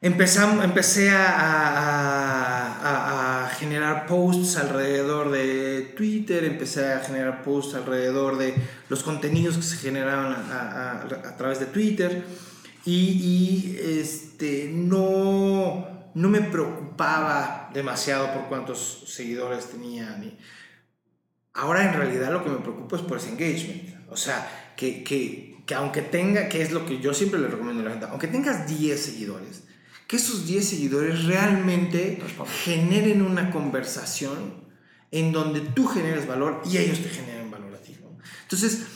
Empezamos, 0.00 0.64
empecé 0.64 1.10
a, 1.10 1.26
a, 1.26 2.68
a, 2.84 3.27
generar 3.58 4.06
posts 4.06 4.56
alrededor 4.56 5.30
de 5.30 5.92
Twitter, 5.96 6.44
empecé 6.44 6.92
a 6.92 7.00
generar 7.00 7.42
posts 7.42 7.74
alrededor 7.74 8.38
de 8.38 8.54
los 8.88 9.02
contenidos 9.02 9.56
que 9.56 9.62
se 9.62 9.76
generaban 9.76 10.32
a, 10.32 11.36
través 11.36 11.60
de 11.60 11.66
Twitter 11.66 12.24
y, 12.84 13.76
este, 13.80 14.70
no, 14.72 16.10
no 16.14 16.28
me 16.28 16.40
preocupaba 16.40 17.70
demasiado 17.74 18.32
por 18.32 18.48
cuántos 18.48 19.04
seguidores 19.08 19.66
tenía. 19.66 20.18
Ahora 21.52 21.84
en 21.84 21.94
realidad 21.94 22.32
lo 22.32 22.44
que 22.44 22.50
me 22.50 22.58
preocupa 22.58 22.96
es 22.96 23.02
por 23.02 23.18
ese 23.18 23.30
engagement. 23.30 24.10
O 24.10 24.16
sea, 24.16 24.72
que, 24.76 25.04
que 25.04 25.74
aunque 25.74 26.02
tenga, 26.02 26.48
que 26.48 26.62
es 26.62 26.72
lo 26.72 26.86
que 26.86 26.98
yo 26.98 27.12
siempre 27.12 27.40
le 27.40 27.48
recomiendo 27.48 27.82
a 27.82 27.84
la 27.84 27.90
gente, 27.90 28.06
aunque 28.08 28.28
tengas 28.28 28.66
10 28.66 29.00
seguidores, 29.00 29.64
que 30.08 30.16
esos 30.16 30.46
10 30.46 30.66
seguidores 30.66 31.26
realmente 31.26 32.20
generen 32.64 33.20
una 33.20 33.50
conversación 33.50 34.66
en 35.10 35.32
donde 35.32 35.60
tú 35.60 35.86
generes 35.86 36.26
valor 36.26 36.62
y 36.64 36.78
ellos 36.78 37.00
te 37.02 37.10
generen 37.10 37.50
valor 37.50 37.74
a 37.74 37.82
ti. 37.82 37.94
Entonces, 38.42 38.86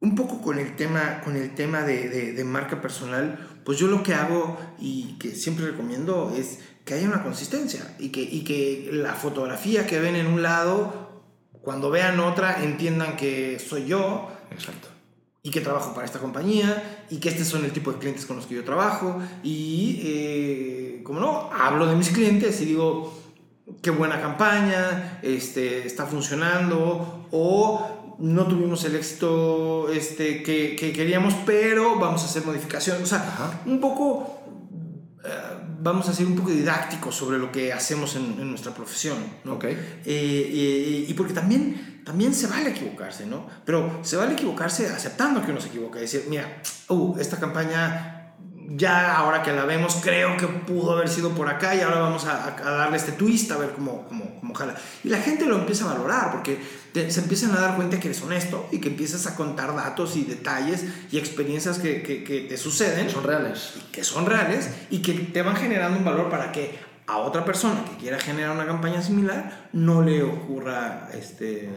un 0.00 0.14
poco 0.14 0.42
con 0.42 0.58
el 0.58 0.76
tema, 0.76 1.22
con 1.22 1.36
el 1.36 1.54
tema 1.54 1.82
de, 1.82 2.32
de, 2.34 2.44
marca 2.44 2.82
personal, 2.82 3.60
pues 3.64 3.78
yo 3.78 3.86
lo 3.86 4.02
que 4.02 4.12
hago 4.12 4.58
y 4.78 5.16
que 5.18 5.34
siempre 5.34 5.64
recomiendo 5.64 6.34
es 6.36 6.58
que 6.84 6.92
haya 6.94 7.08
una 7.08 7.22
consistencia 7.22 7.96
y 7.98 8.10
que, 8.10 8.20
y 8.20 8.44
que 8.44 8.90
la 8.92 9.14
fotografía 9.14 9.86
que 9.86 10.00
ven 10.00 10.16
en 10.16 10.26
un 10.26 10.42
lado, 10.42 11.24
cuando 11.62 11.90
vean 11.90 12.20
otra, 12.20 12.62
entiendan 12.62 13.16
que 13.16 13.58
soy 13.58 13.86
yo. 13.86 14.30
Exacto 14.50 14.91
y 15.42 15.50
que 15.50 15.60
trabajo 15.60 15.92
para 15.92 16.06
esta 16.06 16.20
compañía 16.20 17.06
y 17.10 17.16
que 17.16 17.28
este 17.28 17.44
son 17.44 17.64
el 17.64 17.72
tipo 17.72 17.92
de 17.92 17.98
clientes 17.98 18.26
con 18.26 18.36
los 18.36 18.46
que 18.46 18.54
yo 18.54 18.64
trabajo 18.64 19.20
y, 19.42 20.00
eh, 20.04 21.00
como 21.04 21.20
no, 21.20 21.50
hablo 21.52 21.86
de 21.86 21.96
mis 21.96 22.10
clientes 22.10 22.60
y 22.60 22.66
digo, 22.66 23.12
qué 23.82 23.90
buena 23.90 24.20
campaña, 24.20 25.18
este, 25.22 25.86
está 25.86 26.06
funcionando 26.06 27.26
o 27.32 28.16
no 28.18 28.46
tuvimos 28.46 28.84
el 28.84 28.94
éxito 28.94 29.90
este, 29.90 30.44
que, 30.44 30.76
que 30.76 30.92
queríamos, 30.92 31.34
pero 31.44 31.98
vamos 31.98 32.22
a 32.22 32.26
hacer 32.26 32.44
modificaciones. 32.44 33.02
O 33.02 33.06
sea, 33.06 33.62
un 33.66 33.80
poco 33.80 34.42
vamos 35.82 36.08
a 36.08 36.12
ser 36.12 36.26
un 36.26 36.36
poco 36.36 36.50
didácticos 36.50 37.14
sobre 37.14 37.38
lo 37.38 37.50
que 37.50 37.72
hacemos 37.72 38.14
en, 38.14 38.48
nuestra 38.48 38.72
profesión, 38.72 39.18
¿no? 39.44 39.54
Okay. 39.54 39.72
Eh, 39.72 40.06
eh, 40.06 41.06
y 41.08 41.14
porque 41.14 41.32
también, 41.32 42.02
también 42.04 42.32
se 42.34 42.46
vale 42.46 42.70
equivocarse, 42.70 43.26
¿no? 43.26 43.46
Pero 43.64 44.00
se 44.02 44.16
vale 44.16 44.34
equivocarse 44.34 44.86
aceptando 44.88 45.44
que 45.44 45.50
uno 45.50 45.60
se 45.60 45.68
equivoca. 45.68 45.98
Decir, 45.98 46.26
mira, 46.28 46.62
uh, 46.88 47.18
esta 47.18 47.38
campaña 47.38 48.18
ya 48.74 49.16
ahora 49.16 49.42
que 49.42 49.52
la 49.52 49.64
vemos, 49.64 49.98
creo 50.02 50.36
que 50.36 50.46
pudo 50.46 50.92
haber 50.92 51.08
sido 51.08 51.30
por 51.30 51.48
acá 51.48 51.74
y 51.74 51.80
ahora 51.80 51.98
vamos 51.98 52.24
a, 52.26 52.56
darle 52.62 52.96
este 52.96 53.12
twist 53.12 53.50
a 53.50 53.58
ver 53.58 53.72
cómo, 53.72 54.06
cómo, 54.06 54.38
cómo, 54.40 54.54
jala. 54.54 54.76
Y 55.02 55.08
la 55.08 55.18
gente 55.18 55.46
lo 55.46 55.56
empieza 55.56 55.84
a 55.84 55.94
valorar 55.94 56.30
porque 56.30 56.58
se 56.92 57.20
empiezan 57.20 57.52
a 57.52 57.60
dar 57.60 57.76
cuenta 57.76 57.98
que 57.98 58.08
eres 58.08 58.22
honesto 58.22 58.68
y 58.70 58.78
que 58.78 58.88
empiezas 58.88 59.26
a 59.26 59.34
contar 59.34 59.74
datos 59.74 60.16
y 60.16 60.24
detalles 60.24 60.84
y 61.10 61.18
experiencias 61.18 61.78
que, 61.78 62.02
que, 62.02 62.24
que 62.24 62.40
te 62.40 62.56
suceden. 62.56 63.10
Son 63.10 63.24
reales. 63.24 63.74
Que 63.92 64.04
son 64.04 64.26
reales 64.26 64.70
y 64.90 65.02
que 65.02 65.14
te 65.14 65.42
van 65.42 65.56
generando 65.56 65.98
un 65.98 66.04
valor 66.04 66.28
para 66.28 66.52
que 66.52 66.78
a 67.06 67.18
otra 67.18 67.44
persona 67.44 67.84
que 67.84 67.96
quiera 67.96 68.18
generar 68.18 68.54
una 68.54 68.66
campaña 68.66 69.02
similar 69.02 69.68
no 69.72 70.02
le 70.02 70.22
ocurra 70.22 71.08
este, 71.12 71.68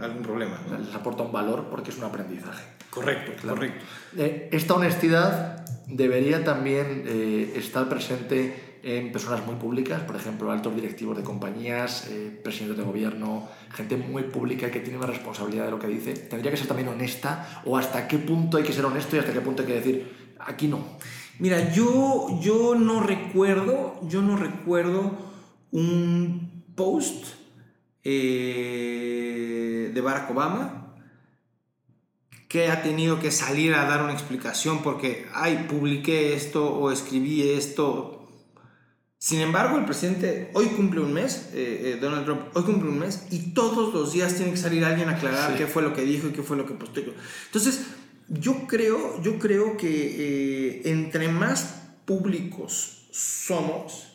algún 0.00 0.22
problema. 0.22 0.60
Les 0.84 0.94
aporta 0.94 1.22
un 1.22 1.32
valor 1.32 1.68
porque 1.70 1.90
es 1.90 1.98
un 1.98 2.04
aprendizaje. 2.04 2.62
Correcto, 2.90 3.32
correcto. 3.46 3.84
Eh, 4.18 4.50
esta 4.52 4.74
honestidad 4.74 5.64
debería 5.86 6.44
también 6.44 7.04
eh, 7.06 7.54
estar 7.56 7.88
presente 7.88 8.71
en 8.82 9.12
personas 9.12 9.46
muy 9.46 9.54
públicas, 9.56 10.02
por 10.02 10.16
ejemplo, 10.16 10.50
altos 10.50 10.74
directivos 10.74 11.16
de 11.16 11.22
compañías, 11.22 12.08
eh, 12.10 12.40
presidentes 12.42 12.78
de 12.78 12.84
gobierno, 12.84 13.48
gente 13.70 13.96
muy 13.96 14.24
pública 14.24 14.70
que 14.70 14.80
tiene 14.80 14.98
una 14.98 15.06
responsabilidad 15.06 15.66
de 15.66 15.70
lo 15.70 15.78
que 15.78 15.86
dice. 15.86 16.14
¿Tendría 16.14 16.50
que 16.50 16.56
ser 16.56 16.66
también 16.66 16.88
honesta? 16.88 17.62
¿O 17.64 17.76
hasta 17.76 18.08
qué 18.08 18.18
punto 18.18 18.56
hay 18.56 18.64
que 18.64 18.72
ser 18.72 18.84
honesto 18.84 19.16
y 19.16 19.20
hasta 19.20 19.32
qué 19.32 19.40
punto 19.40 19.62
hay 19.62 19.68
que 19.68 19.74
decir, 19.74 20.34
aquí 20.40 20.66
no? 20.66 20.80
Mira, 21.38 21.72
yo, 21.72 22.40
yo 22.40 22.74
no 22.74 23.00
recuerdo, 23.00 24.00
yo 24.08 24.20
no 24.20 24.36
recuerdo 24.36 25.16
un 25.70 26.64
post 26.74 27.26
eh, 28.04 29.90
de 29.94 30.00
Barack 30.00 30.30
Obama 30.30 30.94
que 32.48 32.68
ha 32.70 32.82
tenido 32.82 33.18
que 33.18 33.30
salir 33.30 33.74
a 33.74 33.86
dar 33.86 34.02
una 34.02 34.12
explicación 34.12 34.82
porque, 34.82 35.26
ay, 35.32 35.66
publiqué 35.70 36.34
esto 36.34 36.74
o 36.74 36.90
escribí 36.90 37.48
esto. 37.48 38.21
Sin 39.22 39.40
embargo, 39.40 39.78
el 39.78 39.84
presidente 39.84 40.50
hoy 40.52 40.66
cumple 40.70 40.98
un 40.98 41.12
mes, 41.12 41.50
eh, 41.52 41.92
eh, 41.94 41.98
Donald 42.00 42.24
Trump 42.24 42.40
hoy 42.54 42.64
cumple 42.64 42.88
un 42.88 42.98
mes, 42.98 43.22
y 43.30 43.52
todos 43.54 43.94
los 43.94 44.12
días 44.12 44.34
tiene 44.34 44.50
que 44.50 44.56
salir 44.56 44.84
alguien 44.84 45.08
a 45.08 45.12
aclarar 45.12 45.56
qué 45.56 45.68
fue 45.68 45.80
lo 45.84 45.94
que 45.94 46.02
dijo 46.02 46.26
y 46.26 46.32
qué 46.32 46.42
fue 46.42 46.56
lo 46.56 46.66
que 46.66 46.74
posteó. 46.74 47.14
Entonces, 47.46 47.82
yo 48.26 48.66
creo, 48.66 49.22
yo 49.22 49.38
creo 49.38 49.76
que 49.76 49.86
eh, 49.86 50.82
entre 50.86 51.28
más 51.28 51.82
públicos 52.04 53.06
somos, 53.12 54.08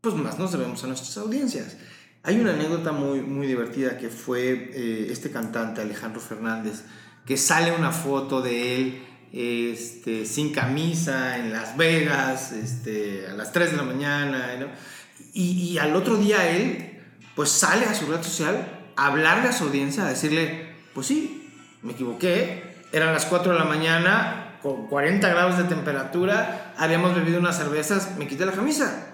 pues 0.00 0.16
más 0.16 0.36
nos 0.36 0.50
debemos 0.50 0.82
a 0.82 0.88
nuestras 0.88 1.16
audiencias. 1.16 1.76
Hay 2.24 2.40
una 2.40 2.54
anécdota 2.54 2.90
muy, 2.90 3.20
muy 3.20 3.46
divertida 3.46 3.98
que 3.98 4.08
fue 4.08 5.12
este 5.12 5.30
cantante 5.30 5.80
Alejandro 5.80 6.20
Fernández, 6.20 6.82
que 7.24 7.36
sale 7.36 7.70
una 7.70 7.92
foto 7.92 8.42
de 8.42 8.80
él 8.80 9.02
este, 9.34 10.26
sin 10.26 10.52
camisa 10.52 11.38
en 11.38 11.52
Las 11.52 11.76
Vegas 11.76 12.52
este, 12.52 13.26
a 13.26 13.34
las 13.34 13.52
3 13.52 13.72
de 13.72 13.76
la 13.76 13.82
mañana. 13.82 14.56
Y, 15.32 15.72
y, 15.72 15.78
al 15.78 15.96
otro 15.96 16.16
día 16.16 16.48
él 16.48 17.00
pues 17.34 17.50
sale 17.50 17.84
a 17.86 17.94
su 17.94 18.06
red 18.06 18.22
social 18.22 18.82
a 18.94 19.06
hablarle 19.06 19.48
a 19.48 19.52
su 19.52 19.64
audiencia, 19.64 20.06
a 20.06 20.08
decirle, 20.08 20.68
pues 20.94 21.08
sí, 21.08 21.50
me 21.82 21.92
equivoqué, 21.92 22.62
eran 22.92 23.12
las 23.12 23.26
4 23.26 23.52
de 23.52 23.58
la 23.58 23.64
mañana, 23.64 24.58
con 24.62 24.86
40 24.86 25.28
grados 25.28 25.58
de 25.58 25.64
temperatura, 25.64 26.72
habíamos 26.78 27.16
bebido 27.16 27.40
unas 27.40 27.56
cervezas, 27.56 28.16
me 28.16 28.28
quité 28.28 28.46
la 28.46 28.52
camisa. 28.52 29.08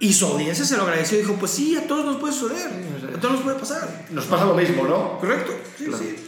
Y 0.00 0.12
su 0.12 0.26
audiencia 0.26 0.64
se 0.64 0.76
lo 0.76 0.82
agradeció 0.82 1.18
y 1.18 1.22
dijo, 1.22 1.34
pues 1.34 1.52
sí, 1.52 1.76
a 1.76 1.86
todos 1.86 2.04
nos 2.04 2.16
puede 2.16 2.34
suceder, 2.34 2.68
a 3.16 3.20
todos 3.20 3.34
nos 3.34 3.42
puede 3.42 3.58
pasar. 3.58 4.06
Nos 4.10 4.26
pasa 4.26 4.44
lo 4.44 4.54
mismo, 4.54 4.84
¿no? 4.84 5.18
Correcto, 5.18 5.52
sí, 5.78 5.86
sí. 5.96 6.25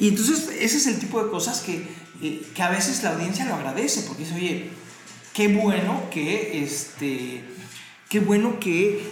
Y 0.00 0.08
entonces 0.08 0.48
ese 0.58 0.78
es 0.78 0.86
el 0.88 0.98
tipo 0.98 1.22
de 1.22 1.30
cosas 1.30 1.60
que, 1.60 1.86
eh, 2.22 2.42
que 2.54 2.62
a 2.62 2.70
veces 2.70 3.02
la 3.04 3.12
audiencia 3.12 3.44
lo 3.44 3.54
agradece, 3.54 4.02
porque 4.02 4.24
dice, 4.24 4.34
oye, 4.34 4.70
qué 5.32 5.48
bueno 5.48 6.02
que, 6.10 6.64
este, 6.64 7.44
qué 8.08 8.18
bueno 8.18 8.58
que 8.58 9.04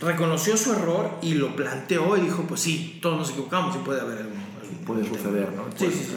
reconoció 0.00 0.56
su 0.56 0.72
error 0.72 1.18
y 1.20 1.34
lo 1.34 1.54
planteó 1.54 2.16
y 2.16 2.22
dijo, 2.22 2.44
pues 2.44 2.62
sí, 2.62 2.98
todos 3.02 3.18
nos 3.18 3.30
equivocamos 3.30 3.76
y 3.76 3.80
puede 3.80 4.00
haber 4.00 4.18
algún... 4.18 4.84
puede 4.86 5.06
suceder, 5.06 5.52
¿no? 5.52 5.64
Sí, 5.76 5.86
sí, 5.92 6.06
sí, 6.06 6.14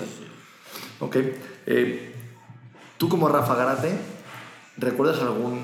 Ok. 0.99 1.17
Eh, 1.65 2.11
Tú 3.01 3.09
como 3.09 3.27
Rafa 3.27 3.55
Garate, 3.55 3.97
¿recuerdas 4.77 5.19
algún 5.23 5.59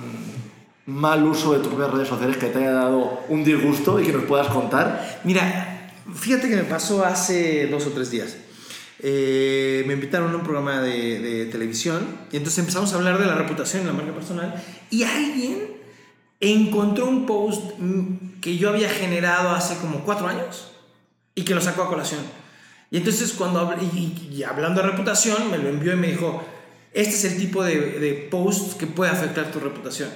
mal 0.88 1.24
uso 1.24 1.54
de 1.54 1.60
tus 1.60 1.72
redes 1.76 2.08
sociales 2.08 2.36
que 2.38 2.48
te 2.48 2.58
haya 2.58 2.72
dado 2.72 3.20
un 3.30 3.44
disgusto 3.44 4.00
y 4.00 4.08
que 4.08 4.12
nos 4.12 4.24
puedas 4.24 4.48
contar? 4.48 5.22
Mira, 5.24 5.94
fíjate 6.12 6.50
que 6.50 6.56
me 6.56 6.64
pasó 6.64 7.06
hace 7.06 7.68
dos 7.68 7.86
o 7.86 7.92
tres 7.92 8.10
días. 8.10 8.38
Eh, 9.00 9.84
me 9.86 9.94
invitaron 9.94 10.34
a 10.34 10.38
un 10.38 10.44
programa 10.44 10.82
de, 10.82 11.48
televisión 11.52 12.04
y 12.32 12.38
entonces 12.38 12.60
empezamos 12.60 12.92
a 12.94 12.96
hablar 12.96 13.20
de 13.20 13.28
la 13.28 13.36
reputación 13.36 13.82
en 13.82 13.88
la 13.88 13.94
marca 13.94 14.14
personal 14.14 14.64
y 14.90 15.04
alguien 15.04 15.78
encontró 16.40 17.08
un 17.08 17.26
post 17.28 17.78
mm, 17.78 18.40
que 18.42 18.58
yo 18.58 18.70
había 18.70 18.90
generado 18.90 19.52
hace 19.52 19.78
como 19.78 20.04
cuatro 20.04 20.28
años 20.28 20.72
y 21.36 21.44
que 21.44 21.54
lo 21.54 21.62
sacó 21.62 21.84
a 21.84 21.90
colación. 21.90 22.22
Y 22.90 22.98
entonces 22.98 23.34
cuando 23.34 23.76
y, 23.82 24.44
hablando 24.44 24.82
de 24.82 24.88
reputación 24.88 25.52
me 25.52 25.60
lo 25.60 25.70
envió 25.70 25.94
y 25.94 25.98
me 25.98 26.08
dijo, 26.08 26.44
este 26.94 27.14
es 27.14 27.26
el 27.26 27.38
tipo 27.38 27.64
de, 27.64 28.00
de 28.00 28.14
post 28.32 28.80
que 28.80 28.88
puede 28.88 29.12
afectar 29.12 29.52
tu 29.52 29.60
reputación. 29.60 30.10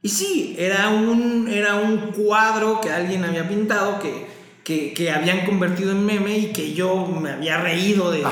Y 0.00 0.08
sí, 0.08 0.54
era 0.58 0.88
un, 0.88 1.48
era 1.48 1.74
un 1.74 2.12
cuadro 2.12 2.80
que 2.80 2.90
alguien 2.90 3.24
había 3.24 3.48
pintado 3.48 3.98
que 3.98 4.35
que, 4.66 4.92
que, 4.92 5.12
habían 5.12 5.46
convertido 5.46 5.92
en 5.92 6.04
meme 6.04 6.36
y 6.38 6.46
que 6.46 6.74
yo 6.74 7.06
me 7.06 7.30
había 7.30 7.58
reído 7.58 8.10
de, 8.10 8.24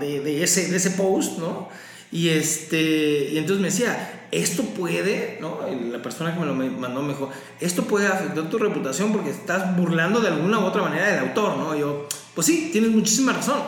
de, 0.00 0.20
de, 0.20 0.42
ese, 0.42 0.70
de 0.70 0.78
ese 0.78 0.92
post, 0.92 1.38
¿no? 1.38 1.68
Y, 2.10 2.30
este, 2.30 3.28
y 3.32 3.36
entonces 3.36 3.60
me 3.60 3.68
decía, 3.68 4.28
esto 4.30 4.62
puede, 4.62 5.36
¿no? 5.42 5.60
La 5.92 6.00
persona 6.00 6.32
que 6.32 6.40
me 6.40 6.46
lo 6.46 6.54
mandó 6.54 7.02
me 7.02 7.12
dijo, 7.12 7.28
esto 7.60 7.82
puede 7.84 8.06
afectar 8.06 8.48
tu 8.48 8.56
reputación 8.56 9.12
porque 9.12 9.28
estás 9.28 9.76
burlando 9.76 10.20
de 10.20 10.28
alguna 10.28 10.58
u 10.58 10.64
otra 10.64 10.80
manera 10.80 11.06
del 11.06 11.18
autor, 11.18 11.58
¿no? 11.58 11.76
Y 11.76 11.80
yo, 11.80 12.08
pues 12.34 12.46
sí, 12.46 12.70
tienes 12.72 12.90
muchísima 12.90 13.34
razón. 13.34 13.60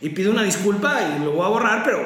Y 0.00 0.10
pido 0.10 0.30
una 0.30 0.44
disculpa 0.44 1.00
y 1.02 1.24
lo 1.24 1.32
voy 1.32 1.44
a 1.44 1.48
borrar, 1.48 1.82
pero 1.82 2.04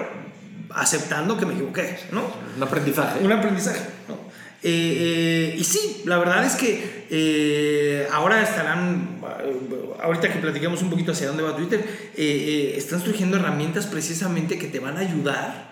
aceptando 0.74 1.36
que 1.36 1.44
me 1.44 1.52
equivoqué, 1.52 1.98
¿no? 2.10 2.22
Un 2.56 2.62
aprendizaje. 2.62 3.22
Un 3.22 3.32
aprendizaje, 3.32 3.80
¿no? 4.08 4.16
Eh, 4.62 5.52
eh, 5.52 5.56
y 5.56 5.62
sí, 5.62 6.02
la 6.04 6.18
verdad 6.18 6.44
es 6.44 6.56
que 6.56 7.06
eh, 7.10 8.08
ahora 8.12 8.42
estarán, 8.42 9.20
ahorita 10.02 10.32
que 10.32 10.40
platiquemos 10.40 10.82
un 10.82 10.90
poquito 10.90 11.12
hacia 11.12 11.28
dónde 11.28 11.44
va 11.44 11.56
Twitter, 11.56 11.84
están 12.16 13.00
surgiendo 13.00 13.36
herramientas 13.36 13.86
precisamente 13.86 14.58
que 14.58 14.66
te 14.66 14.80
van 14.80 14.96
a 14.96 15.00
ayudar 15.00 15.68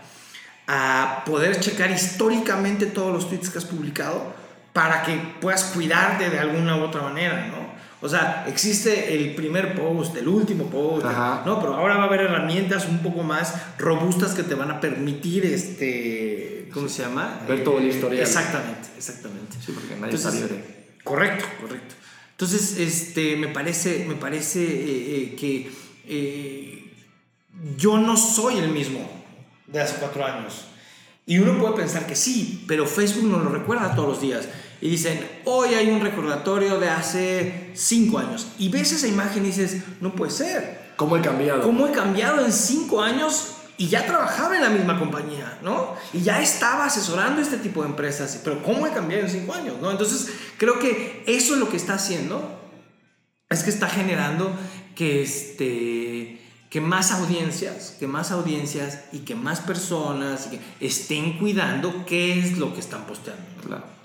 a 0.68 1.22
poder 1.26 1.58
checar 1.60 1.90
históricamente 1.90 2.86
todos 2.86 3.12
los 3.12 3.28
tweets 3.28 3.50
que 3.50 3.58
has 3.58 3.64
publicado 3.64 4.34
para 4.72 5.02
que 5.02 5.16
puedas 5.40 5.64
cuidarte 5.64 6.30
de 6.30 6.38
alguna 6.38 6.76
u 6.76 6.82
otra 6.82 7.02
manera, 7.02 7.46
¿no? 7.48 7.65
O 8.02 8.08
sea, 8.08 8.44
existe 8.46 9.14
el 9.14 9.34
primer 9.34 9.74
post, 9.74 10.16
el 10.16 10.28
último 10.28 10.66
post, 10.66 11.06
¿no? 11.06 11.60
Pero 11.60 11.74
ahora 11.74 11.96
va 11.96 12.04
a 12.04 12.06
haber 12.06 12.20
herramientas 12.20 12.86
un 12.86 12.98
poco 12.98 13.22
más 13.22 13.54
robustas 13.78 14.34
que 14.34 14.42
te 14.42 14.54
van 14.54 14.70
a 14.70 14.80
permitir, 14.80 15.46
este, 15.46 16.68
¿cómo 16.72 16.88
se 16.88 17.02
llama? 17.02 17.40
Ver 17.48 17.64
todo 17.64 17.78
el 17.78 17.86
historial. 17.86 18.22
Exactamente, 18.22 18.88
exactamente. 18.96 19.56
Sí, 19.64 19.72
porque 19.72 19.96
nadie 19.96 20.14
está 20.14 20.30
libre. 20.30 20.62
Correcto, 21.02 21.46
correcto. 21.60 21.94
Entonces, 22.32 22.78
este, 22.78 23.36
me 23.36 23.48
parece, 23.48 24.04
me 24.06 24.14
parece 24.14 24.62
eh, 24.62 25.32
eh, 25.32 25.36
que 25.36 25.70
eh, 26.06 26.92
yo 27.78 27.96
no 27.96 28.18
soy 28.18 28.58
el 28.58 28.68
mismo 28.68 29.08
de 29.66 29.80
hace 29.80 29.96
cuatro 29.98 30.22
años. 30.24 30.66
Y 31.24 31.38
uno 31.38 31.58
puede 31.58 31.76
pensar 31.76 32.06
que 32.06 32.14
sí, 32.14 32.64
pero 32.68 32.86
Facebook 32.86 33.24
nos 33.24 33.42
lo 33.42 33.50
recuerda 33.50 33.94
todos 33.94 34.08
los 34.10 34.20
días. 34.20 34.48
Y 34.80 34.90
dicen, 34.90 35.26
hoy 35.44 35.74
hay 35.74 35.90
un 35.90 36.00
recordatorio 36.00 36.78
de 36.78 36.88
hace 36.90 37.70
cinco 37.74 38.18
años. 38.18 38.48
Y 38.58 38.68
ves 38.68 38.92
esa 38.92 39.06
imagen 39.06 39.44
y 39.44 39.48
dices, 39.48 39.82
no 40.00 40.14
puede 40.14 40.30
ser. 40.30 40.92
¿Cómo 40.96 41.16
he 41.16 41.20
cambiado? 41.20 41.62
¿Cómo 41.62 41.86
he 41.86 41.92
cambiado 41.92 42.44
en 42.44 42.52
cinco 42.52 43.02
años? 43.02 43.52
Y 43.78 43.88
ya 43.88 44.06
trabajaba 44.06 44.56
en 44.56 44.62
la 44.62 44.70
misma 44.70 44.98
compañía, 44.98 45.58
¿no? 45.62 45.94
Y 46.12 46.22
ya 46.22 46.40
estaba 46.40 46.86
asesorando 46.86 47.42
este 47.42 47.58
tipo 47.58 47.82
de 47.82 47.90
empresas. 47.90 48.40
Pero 48.42 48.62
¿cómo 48.62 48.86
he 48.86 48.90
cambiado 48.90 49.24
en 49.24 49.30
cinco 49.30 49.52
años? 49.52 49.76
¿no? 49.80 49.90
Entonces, 49.90 50.30
creo 50.56 50.78
que 50.78 51.24
eso 51.26 51.54
es 51.54 51.60
lo 51.60 51.68
que 51.68 51.76
está 51.76 51.94
haciendo. 51.94 52.58
Es 53.50 53.62
que 53.62 53.70
está 53.70 53.88
generando 53.88 54.50
que 54.94 55.22
este 55.22 56.42
que 56.70 56.80
más 56.80 57.12
audiencias, 57.12 57.96
que 57.98 58.06
más 58.06 58.32
audiencias 58.32 59.04
y 59.12 59.20
que 59.20 59.34
más 59.34 59.60
personas 59.60 60.50
estén 60.80 61.38
cuidando 61.38 62.04
qué 62.06 62.38
es 62.38 62.58
lo 62.58 62.74
que 62.74 62.80
están 62.80 63.06
posteando. 63.06 63.44
Claro. 63.64 63.95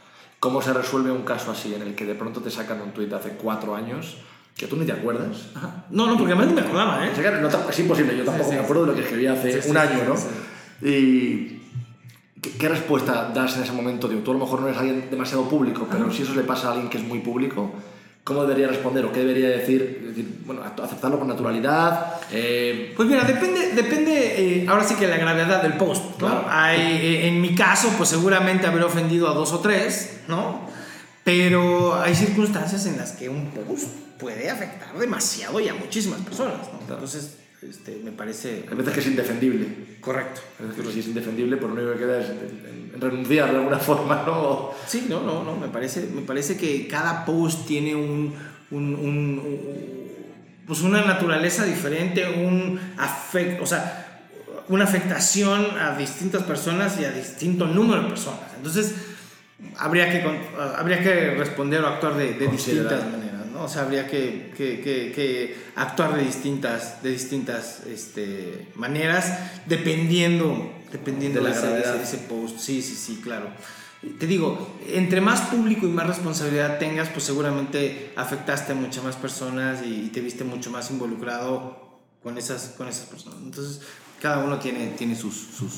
¿Cómo 0.41 0.59
se 0.59 0.73
resuelve 0.73 1.11
un 1.11 1.21
caso 1.21 1.51
así 1.51 1.75
en 1.75 1.83
el 1.83 1.93
que 1.93 2.03
de 2.03 2.15
pronto 2.15 2.41
te 2.41 2.49
sacan 2.49 2.81
un 2.81 2.93
tuit 2.93 3.13
hace 3.13 3.33
cuatro 3.33 3.75
años 3.75 4.17
que 4.57 4.65
tú 4.65 4.75
ni 4.75 4.87
te 4.87 4.91
acuerdas? 4.91 5.49
No, 5.91 6.07
no, 6.07 6.17
porque 6.17 6.33
además 6.33 6.47
ni 6.47 6.53
me 6.55 6.61
acordaba, 6.61 7.05
¿eh? 7.05 7.11
es 7.69 7.79
imposible, 7.79 8.17
yo 8.17 8.25
tampoco 8.25 8.51
me 8.51 8.57
acuerdo 8.57 8.81
de 8.81 8.87
lo 8.87 8.95
que 8.95 9.01
escribí 9.01 9.27
hace 9.27 9.69
un 9.69 9.77
año, 9.77 9.99
¿no? 10.03 10.87
Y 10.89 11.61
¿qué, 12.57 12.67
respuesta 12.67 13.29
das 13.31 13.57
en 13.57 13.63
ese 13.63 13.71
momento? 13.71 14.07
Digo, 14.07 14.21
tú 14.21 14.31
a 14.31 14.33
lo 14.33 14.39
mejor 14.39 14.61
no 14.61 14.67
eres 14.67 14.79
alguien 14.79 15.11
demasiado 15.11 15.47
público, 15.47 15.87
pero 15.91 16.11
si 16.11 16.23
eso 16.23 16.33
le 16.33 16.41
pasa 16.41 16.69
a 16.69 16.71
alguien 16.71 16.89
que 16.89 16.97
es 16.97 17.03
muy 17.03 17.19
público, 17.19 17.71
¿Cómo 18.23 18.43
debería 18.43 18.67
responder 18.67 19.03
o 19.05 19.11
qué 19.11 19.21
debería 19.21 19.49
decir? 19.49 20.05
decir 20.09 20.41
bueno, 20.45 20.61
aceptarlo 20.63 21.17
con 21.17 21.27
naturalidad. 21.27 22.21
Eh, 22.31 22.93
pues 22.95 23.09
mira, 23.09 23.23
depende, 23.23 23.71
depende 23.73 24.61
eh, 24.61 24.65
ahora 24.67 24.83
sí 24.83 24.95
que 24.95 25.07
la 25.07 25.17
gravedad 25.17 25.63
del 25.63 25.73
post. 25.73 26.21
¿no? 26.21 26.45
Hay, 26.47 26.79
eh, 26.79 27.27
en 27.27 27.41
mi 27.41 27.55
caso, 27.55 27.89
pues 27.97 28.09
seguramente 28.09 28.67
habré 28.67 28.83
ofendido 28.83 29.27
a 29.27 29.33
dos 29.33 29.51
o 29.53 29.59
tres, 29.59 30.19
¿no? 30.27 30.69
Pero 31.23 31.99
hay 31.99 32.15
circunstancias 32.15 32.85
en 32.85 32.97
las 32.97 33.13
que 33.13 33.29
un 33.29 33.51
post 33.51 33.87
puede 34.19 34.49
afectar 34.49 34.95
demasiado 34.97 35.59
y 35.59 35.67
a 35.67 35.73
muchísimas 35.73 36.19
personas, 36.21 36.59
¿no? 36.73 36.93
Entonces, 36.93 37.37
este, 37.61 38.01
me 38.03 38.11
parece... 38.11 38.65
Hay 38.69 38.75
veces 38.75 38.93
que 38.93 38.99
es 39.01 39.07
indefendible. 39.07 39.67
Correcto. 39.99 40.41
Que 40.57 40.91
sí 40.91 40.99
es 40.99 41.07
indefendible, 41.07 41.57
por 41.57 41.69
lo 41.69 41.75
único 41.75 41.93
que 41.93 41.99
queda 41.99 42.19
es 42.19 42.27
renunciar 42.99 43.51
de 43.51 43.57
alguna 43.57 43.77
forma, 43.79 44.23
¿no? 44.25 44.71
Sí, 44.87 45.05
no, 45.07 45.21
no, 45.21 45.43
no, 45.43 45.55
me 45.55 45.67
parece, 45.67 46.07
me 46.13 46.21
parece 46.21 46.57
que 46.57 46.87
cada 46.87 47.23
post 47.25 47.67
tiene 47.67 47.95
un, 47.95 48.33
un, 48.71 48.95
un, 48.95 50.07
pues 50.65 50.81
una 50.81 51.05
naturaleza 51.05 51.65
diferente, 51.65 52.27
un 52.27 52.79
afecto, 52.97 53.63
o 53.63 53.67
sea, 53.67 54.23
una 54.67 54.85
afectación 54.85 55.77
a 55.79 55.95
distintas 55.97 56.43
personas 56.43 56.99
y 56.99 57.05
a 57.05 57.11
distinto 57.11 57.67
número 57.67 58.03
de 58.03 58.09
personas. 58.09 58.41
Entonces, 58.57 58.95
habría 59.77 60.09
que, 60.09 60.23
habría 60.77 61.01
que 61.03 61.35
responder 61.35 61.81
o 61.81 61.87
actuar 61.87 62.15
de, 62.15 62.33
de 62.33 62.47
distintas 62.47 63.03
maneras. 63.05 63.30
O 63.63 63.69
sea, 63.69 63.83
habría 63.83 64.07
que, 64.07 64.53
que, 64.55 64.81
que, 64.81 65.55
actuar 65.75 66.15
de 66.15 66.23
distintas, 66.23 67.01
de 67.03 67.11
distintas 67.11 67.81
este, 67.87 68.69
maneras, 68.75 69.37
dependiendo, 69.65 70.71
dependiendo 70.91 71.41
de, 71.41 71.49
la 71.49 71.55
gravedad 71.55 71.95
de 71.95 72.03
ese 72.03 72.17
post. 72.17 72.59
Sí, 72.59 72.81
sí, 72.81 72.95
sí, 72.95 73.21
claro. 73.23 73.47
Te 74.19 74.25
digo, 74.25 74.77
entre 74.87 75.21
más 75.21 75.41
público 75.41 75.85
y 75.85 75.89
más 75.89 76.07
responsabilidad 76.07 76.79
tengas, 76.79 77.09
pues 77.09 77.23
seguramente 77.23 78.11
afectaste 78.15 78.71
a 78.71 78.75
muchas 78.75 79.03
más 79.03 79.15
personas 79.15 79.85
y 79.85 80.09
te 80.09 80.21
viste 80.21 80.43
mucho 80.43 80.71
más 80.71 80.89
involucrado 80.89 81.99
con 82.23 82.37
esas, 82.37 82.73
con 82.77 82.87
esas 82.87 83.05
personas. 83.05 83.39
Entonces, 83.43 83.81
cada 84.19 84.43
uno 84.43 84.59
tiene, 84.59 84.87
tiene 84.97 85.15
sus, 85.15 85.35
sus, 85.35 85.73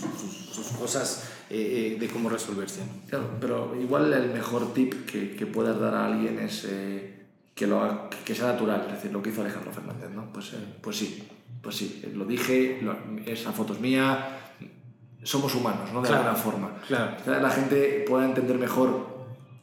sus, 0.53 0.67
cosas 0.77 1.23
eh, 1.49 1.95
eh, 1.95 1.99
de 1.99 2.07
cómo 2.07 2.29
resolverse. 2.29 2.81
Claro, 3.09 3.29
pero 3.39 3.75
igual 3.79 4.11
el 4.13 4.29
mejor 4.31 4.73
tip 4.73 5.05
que, 5.05 5.35
que 5.35 5.45
puedas 5.45 5.79
dar 5.79 5.95
a 5.95 6.05
alguien 6.05 6.39
es... 6.39 6.65
Eh, 6.65 7.22
que, 7.55 7.67
lo, 7.67 8.09
que 8.25 8.35
sea 8.35 8.47
natural, 8.47 8.85
es 8.87 8.93
decir, 8.95 9.11
lo 9.11 9.21
que 9.21 9.29
hizo 9.29 9.41
Alejandro 9.41 9.71
Fernández, 9.71 10.09
¿no? 10.11 10.31
Pues, 10.33 10.53
eh, 10.53 10.57
pues 10.81 10.97
sí, 10.97 11.27
pues 11.61 11.75
sí, 11.75 12.03
lo 12.15 12.25
dije, 12.25 12.81
esa 13.25 13.51
foto 13.51 13.73
es 13.73 13.79
mía, 13.79 14.39
somos 15.23 15.53
humanos, 15.55 15.91
¿no? 15.93 16.01
De 16.01 16.09
alguna 16.09 16.35
forma. 16.35 16.71
Claro. 16.87 17.15
la 17.25 17.49
gente 17.49 18.05
pueda 18.07 18.25
entender 18.25 18.57
mejor 18.57 19.07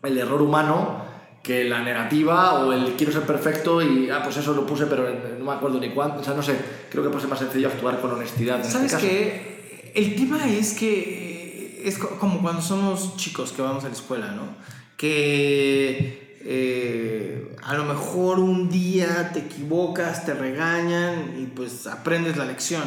el 0.03 0.17
error 0.17 0.41
humano 0.41 1.11
que 1.43 1.65
la 1.65 1.83
negativa 1.83 2.55
o 2.65 2.73
el 2.73 2.95
quiero 2.97 3.13
ser 3.13 3.23
perfecto 3.23 3.81
y, 3.81 4.11
ah, 4.11 4.21
pues 4.23 4.37
eso 4.37 4.55
lo 4.55 4.67
puse, 4.67 4.87
pero 4.87 5.09
no 5.39 5.45
me 5.45 5.53
acuerdo 5.53 5.81
ni 5.81 5.91
cuánto, 5.91 6.21
o 6.21 6.25
sea, 6.25 6.35
no 6.35 6.43
sé, 6.43 6.57
creo 6.91 7.03
que 7.03 7.09
puede 7.09 7.23
ser 7.23 7.31
más 7.31 7.39
sencillo 7.39 7.69
actuar 7.69 8.01
con 8.01 8.13
honestidad. 8.13 8.61
Este 8.61 8.73
¿Sabes 8.73 8.93
este 8.93 9.09
qué? 9.09 9.93
El 9.95 10.17
tema 10.17 10.47
es 10.47 10.75
que 10.75 11.83
es 11.85 11.99
como 11.99 12.41
cuando 12.43 12.61
somos 12.61 13.17
chicos 13.17 13.53
que 13.53 13.63
vamos 13.63 13.85
a 13.85 13.89
la 13.89 13.95
escuela, 13.95 14.33
¿no? 14.33 14.55
Que 14.97 16.30
eh, 16.43 17.55
a 17.63 17.75
lo 17.75 17.85
mejor 17.85 18.39
un 18.39 18.71
día 18.71 19.31
te 19.33 19.41
equivocas, 19.41 20.25
te 20.25 20.35
regañan 20.35 21.35
y 21.39 21.47
pues 21.47 21.87
aprendes 21.87 22.37
la 22.37 22.45
lección. 22.45 22.85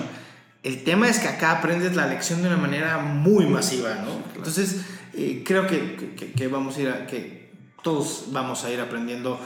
El 0.63 0.83
tema 0.83 1.09
es 1.09 1.19
que 1.19 1.27
acá 1.27 1.59
aprendes 1.59 1.95
la 1.95 2.07
lección 2.07 2.41
de 2.41 2.47
una 2.47 2.57
manera 2.57 2.97
muy 2.99 3.45
masiva, 3.45 3.95
¿no? 3.95 4.23
Entonces, 4.35 4.81
eh, 5.13 5.43
creo 5.45 5.67
que, 5.67 6.15
que, 6.15 6.47
vamos 6.47 6.77
a 6.77 6.81
ir 6.81 6.89
a, 6.89 7.05
que 7.05 7.51
todos 7.83 8.25
vamos 8.31 8.63
a 8.63 8.71
ir 8.71 8.79
aprendiendo 8.79 9.39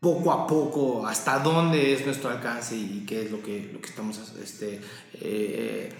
poco 0.00 0.32
a 0.32 0.46
poco 0.46 1.06
hasta 1.06 1.40
dónde 1.40 1.92
es 1.92 2.06
nuestro 2.06 2.30
alcance 2.30 2.76
y 2.76 3.04
qué 3.06 3.22
es 3.24 3.32
lo 3.32 3.42
que, 3.42 3.70
lo 3.72 3.80
que 3.80 3.88
estamos 3.88 4.18
este, 4.40 4.80
eh, 5.14 5.92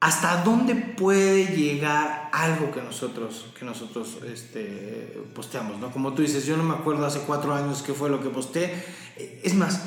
hasta 0.00 0.42
dónde 0.42 0.74
puede 0.74 1.54
llegar 1.54 2.30
algo 2.32 2.72
que 2.72 2.80
nosotros, 2.80 3.46
que 3.58 3.66
nosotros 3.66 4.18
este, 4.26 5.20
posteamos, 5.34 5.78
¿no? 5.78 5.90
Como 5.90 6.14
tú 6.14 6.22
dices, 6.22 6.46
yo 6.46 6.56
no 6.56 6.62
me 6.62 6.74
acuerdo 6.74 7.04
hace 7.04 7.20
cuatro 7.20 7.54
años 7.54 7.82
qué 7.82 7.92
fue 7.92 8.08
lo 8.08 8.22
que 8.22 8.30
posté. 8.30 8.82
Es 9.42 9.54
más, 9.54 9.82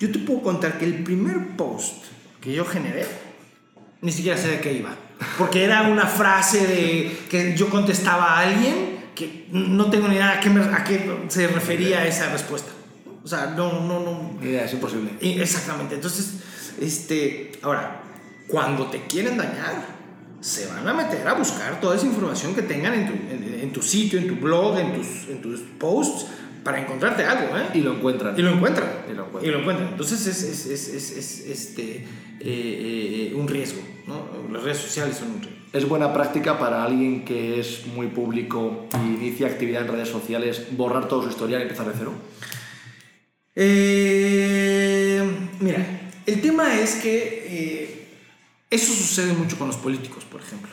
yo 0.00 0.10
te 0.10 0.18
puedo 0.20 0.40
contar 0.40 0.78
que 0.78 0.86
el 0.86 1.04
primer 1.04 1.56
post 1.56 2.06
que 2.40 2.54
yo 2.54 2.64
generé, 2.64 3.06
ni 4.00 4.10
siquiera 4.10 4.38
sé 4.38 4.48
de 4.48 4.60
qué 4.60 4.72
iba. 4.72 4.96
Porque 5.36 5.64
era 5.64 5.82
una 5.82 6.06
frase 6.06 6.66
de 6.66 7.18
que 7.28 7.54
yo 7.54 7.68
contestaba 7.68 8.38
a 8.38 8.40
alguien 8.40 9.10
que 9.14 9.48
no 9.50 9.90
tengo 9.90 10.08
ni 10.08 10.14
idea 10.14 10.38
a 10.38 10.40
qué, 10.40 10.48
a 10.48 10.84
qué 10.84 11.24
se 11.28 11.46
refería 11.48 12.06
esa 12.06 12.30
respuesta. 12.30 12.70
O 13.22 13.28
sea, 13.28 13.46
no, 13.46 13.80
no, 13.80 14.00
no. 14.00 14.42
Idea, 14.42 14.64
es 14.64 14.72
imposible. 14.72 15.10
Exactamente. 15.20 15.96
Entonces, 15.96 16.34
este, 16.80 17.52
ahora, 17.62 18.07
cuando 18.48 18.86
te 18.86 19.02
quieren 19.02 19.36
dañar, 19.36 19.98
se 20.40 20.66
van 20.66 20.86
a 20.88 20.94
meter 20.94 21.26
a 21.28 21.34
buscar 21.34 21.80
toda 21.80 21.96
esa 21.96 22.06
información 22.06 22.54
que 22.54 22.62
tengan 22.62 22.94
en 22.94 23.06
tu, 23.06 23.12
en, 23.62 23.72
tu 23.72 23.82
sitio, 23.82 24.18
en 24.18 24.28
tu 24.28 24.36
blog, 24.36 24.78
en 24.78 24.94
tus, 24.94 25.28
en 25.28 25.42
tus 25.42 25.60
posts, 25.78 26.26
para 26.64 26.80
encontrarte 26.80 27.24
algo, 27.24 27.56
¿eh? 27.56 27.66
Y 27.74 27.80
lo 27.80 27.94
encuentran. 27.94 28.38
Y 28.38 28.42
lo 28.42 28.52
encuentran. 28.52 28.88
Y 29.42 29.46
lo 29.46 29.58
encuentran. 29.58 29.88
Entonces 29.88 30.26
es, 30.26 30.42
es, 30.42 30.66
es, 30.66 31.16
es 31.16 31.46
este, 31.46 31.96
eh, 31.96 32.04
eh, 32.40 33.34
un 33.34 33.48
riesgo, 33.48 33.80
¿no? 34.06 34.26
Las 34.52 34.62
redes 34.62 34.78
sociales 34.78 35.16
son 35.16 35.30
un 35.32 35.40
riesgo. 35.40 35.58
¿Es 35.72 35.86
buena 35.86 36.14
práctica 36.14 36.58
para 36.58 36.84
alguien 36.84 37.24
que 37.24 37.60
es 37.60 37.86
muy 37.86 38.06
público 38.06 38.86
y 38.94 39.24
inicia 39.24 39.48
actividad 39.48 39.82
en 39.82 39.88
redes 39.88 40.08
sociales 40.08 40.66
borrar 40.70 41.08
todo 41.08 41.22
su 41.22 41.28
historial 41.28 41.60
y 41.60 41.64
empezar 41.64 41.86
de 41.86 41.92
cero? 41.98 42.12
Eh, 43.54 45.22
mira, 45.60 46.10
el 46.24 46.40
tema 46.40 46.78
es 46.78 46.94
que 46.96 47.97
eso 48.70 48.92
sucede 48.92 49.32
mucho 49.32 49.58
con 49.58 49.68
los 49.68 49.76
políticos, 49.76 50.24
por 50.24 50.40
ejemplo. 50.40 50.70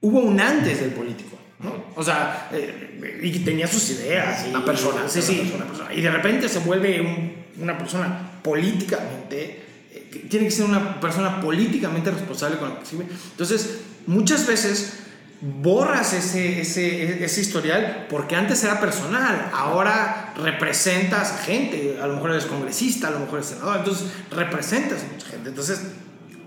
Hubo 0.00 0.20
un 0.20 0.40
antes 0.40 0.80
del 0.80 0.92
político, 0.92 1.38
¿no? 1.58 1.84
O 1.94 2.02
sea, 2.02 2.48
eh, 2.52 3.20
y 3.22 3.38
tenía 3.40 3.66
sus 3.66 3.90
ideas. 3.90 4.46
Y, 4.46 4.50
una 4.50 4.64
persona. 4.64 5.08
Sí, 5.08 5.20
sí, 5.20 5.52
una 5.54 5.66
persona. 5.66 5.92
Y 5.92 6.00
de 6.00 6.10
repente 6.10 6.48
se 6.48 6.60
vuelve 6.60 7.44
una 7.58 7.76
persona 7.76 8.40
políticamente, 8.42 9.62
eh, 9.92 10.26
tiene 10.30 10.46
que 10.46 10.52
ser 10.52 10.66
una 10.66 11.00
persona 11.00 11.40
políticamente 11.40 12.10
responsable 12.10 12.58
con 12.58 12.70
lo 12.70 12.76
que 12.76 12.84
escribe. 12.84 13.06
Entonces, 13.32 13.80
muchas 14.06 14.46
veces 14.46 15.00
borras 15.40 16.14
ese, 16.14 16.60
ese, 16.60 17.22
ese, 17.22 17.40
historial 17.40 18.06
porque 18.08 18.36
antes 18.36 18.64
era 18.64 18.80
personal, 18.80 19.50
ahora 19.52 20.32
representas 20.36 21.32
a 21.32 21.38
gente, 21.38 21.98
a 22.00 22.06
lo 22.06 22.14
mejor 22.14 22.30
eres 22.30 22.46
congresista, 22.46 23.08
a 23.08 23.10
lo 23.10 23.20
mejor 23.20 23.40
eres 23.40 23.50
senador, 23.50 23.76
entonces 23.78 24.08
representas 24.30 25.02
a 25.02 25.12
mucha 25.12 25.26
gente. 25.28 25.50
Entonces, 25.50 25.80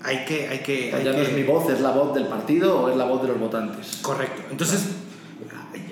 hay 0.04 0.26
que... 0.26 0.48
Hay 0.48 0.60
que 0.60 0.92
ya 0.92 1.12
no 1.12 1.20
es 1.20 1.34
mi 1.34 1.44
voz, 1.44 1.70
es 1.72 1.82
la 1.82 1.92
voz 1.92 2.14
del 2.14 2.28
partido 2.28 2.82
o 2.82 2.90
es 2.90 2.96
la 2.96 3.06
voz 3.06 3.22
de 3.22 3.28
los 3.30 3.40
votantes. 3.40 4.00
Correcto. 4.02 4.44
Entonces, 4.52 4.86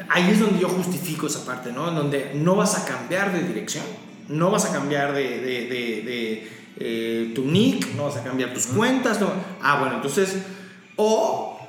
ahí 0.10 0.30
es 0.32 0.40
donde 0.40 0.60
yo 0.60 0.70
justifico 0.70 1.28
esa 1.28 1.46
parte, 1.46 1.72
¿no? 1.72 1.90
En 1.90 1.96
donde 1.96 2.32
no 2.36 2.56
vas 2.56 2.78
a 2.78 2.86
cambiar 2.86 3.34
de 3.34 3.44
dirección, 3.48 3.84
no 4.30 4.52
vas 4.52 4.66
a 4.66 4.74
cambiar 4.74 5.14
de, 5.14 5.40
de, 5.40 5.66
de, 5.68 6.48
eh, 6.80 7.32
tu 7.34 7.46
nick, 7.46 7.94
no 7.96 8.06
vas 8.06 8.18
a 8.18 8.24
cambiar 8.24 8.54
tus 8.54 8.68
cuentas. 8.68 9.20
No. 9.20 9.32
Ah, 9.62 9.80
bueno, 9.80 9.96
entonces, 9.96 10.38
o 10.96 11.60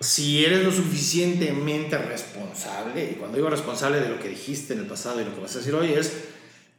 si 0.00 0.44
eres 0.44 0.64
lo 0.64 0.70
suficientemente 0.70 1.96
responsable, 1.98 3.10
y 3.12 3.14
cuando 3.14 3.36
digo 3.36 3.48
responsable 3.48 4.00
de 4.00 4.08
lo 4.08 4.20
que 4.20 4.28
dijiste 4.28 4.74
en 4.74 4.80
el 4.80 4.86
pasado 4.86 5.20
y 5.20 5.24
lo 5.24 5.34
que 5.34 5.40
vas 5.40 5.54
a 5.54 5.58
decir 5.58 5.74
hoy, 5.74 5.92
es 5.92 6.24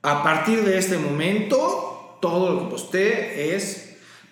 a 0.04 0.24
partir 0.24 0.64
de 0.64 0.78
este 0.78 0.98
momento, 0.98 2.18
todo 2.22 2.54
lo 2.54 2.64
que 2.64 2.72
posté 2.72 3.56
es 3.56 3.87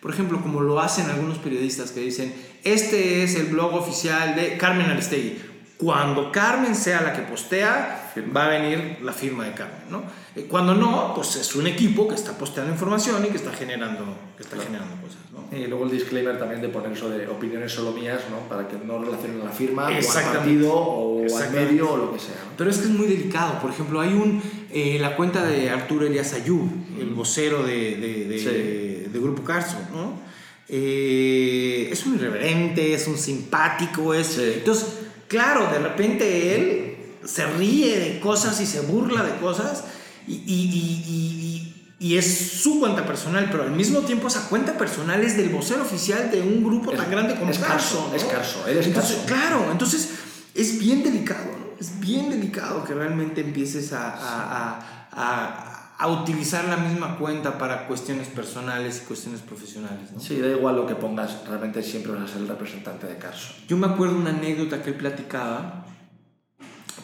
por 0.05 0.13
ejemplo, 0.13 0.39
como 0.39 0.61
lo 0.61 0.79
hacen 0.79 1.09
algunos 1.09 1.39
periodistas 1.39 1.89
que 1.89 1.99
dicen, 1.99 2.31
este 2.63 3.23
es 3.23 3.33
el 3.37 3.47
blog 3.47 3.73
oficial 3.73 4.35
de 4.35 4.55
Carmen 4.55 4.85
Aristegui. 4.85 5.39
Cuando 5.77 6.31
Carmen 6.31 6.75
sea 6.75 7.01
la 7.01 7.11
que 7.13 7.23
postea, 7.23 8.13
va 8.35 8.45
a 8.45 8.49
venir 8.49 8.99
la 9.01 9.11
firma 9.11 9.45
de 9.45 9.53
Carmen, 9.53 9.81
¿no? 9.89 10.03
Eh, 10.35 10.45
cuando 10.47 10.75
no, 10.75 11.13
pues 11.15 11.35
es 11.37 11.55
un 11.55 11.65
equipo 11.65 12.07
que 12.07 12.13
está 12.13 12.37
posteando 12.37 12.71
información 12.71 13.25
y 13.25 13.29
que 13.29 13.37
está 13.37 13.51
generando, 13.51 14.05
que 14.37 14.43
está 14.43 14.57
generando 14.57 14.93
cosas, 15.01 15.17
¿no? 15.33 15.57
Y 15.57 15.65
luego 15.65 15.85
el 15.85 15.91
disclaimer 15.91 16.37
también 16.37 16.61
de 16.61 16.69
poner 16.69 16.91
eso 16.91 17.09
de 17.09 17.27
opiniones 17.27 17.71
solo 17.71 17.91
mías, 17.91 18.21
¿no? 18.29 18.47
Para 18.47 18.67
que 18.67 18.77
no 18.77 18.99
relacionen 19.03 19.39
la 19.43 19.49
firma, 19.51 19.89
o 20.07 20.11
al 20.11 20.23
partido, 20.37 20.71
o 20.73 21.23
al 21.37 21.51
medio, 21.51 21.91
o 21.91 21.97
lo 21.97 22.13
que 22.13 22.19
sea. 22.19 22.35
Pero 22.55 22.69
es 22.69 22.77
que 22.77 22.83
es 22.83 22.91
muy 22.91 23.07
delicado. 23.07 23.59
Por 23.59 23.71
ejemplo, 23.71 23.99
hay 24.01 24.13
un, 24.13 24.39
eh, 24.71 24.97
la 25.01 25.15
cuenta 25.17 25.43
de 25.43 25.71
Arturo 25.71 26.05
Elias 26.05 26.31
Ayub, 26.33 26.69
el 26.99 27.09
vocero 27.09 27.63
de, 27.63 27.95
de, 27.97 28.25
de- 28.27 28.39
Sí. 28.39 29.04
De- 29.15 29.21
Grupo 29.21 29.43
Carso, 29.43 29.77
¿no? 29.93 30.19
Eh, 30.67 31.89
es 31.91 32.05
un 32.05 32.15
irreverente, 32.15 32.93
es 32.93 33.07
un 33.07 33.17
simpático, 33.17 34.13
es... 34.13 34.27
Sí. 34.27 34.41
Entonces, 34.57 34.87
claro, 35.27 35.67
de 35.71 35.79
repente 35.79 36.55
él 36.55 36.97
se 37.23 37.45
ríe 37.45 37.99
de 37.99 38.19
cosas 38.19 38.59
y 38.61 38.65
se 38.65 38.81
burla 38.81 39.23
de 39.23 39.35
cosas 39.37 39.83
y, 40.27 40.33
y- 40.33 40.43
y- 40.45 41.95
y- 41.99 42.17
es 42.17 42.37
su 42.61 42.79
cuenta 42.79 43.05
personal, 43.05 43.47
pero 43.51 43.63
al 43.63 43.71
mismo 43.71 43.99
tiempo 44.01 44.27
esa 44.27 44.47
cuenta 44.49 44.77
personal 44.77 45.23
es 45.23 45.35
del 45.37 45.49
vocero 45.49 45.81
oficial 45.81 46.29
de 46.31 46.41
un 46.41 46.63
grupo 46.63 46.91
Es- 46.91 46.97
tan 46.97 47.09
grande 47.09 47.35
como 47.35 47.51
es. 47.51 47.57
Carso, 47.59 48.07
¿no? 48.09 48.15
es 48.15 48.23
Carso, 48.25 48.67
él 48.67 48.77
es 48.77 48.87
Entonces, 48.87 49.15
Carso. 49.17 49.27
Claro, 49.27 49.71
entonces 49.71 50.09
es 50.53 50.79
bien 50.79 51.03
delicado, 51.03 51.45
¿no? 51.57 51.65
Es 51.79 51.99
bien 51.99 52.29
delicado 52.29 52.83
que 52.83 52.93
realmente 52.93 53.41
empieces 53.41 53.91
a, 53.93 54.09
a- 54.11 54.79
a- 55.11 55.11
a- 55.13 55.74
a 55.97 56.07
utilizar 56.07 56.65
la 56.65 56.75
misma 56.77 57.17
cuenta 57.17 57.57
para 57.57 57.87
cuestiones 57.87 58.27
personales 58.27 59.01
y 59.01 59.07
cuestiones 59.07 59.41
profesionales, 59.41 60.11
¿no? 60.11 60.19
Sí, 60.19 60.39
da 60.39 60.49
igual 60.49 60.75
lo 60.75 60.85
que 60.85 60.95
pongas, 60.95 61.47
realmente 61.47 61.81
siempre 61.83 62.11
vas 62.11 62.23
a 62.23 62.27
ser 62.33 62.41
el 62.41 62.49
representante 62.49 63.07
de 63.07 63.17
Carso. 63.17 63.53
Yo 63.67 63.77
me 63.77 63.87
acuerdo 63.87 64.17
una 64.17 64.31
anécdota 64.31 64.83
que 64.83 64.89
él 64.89 64.97
platicaba, 64.97 65.85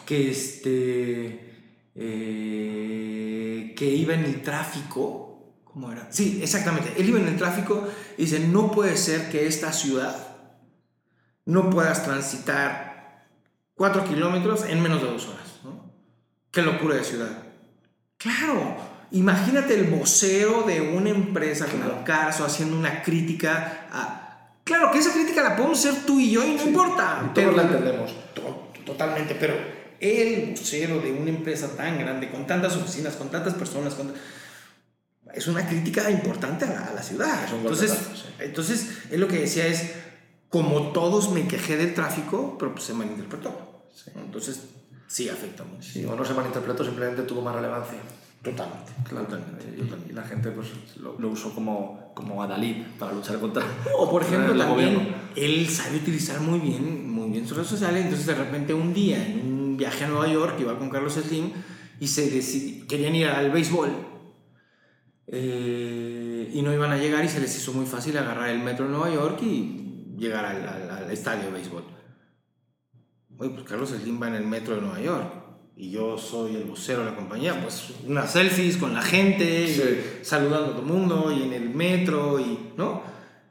que 0.04 0.30
este, 0.30 1.54
eh, 1.94 3.74
que 3.76 3.86
iba 3.86 4.12
en 4.12 4.24
el 4.24 4.42
tráfico, 4.42 5.54
¿cómo 5.64 5.90
era? 5.90 6.08
Sí, 6.10 6.40
exactamente, 6.42 6.92
él 6.98 7.08
iba 7.08 7.18
en 7.18 7.28
el 7.28 7.38
tráfico 7.38 7.88
y 8.18 8.22
dice, 8.22 8.40
no 8.40 8.70
puede 8.70 8.98
ser 8.98 9.30
que 9.30 9.46
esta 9.46 9.72
ciudad 9.72 10.36
no 11.46 11.70
puedas 11.70 12.04
transitar 12.04 13.26
cuatro 13.74 14.04
kilómetros 14.04 14.64
en 14.64 14.82
menos 14.82 15.00
de 15.00 15.08
dos 15.08 15.28
horas, 15.28 15.60
¿no? 15.64 15.90
Qué 16.50 16.60
locura 16.60 16.96
de 16.96 17.04
ciudad. 17.04 17.51
Claro, 18.22 18.76
imagínate 19.10 19.74
el 19.74 19.84
vocero 19.84 20.62
de 20.62 20.80
una 20.80 21.10
empresa 21.10 21.66
como 21.66 22.04
Carso 22.04 22.44
haciendo 22.44 22.76
una 22.76 23.02
crítica 23.02 23.88
a... 23.92 24.58
Claro 24.64 24.90
que 24.92 24.98
esa 24.98 25.12
crítica 25.12 25.42
la 25.42 25.56
podemos 25.56 25.78
hacer 25.84 26.06
tú 26.06 26.20
y 26.20 26.30
yo 26.30 26.44
y 26.44 26.54
no 26.54 26.62
importa. 26.62 27.30
Todos 27.34 27.56
la 27.56 27.62
entendemos. 27.62 28.12
To- 28.34 28.70
Totalmente, 28.86 29.34
pero 29.36 29.54
el 30.00 30.50
vocero 30.52 31.00
de 31.00 31.12
una 31.12 31.30
empresa 31.30 31.68
tan 31.76 31.98
grande, 31.98 32.30
con 32.30 32.46
tantas 32.46 32.74
oficinas, 32.76 33.14
con 33.14 33.30
tantas 33.30 33.54
personas, 33.54 33.94
con- 33.94 34.12
es 35.34 35.46
una 35.46 35.66
crítica 35.66 36.10
importante 36.10 36.64
a 36.64 36.68
la, 36.68 36.84
a 36.86 36.92
la 36.94 37.02
ciudad. 37.02 37.44
Es 37.44 37.52
un 37.52 37.60
Entonces, 37.60 37.90
sí. 37.92 38.24
entonces, 38.40 38.88
él 39.10 39.20
lo 39.20 39.28
que 39.28 39.38
decía 39.40 39.66
es, 39.66 39.92
como 40.48 40.92
todos 40.92 41.30
me 41.30 41.46
quejé 41.48 41.76
del 41.76 41.94
tráfico, 41.94 42.56
pero 42.58 42.72
pues 42.72 42.84
se 42.84 42.92
malinterpretó. 42.94 43.86
Entonces, 44.16 44.60
sí 45.12 45.28
afecta 45.28 45.62
mucho. 45.64 45.82
Sí, 45.92 46.04
o 46.04 46.16
no 46.16 46.24
se 46.24 46.32
malinterpretó, 46.34 46.84
simplemente 46.84 47.22
tuvo 47.22 47.42
más 47.42 47.54
relevancia. 47.54 47.98
Totalmente. 48.42 48.92
Totalmente. 49.08 49.66
Y, 50.08 50.12
la 50.12 50.22
gente 50.24 50.50
pues, 50.50 50.68
lo, 51.00 51.16
lo 51.18 51.28
usó 51.28 51.54
como, 51.54 52.10
como 52.14 52.42
adalid 52.42 52.76
para 52.98 53.12
luchar 53.12 53.38
contra. 53.38 53.62
O 53.98 54.10
por 54.10 54.22
ejemplo, 54.22 54.52
el 54.52 54.58
también 54.58 54.94
gobierno. 54.94 55.14
él 55.36 55.68
sabe 55.68 55.98
utilizar 55.98 56.40
muy 56.40 56.58
bien, 56.58 57.08
muy 57.10 57.30
bien 57.30 57.46
sus 57.46 57.56
redes 57.56 57.70
sociales. 57.70 58.02
Entonces, 58.04 58.26
de 58.26 58.34
repente, 58.34 58.74
un 58.74 58.92
día 58.94 59.24
en 59.24 59.40
un 59.52 59.76
viaje 59.76 60.04
a 60.04 60.08
Nueva 60.08 60.26
York, 60.28 60.56
iba 60.60 60.76
con 60.78 60.90
Carlos 60.90 61.12
Slim 61.14 61.52
y 62.00 62.08
se 62.08 62.32
decid- 62.32 62.86
querían 62.88 63.14
ir 63.14 63.28
al 63.28 63.50
béisbol 63.52 63.90
eh, 65.28 66.50
y 66.52 66.62
no 66.62 66.72
iban 66.72 66.90
a 66.90 66.96
llegar 66.96 67.24
y 67.24 67.28
se 67.28 67.40
les 67.40 67.56
hizo 67.56 67.72
muy 67.72 67.86
fácil 67.86 68.16
agarrar 68.18 68.50
el 68.50 68.58
metro 68.58 68.86
de 68.86 68.90
Nueva 68.90 69.10
York 69.12 69.38
y 69.42 70.14
llegar 70.18 70.44
al, 70.44 70.68
al- 70.68 70.90
al 70.90 71.10
estadio 71.10 71.44
de 71.44 71.50
béisbol. 71.52 71.84
Oye, 73.38 73.50
pues 73.50 73.64
Carlos 73.64 73.90
Slim 73.90 74.20
va 74.22 74.28
en 74.28 74.34
el 74.34 74.44
metro 74.46 74.74
de 74.76 74.80
Nueva 74.82 75.00
York 75.00 75.32
y 75.76 75.90
yo 75.90 76.16
soy 76.18 76.56
el 76.56 76.64
vocero 76.64 77.00
de 77.04 77.10
la 77.10 77.16
compañía, 77.16 77.60
pues 77.60 77.88
unas 78.06 78.30
selfies 78.32 78.76
con 78.76 78.92
la 78.94 79.02
gente, 79.02 79.64
y 79.64 79.68
Sí. 79.74 80.00
saludando 80.22 80.66
a 80.66 80.70
todo 80.70 80.80
el 80.80 80.86
mundo 80.86 81.32
y 81.32 81.42
en 81.44 81.52
el 81.54 81.70
metro 81.70 82.38
y, 82.38 82.72
¿no? 82.76 83.02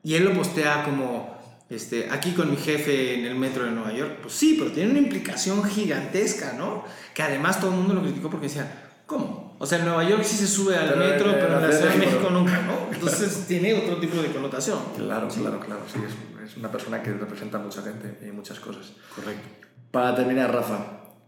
Y 0.03 0.13
él 0.15 0.25
lo 0.25 0.33
postea 0.33 0.83
como, 0.83 1.35
este, 1.69 2.09
aquí 2.11 2.31
con 2.31 2.49
mi 2.51 2.57
jefe 2.57 3.19
en 3.19 3.25
el 3.25 3.35
metro 3.35 3.65
de 3.65 3.71
Nueva 3.71 3.91
York. 3.93 4.19
Pues 4.21 4.33
sí, 4.33 4.55
pero 4.57 4.71
tiene 4.71 4.91
una 4.91 4.99
implicación 4.99 5.63
gigantesca, 5.63 6.53
¿no? 6.53 6.83
Que 7.13 7.23
además 7.23 7.59
todo 7.59 7.71
el 7.71 7.77
mundo 7.77 7.95
lo 7.95 8.01
criticó 8.01 8.29
porque 8.29 8.47
decía, 8.47 8.71
¿cómo? 9.05 9.55
O 9.59 9.65
sea, 9.65 9.79
en 9.79 9.85
Nueva 9.85 10.07
York 10.07 10.23
sí 10.23 10.37
se 10.37 10.47
sube 10.47 10.75
al 10.75 10.89
Pero 10.89 10.99
metro, 10.99 11.29
en 11.31 11.35
pero 11.35 11.55
en 11.57 11.61
la 11.69 11.71
Ciudad 11.71 11.91
de 11.93 11.97
México 11.99 12.29
nunca, 12.31 12.61
¿no? 12.61 12.93
Entonces 12.93 13.45
tiene 13.47 13.73
otro 13.73 13.97
tipo 13.97 14.21
de 14.21 14.29
connotación. 14.31 14.79
Claro, 14.95 15.27
claro, 15.27 15.59
claro. 15.59 15.81
Sí, 15.91 15.99
es, 16.07 16.51
es 16.51 16.57
una 16.57 16.71
persona 16.71 17.01
que 17.03 17.11
representa 17.13 17.57
a 17.57 17.61
mucha 17.61 17.81
gente 17.81 18.19
y 18.27 18.31
muchas 18.31 18.59
cosas. 18.59 18.93
Correcto. 19.15 19.67
Para 19.91 20.15
terminar, 20.15 20.53
Rafa, 20.53 20.77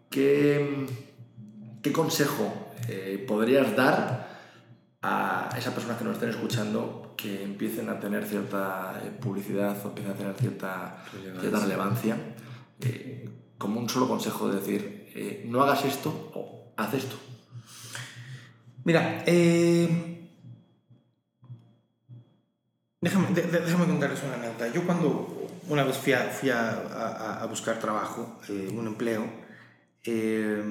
¿qué, 0.10 0.86
qué 1.82 1.92
consejo 1.92 2.72
eh, 2.88 3.24
podrías 3.28 3.76
dar 3.76 4.32
a 5.02 5.50
esas 5.58 5.74
personas 5.74 5.98
que 5.98 6.06
nos 6.06 6.14
estén 6.14 6.30
escuchando 6.30 7.14
que 7.18 7.44
empiecen 7.44 7.90
a 7.90 8.00
tener 8.00 8.26
cierta 8.26 9.02
eh, 9.04 9.10
publicidad 9.22 9.76
o 9.86 9.90
empiecen 9.90 10.14
a 10.14 10.16
tener 10.16 10.36
cierta 10.36 11.04
Relevancia. 11.14 11.42
cierta 11.42 11.60
relevancia? 11.60 12.18
eh, 12.82 13.30
como 13.58 13.80
un 13.80 13.88
solo 13.90 14.08
consejo 14.10 14.50
de 14.50 14.56
decir, 14.60 15.10
eh, 15.16 15.46
no 15.48 15.62
hagas 15.64 15.86
esto 15.86 16.32
o 16.34 16.74
haz 16.76 16.94
esto. 16.94 17.16
Mira, 18.84 19.24
déjame, 23.02 23.28
de- 23.34 23.42
de- 23.44 23.60
déjame 23.62 23.86
contarles 23.86 24.22
una 24.24 24.34
anécdota. 24.36 24.68
Yo 24.74 24.86
cuando 24.86 25.43
una 25.70 25.84
vez 25.84 25.98
fui 25.98 26.14
a, 26.14 26.30
fui 26.30 26.50
a, 26.50 26.70
a- 26.72 27.42
a 27.42 27.46
buscar 27.46 27.80
trabajo, 27.80 28.40
eh, 28.50 28.70
un 28.74 28.88
empleo, 28.88 29.26
eh, 30.06 30.62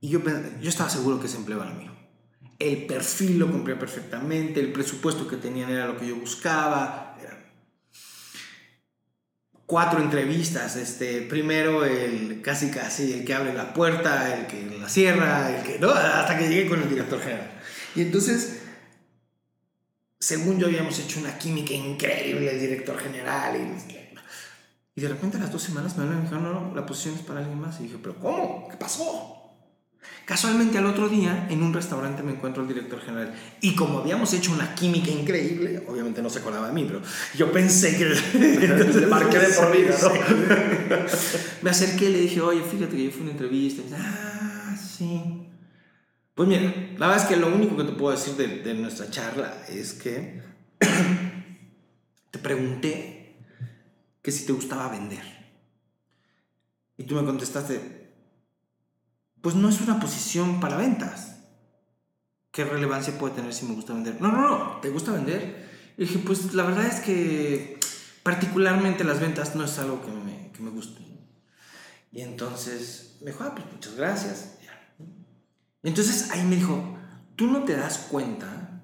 y 0.00 0.08
yo, 0.08 0.20
yo 0.60 0.68
estaba 0.68 0.88
seguro 0.90 1.18
que 1.20 1.26
ese 1.26 1.36
empleo 1.36 1.62
era 1.62 1.72
mío. 1.72 1.92
El 2.58 2.86
perfil 2.86 3.38
lo 3.38 3.50
cumplía 3.50 3.78
perfectamente, 3.78 4.60
el 4.60 4.72
presupuesto 4.72 5.26
que 5.28 5.36
tenían 5.36 5.70
era 5.70 5.86
lo 5.86 5.96
que 5.96 6.08
yo 6.08 6.16
buscaba. 6.16 7.04
Cuatro 9.66 10.00
entrevistas, 10.00 10.76
este, 10.76 11.20
primero 11.20 11.84
el 11.84 12.40
casi 12.40 12.70
casi 12.70 13.12
el 13.12 13.24
que 13.26 13.34
abre 13.34 13.52
la 13.52 13.74
puerta, 13.74 14.34
el 14.34 14.46
que 14.46 14.78
la 14.80 14.88
cierra, 14.88 15.54
el 15.54 15.62
que 15.62 15.78
no, 15.78 15.90
hasta 15.90 16.38
que 16.38 16.48
llegué 16.48 16.66
con 16.70 16.80
el 16.82 16.88
director 16.88 17.20
general. 17.20 17.50
Y 17.94 18.00
entonces, 18.00 18.57
según 20.28 20.58
yo 20.58 20.66
habíamos 20.66 20.98
hecho 20.98 21.20
una 21.20 21.38
química 21.38 21.72
increíble, 21.72 22.50
el 22.50 22.60
director 22.60 22.98
general, 22.98 23.56
y, 23.56 23.94
y 24.94 25.00
de 25.00 25.08
repente 25.08 25.38
a 25.38 25.40
las 25.40 25.50
dos 25.50 25.62
semanas 25.62 25.96
me 25.96 26.02
hablan 26.02 26.18
y 26.18 26.20
me 26.20 26.28
dijeron, 26.28 26.44
no, 26.44 26.60
no, 26.60 26.74
la 26.74 26.84
posición 26.84 27.14
es 27.14 27.22
para 27.22 27.40
alguien 27.40 27.58
más. 27.58 27.80
Y 27.80 27.84
dije, 27.84 27.96
pero 28.02 28.14
¿cómo? 28.16 28.68
¿Qué 28.70 28.76
pasó? 28.76 29.36
Casualmente 30.26 30.76
al 30.76 30.84
otro 30.84 31.08
día 31.08 31.46
en 31.48 31.62
un 31.62 31.72
restaurante 31.72 32.22
me 32.22 32.32
encuentro 32.32 32.60
el 32.62 32.68
director 32.68 33.00
general 33.00 33.34
y 33.62 33.74
como 33.74 34.00
habíamos 34.00 34.34
hecho 34.34 34.52
una 34.52 34.74
química 34.74 35.10
increíble, 35.10 35.82
obviamente 35.88 36.20
no 36.20 36.28
se 36.28 36.40
acordaba 36.40 36.66
de 36.66 36.74
mí, 36.74 36.84
pero 36.86 37.00
yo 37.34 37.50
pensé 37.50 37.96
que... 37.96 38.04
Le 38.38 39.06
marqué 39.06 39.38
de 39.38 39.48
por 39.48 39.74
vida, 39.74 39.96
¿no? 40.02 40.10
me 41.62 41.70
acerqué 41.70 42.10
y 42.10 42.12
le 42.12 42.20
dije, 42.20 42.42
oye, 42.42 42.60
fíjate 42.60 42.94
que 42.94 43.04
yo 43.04 43.10
fui 43.10 43.20
a 43.20 43.22
una 43.22 43.30
entrevista. 43.30 43.80
Y 43.80 43.84
me 43.84 43.96
dice, 43.96 44.04
ah, 44.06 44.76
sí. 44.76 45.47
Pues 46.38 46.48
mira, 46.48 46.72
la 46.98 47.08
verdad 47.08 47.24
es 47.24 47.28
que 47.28 47.36
lo 47.36 47.48
único 47.48 47.76
que 47.76 47.82
te 47.82 47.90
puedo 47.90 48.16
decir 48.16 48.34
de, 48.34 48.62
de 48.62 48.72
nuestra 48.74 49.10
charla 49.10 49.60
es 49.68 49.92
que 49.92 50.40
te 52.30 52.38
pregunté 52.38 53.42
que 54.22 54.30
si 54.30 54.46
te 54.46 54.52
gustaba 54.52 54.88
vender. 54.88 55.24
Y 56.96 57.02
tú 57.02 57.16
me 57.16 57.24
contestaste, 57.24 58.14
pues 59.40 59.56
no 59.56 59.68
es 59.68 59.80
una 59.80 59.98
posición 59.98 60.60
para 60.60 60.76
ventas. 60.76 61.40
¿Qué 62.52 62.64
relevancia 62.64 63.18
puede 63.18 63.34
tener 63.34 63.52
si 63.52 63.66
me 63.66 63.74
gusta 63.74 63.94
vender? 63.94 64.20
No, 64.20 64.30
no, 64.30 64.48
no, 64.48 64.80
¿te 64.80 64.90
gusta 64.90 65.10
vender? 65.10 65.68
Y 65.96 66.02
dije, 66.02 66.20
pues 66.20 66.54
la 66.54 66.62
verdad 66.62 66.86
es 66.86 67.00
que 67.00 67.80
particularmente 68.22 69.02
las 69.02 69.18
ventas 69.18 69.56
no 69.56 69.64
es 69.64 69.76
algo 69.80 70.00
que 70.02 70.12
me, 70.12 70.52
que 70.52 70.62
me 70.62 70.70
guste. 70.70 71.02
Y 72.12 72.20
entonces 72.20 73.16
me 73.22 73.32
dijo, 73.32 73.42
ah, 73.42 73.56
pues 73.56 73.66
muchas 73.72 73.96
gracias. 73.96 74.57
Entonces 75.82 76.30
ahí 76.30 76.44
me 76.44 76.56
dijo, 76.56 76.96
tú 77.36 77.46
no 77.46 77.64
te 77.64 77.76
das 77.76 77.98
cuenta 78.10 78.82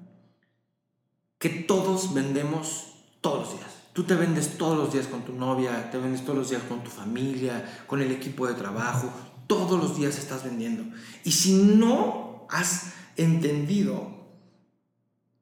que 1.39 1.49
todos 1.51 2.15
vendemos 2.15 2.95
todos 3.21 3.41
los 3.41 3.59
días. 3.59 3.71
Tú 3.93 4.05
te 4.05 4.15
vendes 4.15 4.59
todos 4.59 4.77
los 4.77 4.93
días 4.93 5.07
con 5.07 5.23
tu 5.23 5.33
novia, 5.33 5.91
te 5.91 5.99
vendes 5.99 6.25
todos 6.25 6.39
los 6.39 6.51
días 6.51 6.63
con 6.63 6.83
tu 6.83 6.91
familia, 6.91 7.85
con 7.87 8.01
el 8.01 8.11
equipo 8.11 8.47
de 8.47 8.55
trabajo, 8.55 9.13
todos 9.47 9.81
los 9.81 9.97
días 9.97 10.19
estás 10.19 10.43
vendiendo. 10.43 10.85
Y 11.23 11.33
si 11.33 11.55
no 11.55 12.47
has 12.51 12.95
entendido 13.17 14.27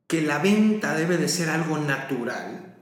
que 0.07 0.21
la 0.21 0.39
venta 0.39 0.95
debe 0.95 1.17
de 1.17 1.29
ser 1.29 1.49
algo 1.49 1.79
natural 1.79 2.77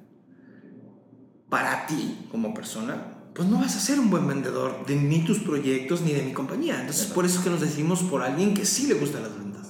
para 1.49 1.87
ti 1.87 2.27
como 2.31 2.53
persona, 2.53 3.20
pues 3.35 3.49
no 3.49 3.59
vas 3.59 3.77
a 3.77 3.81
ser 3.81 4.01
un 4.01 4.11
buen 4.11 4.27
vendedor 4.27 4.85
de 4.87 4.97
ni 4.97 5.25
tus 5.25 5.39
proyectos 5.39 6.01
ni 6.03 6.13
de 6.13 6.23
mi 6.23 6.33
compañía. 6.33 6.81
Entonces, 6.81 7.07
por 7.07 7.25
eso 7.25 7.39
es 7.39 7.45
que 7.45 7.51
nos 7.51 7.61
decimos 7.61 8.03
por 8.03 8.23
alguien 8.23 8.55
que 8.55 8.67
sí 8.67 8.87
le 8.87 8.95
gustan 8.95 9.23
las 9.23 9.37
ventas. 9.37 9.69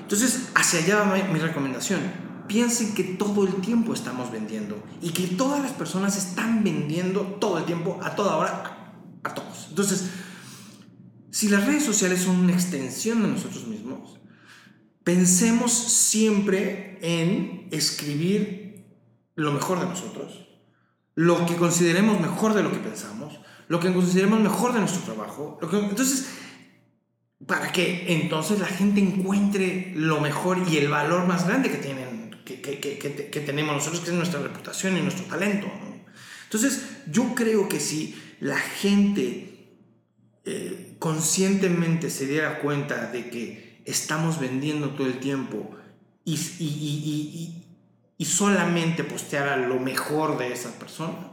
Entonces, 0.00 0.48
hacia 0.54 0.80
allá 0.80 0.96
va 1.04 1.32
mi 1.32 1.38
recomendación. 1.38 2.00
Piensen 2.48 2.94
que 2.94 3.04
todo 3.04 3.46
el 3.46 3.54
tiempo 3.56 3.94
estamos 3.94 4.30
vendiendo 4.30 4.82
y 5.00 5.10
que 5.10 5.28
todas 5.28 5.62
las 5.62 5.72
personas 5.72 6.16
están 6.16 6.62
vendiendo 6.62 7.22
todo 7.40 7.58
el 7.58 7.64
tiempo, 7.64 7.98
a 8.02 8.14
toda 8.14 8.36
hora, 8.36 8.92
a, 9.24 9.28
a 9.28 9.34
todos. 9.34 9.66
Entonces, 9.70 10.10
si 11.30 11.48
las 11.48 11.66
redes 11.66 11.84
sociales 11.84 12.20
son 12.20 12.36
una 12.36 12.52
extensión 12.52 13.22
de 13.22 13.28
nosotros 13.28 13.66
mismos, 13.66 14.20
pensemos 15.04 15.72
siempre 15.72 16.98
en 17.02 17.68
escribir 17.70 18.86
lo 19.34 19.52
mejor 19.52 19.80
de 19.80 19.86
nosotros, 19.86 20.43
lo 21.14 21.46
que 21.46 21.56
consideremos 21.56 22.20
mejor 22.20 22.54
de 22.54 22.62
lo 22.62 22.70
que 22.70 22.78
pensamos, 22.78 23.38
lo 23.68 23.80
que 23.80 23.92
consideremos 23.92 24.40
mejor 24.40 24.72
de 24.72 24.80
nuestro 24.80 25.02
trabajo. 25.02 25.58
Entonces, 25.62 26.26
para 27.46 27.72
que 27.72 28.12
entonces 28.12 28.58
la 28.58 28.66
gente 28.66 29.00
encuentre 29.00 29.92
lo 29.96 30.20
mejor 30.20 30.58
y 30.68 30.78
el 30.78 30.88
valor 30.88 31.26
más 31.26 31.46
grande 31.46 31.70
que, 31.70 31.78
tienen, 31.78 32.30
que, 32.44 33.42
tenemos 33.44 33.74
nosotros, 33.74 34.00
que 34.00 34.10
es 34.10 34.16
nuestra 34.16 34.40
reputación 34.40 34.96
y 34.96 35.02
nuestro 35.02 35.24
talento. 35.26 35.66
Entonces, 36.44 36.82
yo 37.10 37.34
creo 37.34 37.68
que 37.68 37.80
si 37.80 38.20
la 38.40 38.58
gente 38.58 39.54
eh, 40.44 40.96
conscientemente 40.98 42.10
se 42.10 42.26
diera 42.26 42.60
cuenta 42.60 43.10
de 43.10 43.30
que 43.30 43.82
estamos 43.84 44.38
vendiendo 44.40 44.90
todo 44.90 45.06
el 45.06 45.18
tiempo 45.18 45.70
y, 46.24 47.63
y 48.24 48.26
solamente 48.26 49.04
posteara 49.04 49.58
lo 49.58 49.78
mejor 49.78 50.38
de 50.38 50.50
esa 50.50 50.70
persona, 50.78 51.32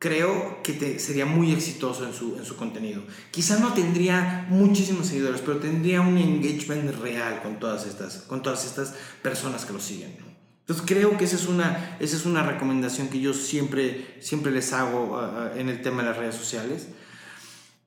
creo 0.00 0.60
que 0.64 0.98
sería 0.98 1.24
muy 1.24 1.52
exitoso 1.52 2.04
en 2.04 2.12
su, 2.12 2.36
en 2.36 2.44
su 2.44 2.56
contenido. 2.56 3.00
Quizás 3.30 3.60
no 3.60 3.74
tendría 3.74 4.46
muchísimos 4.48 5.06
seguidores, 5.06 5.40
pero 5.40 5.58
tendría 5.58 6.00
un 6.00 6.18
engagement 6.18 6.96
real 7.00 7.42
con 7.42 7.60
todas 7.60 7.86
estas, 7.86 8.16
con 8.22 8.42
todas 8.42 8.64
estas 8.64 8.94
personas 9.22 9.64
que 9.64 9.72
lo 9.72 9.78
siguen. 9.78 10.16
Entonces 10.62 10.84
creo 10.84 11.16
que 11.16 11.26
esa 11.26 11.36
es 11.36 11.46
una, 11.46 11.96
esa 12.00 12.16
es 12.16 12.26
una 12.26 12.42
recomendación 12.42 13.06
que 13.06 13.20
yo 13.20 13.34
siempre, 13.34 14.16
siempre 14.20 14.50
les 14.50 14.72
hago 14.72 15.16
uh, 15.16 15.56
en 15.56 15.68
el 15.68 15.80
tema 15.80 16.02
de 16.02 16.08
las 16.08 16.18
redes 16.18 16.34
sociales. 16.34 16.88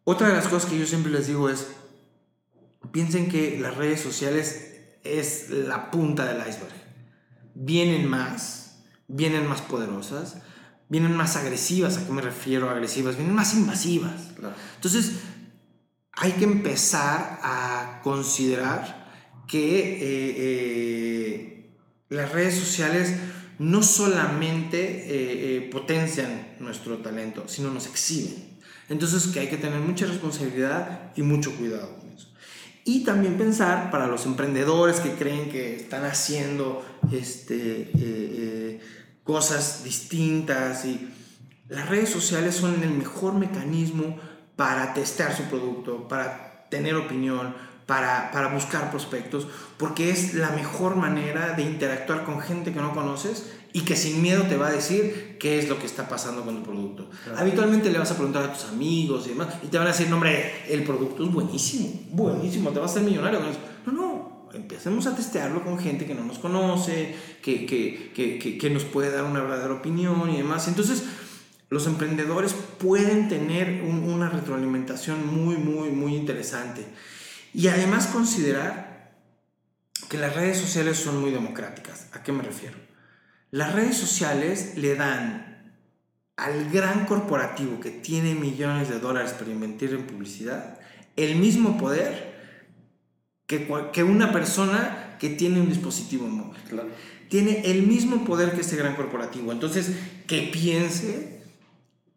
Otra 0.05 0.29
de 0.29 0.33
las 0.33 0.47
cosas 0.47 0.69
que 0.69 0.79
yo 0.79 0.85
siempre 0.85 1.11
les 1.11 1.27
digo 1.27 1.49
es, 1.49 1.67
piensen 2.93 3.27
que 3.27 3.59
las 3.59 3.75
redes 3.75 3.99
sociales 3.99 4.77
es 5.03 5.49
la 5.49 5.91
punta 5.91 6.23
del 6.23 6.37
iceberg 6.37 6.84
vienen 7.55 8.07
más, 8.07 8.83
vienen 9.07 9.47
más 9.47 9.61
poderosas, 9.61 10.37
vienen 10.89 11.15
más 11.15 11.35
agresivas. 11.35 11.97
¿A 11.97 12.05
qué 12.05 12.11
me 12.11 12.21
refiero 12.21 12.69
agresivas? 12.69 13.15
Vienen 13.15 13.33
más 13.33 13.53
invasivas. 13.55 14.33
Entonces, 14.75 15.13
hay 16.11 16.33
que 16.33 16.43
empezar 16.43 17.39
a 17.41 18.01
considerar 18.03 19.05
que 19.47 19.93
eh, 19.93 20.35
eh, 20.37 21.75
las 22.09 22.31
redes 22.31 22.55
sociales 22.55 23.15
no 23.57 23.83
solamente 23.83 25.05
eh, 25.07 25.61
potencian 25.71 26.55
nuestro 26.59 26.97
talento, 26.97 27.47
sino 27.47 27.71
nos 27.71 27.87
exhiben. 27.87 28.55
Entonces, 28.89 29.27
que 29.27 29.39
hay 29.39 29.47
que 29.47 29.57
tener 29.57 29.79
mucha 29.79 30.05
responsabilidad 30.05 31.11
y 31.15 31.21
mucho 31.21 31.55
cuidado. 31.55 32.04
Y 32.88 33.03
también 33.03 33.36
pensar 33.36 33.89
para 33.89 34.05
los 34.05 34.27
emprendedores 34.27 34.99
que 34.99 35.15
creen 35.15 35.49
que 35.49 35.75
están 35.75 36.05
haciendo 36.05 36.86
este, 37.11 37.55
eh, 37.55 37.91
eh, 37.95 38.79
cosas 39.23 39.83
distintas 39.83 40.86
y 40.86 41.09
las 41.67 41.89
redes 41.89 42.09
sociales 42.09 42.55
son 42.55 42.83
el 42.83 42.91
mejor 42.91 43.33
mecanismo 43.33 44.19
para 44.55 44.93
testear 44.93 45.36
su 45.36 45.43
producto, 45.45 46.07
para 46.07 46.67
tener 46.69 46.95
opinión, 46.95 47.55
para, 47.88 48.29
para, 48.31 48.49
buscar 48.49 48.91
prospectos, 48.91 49.47
porque 49.77 50.11
es 50.11 50.36
la 50.36 50.51
mejor 50.51 50.95
manera 50.95 51.53
de 51.53 51.63
interactuar 51.63 52.23
con 52.23 52.39
gente 52.39 52.71
que 52.71 52.81
no 52.81 52.93
conoces 52.93 53.51
y 53.76 53.82
que 53.82 53.97
sin 53.97 54.21
miedo 54.21 54.43
te 54.43 54.55
va 54.55 54.69
a 54.69 54.71
decir 54.71 55.36
qué 55.38 55.59
es 55.59 55.67
lo 55.67 55.78
que 55.78 55.86
está 55.86 56.07
pasando 56.07 56.45
con 56.45 56.55
tu 56.55 56.63
producto. 56.63 57.09
Habitualmente 57.36 57.91
le 57.91 57.99
vas 57.99 58.09
a 58.09 58.15
preguntar 58.15 58.43
a 58.43 58.53
tus 58.53 58.63
amigos 58.69 59.26
y 59.26 59.32
demás, 59.32 59.49
y 59.61 59.67
te 59.67 59.78
van 59.78 59.88
a 59.88 59.89
decir, 59.91 60.07
no, 60.07 60.15
hombre, 60.15 60.63
el 60.69 60.82
producto 60.86 61.26
es 61.26 61.30
buenísimo, 61.30 61.89
buenísimo, 62.11 62.69
te 62.71 62.80
vas 62.80 62.91
a 62.91 62.93
hacer 62.93 63.03
millonario. 63.03 63.41
No, 63.86 63.91
no, 63.91 64.49
empecemos 64.53 65.07
a 65.07 65.15
testearlo 65.17 65.61
con 65.61 65.78
gente 65.78 66.05
que 66.05 66.15
no 66.15 66.23
nos 66.23 66.39
conoce, 66.39 67.17
que, 67.41 67.65
que, 67.65 68.13
que, 68.13 68.57
que 68.57 68.69
nos 68.69 68.86
puede 68.86 69.11
dar 69.11 69.26
una 69.26 69.41
verdadera 69.41 69.73
opinión 69.73 70.30
y 70.30 70.38
demás. 70.38 70.69
Entonces, 70.69 71.03
los 71.67 71.86
emprendedores 71.86 72.55
pueden 72.78 73.28
tener 73.28 73.82
una 73.84 74.30
retroalimentación 74.30 75.28
muy, 75.28 75.57
muy, 75.57 75.89
muy 75.89 76.15
interesante. 76.15 76.86
Y 77.53 77.67
además 77.67 78.07
considerar 78.07 79.11
que 80.07 80.17
las 80.17 80.34
redes 80.34 80.59
sociales 80.59 80.97
son 80.97 81.19
muy 81.19 81.32
democráticas. 81.32 82.07
¿A 82.13 82.23
qué 82.23 82.32
me 82.32 82.41
refiero? 82.41 82.84
Las 83.51 83.73
redes 83.73 83.97
sociales 83.97 84.73
le 84.75 84.95
dan 84.95 85.73
al 86.35 86.69
gran 86.69 87.05
corporativo 87.05 87.79
que 87.79 87.91
tiene 87.91 88.35
millones 88.35 88.89
de 88.89 88.99
dólares 88.99 89.33
para 89.33 89.51
invertir 89.51 89.91
en 89.91 90.05
publicidad 90.05 90.79
el 91.15 91.37
mismo 91.37 91.77
poder 91.77 92.35
que, 93.47 93.67
que 93.93 94.03
una 94.03 94.31
persona 94.31 95.15
que 95.19 95.29
tiene 95.29 95.61
un 95.61 95.69
dispositivo 95.69 96.27
móvil. 96.27 96.59
Tiene 97.29 97.61
el 97.71 97.83
mismo 97.83 98.25
poder 98.25 98.51
que 98.53 98.61
este 98.61 98.75
gran 98.75 98.95
corporativo. 98.95 99.51
Entonces, 99.51 99.91
que 100.27 100.49
piense 100.51 101.41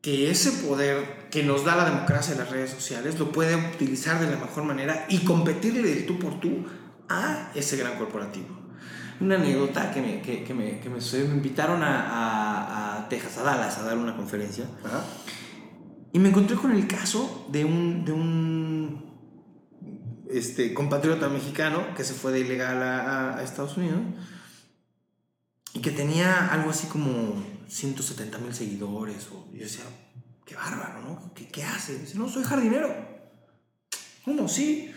que 0.00 0.30
ese 0.30 0.50
poder 0.66 1.28
que 1.30 1.42
nos 1.42 1.64
da 1.64 1.76
la 1.76 1.84
democracia 1.84 2.34
de 2.34 2.40
las 2.40 2.50
redes 2.50 2.70
sociales 2.70 3.18
lo 3.18 3.30
puede 3.30 3.54
utilizar 3.56 4.20
de 4.20 4.30
la 4.30 4.38
mejor 4.38 4.64
manera 4.64 5.06
y 5.08 5.18
competirle 5.18 5.82
de 5.82 6.02
tú 6.02 6.18
por 6.18 6.40
tú 6.40 6.66
a 7.08 7.52
ese 7.54 7.76
gran 7.76 7.96
corporativo 7.98 8.57
una 9.20 9.34
anécdota 9.34 9.90
que 9.92 10.00
me, 10.00 10.22
que, 10.22 10.44
que 10.44 10.54
me, 10.54 10.78
que 10.80 10.88
me, 10.88 10.98
me 11.00 11.34
invitaron 11.34 11.82
a, 11.82 12.08
a, 12.08 12.98
a, 12.98 13.08
Texas, 13.08 13.38
a 13.38 13.42
Dallas, 13.42 13.78
a 13.78 13.82
dar 13.82 13.98
una 13.98 14.16
conferencia. 14.16 14.66
Ajá. 14.84 15.04
Y 16.12 16.18
me 16.18 16.28
encontré 16.28 16.56
con 16.56 16.72
el 16.72 16.86
caso 16.86 17.46
de 17.50 17.64
un, 17.64 18.04
de 18.04 18.12
un 18.12 19.04
este, 20.30 20.72
compatriota 20.72 21.28
mexicano 21.28 21.94
que 21.96 22.04
se 22.04 22.14
fue 22.14 22.32
de 22.32 22.40
ilegal 22.40 22.82
a, 22.82 23.36
a 23.38 23.42
Estados 23.42 23.76
Unidos 23.76 24.00
y 25.74 25.80
que 25.80 25.90
tenía 25.90 26.48
algo 26.48 26.70
así 26.70 26.86
como 26.86 27.42
170 27.68 28.38
mil 28.38 28.54
seguidores. 28.54 29.28
O, 29.32 29.50
yo 29.52 29.60
decía, 29.60 29.84
qué 30.46 30.54
bárbaro, 30.54 31.02
¿no? 31.02 31.34
¿Qué, 31.34 31.48
qué 31.48 31.64
hace? 31.64 31.98
Dice, 31.98 32.16
no, 32.16 32.28
soy 32.28 32.44
jardinero. 32.44 32.94
¿Cómo? 34.24 34.48
Sí 34.48 34.94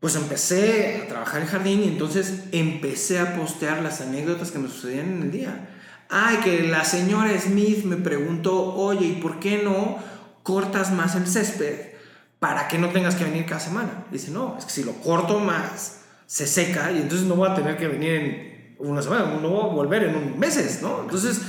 pues 0.00 0.14
empecé 0.16 1.02
a 1.02 1.08
trabajar 1.08 1.42
en 1.42 1.48
jardín 1.48 1.82
y 1.82 1.88
entonces 1.88 2.44
empecé 2.52 3.18
a 3.18 3.36
postear 3.36 3.82
las 3.82 4.00
anécdotas 4.00 4.50
que 4.50 4.58
me 4.58 4.68
sucedían 4.68 5.12
en 5.12 5.22
el 5.22 5.32
día. 5.32 5.70
Ay, 6.08 6.38
que 6.38 6.62
la 6.64 6.84
señora 6.84 7.38
Smith 7.40 7.84
me 7.84 7.96
preguntó, 7.96 8.74
oye, 8.74 9.06
¿y 9.06 9.12
por 9.14 9.40
qué 9.40 9.62
no 9.62 9.98
cortas 10.42 10.92
más 10.92 11.16
el 11.16 11.26
césped 11.26 11.94
para 12.38 12.68
que 12.68 12.78
no 12.78 12.90
tengas 12.90 13.16
que 13.16 13.24
venir 13.24 13.46
cada 13.46 13.60
semana? 13.60 14.04
Dice, 14.12 14.30
no, 14.30 14.56
es 14.58 14.66
que 14.66 14.70
si 14.70 14.84
lo 14.84 14.92
corto 14.92 15.40
más, 15.40 16.02
se 16.26 16.46
seca 16.46 16.92
y 16.92 16.98
entonces 16.98 17.26
no 17.26 17.34
voy 17.34 17.50
a 17.50 17.54
tener 17.54 17.76
que 17.76 17.88
venir 17.88 18.10
en 18.10 18.76
una 18.78 19.02
semana, 19.02 19.38
no 19.40 19.48
voy 19.48 19.70
a 19.70 19.74
volver 19.74 20.04
en 20.04 20.16
un 20.16 20.38
meses, 20.38 20.80
¿no? 20.82 21.02
Entonces 21.02 21.40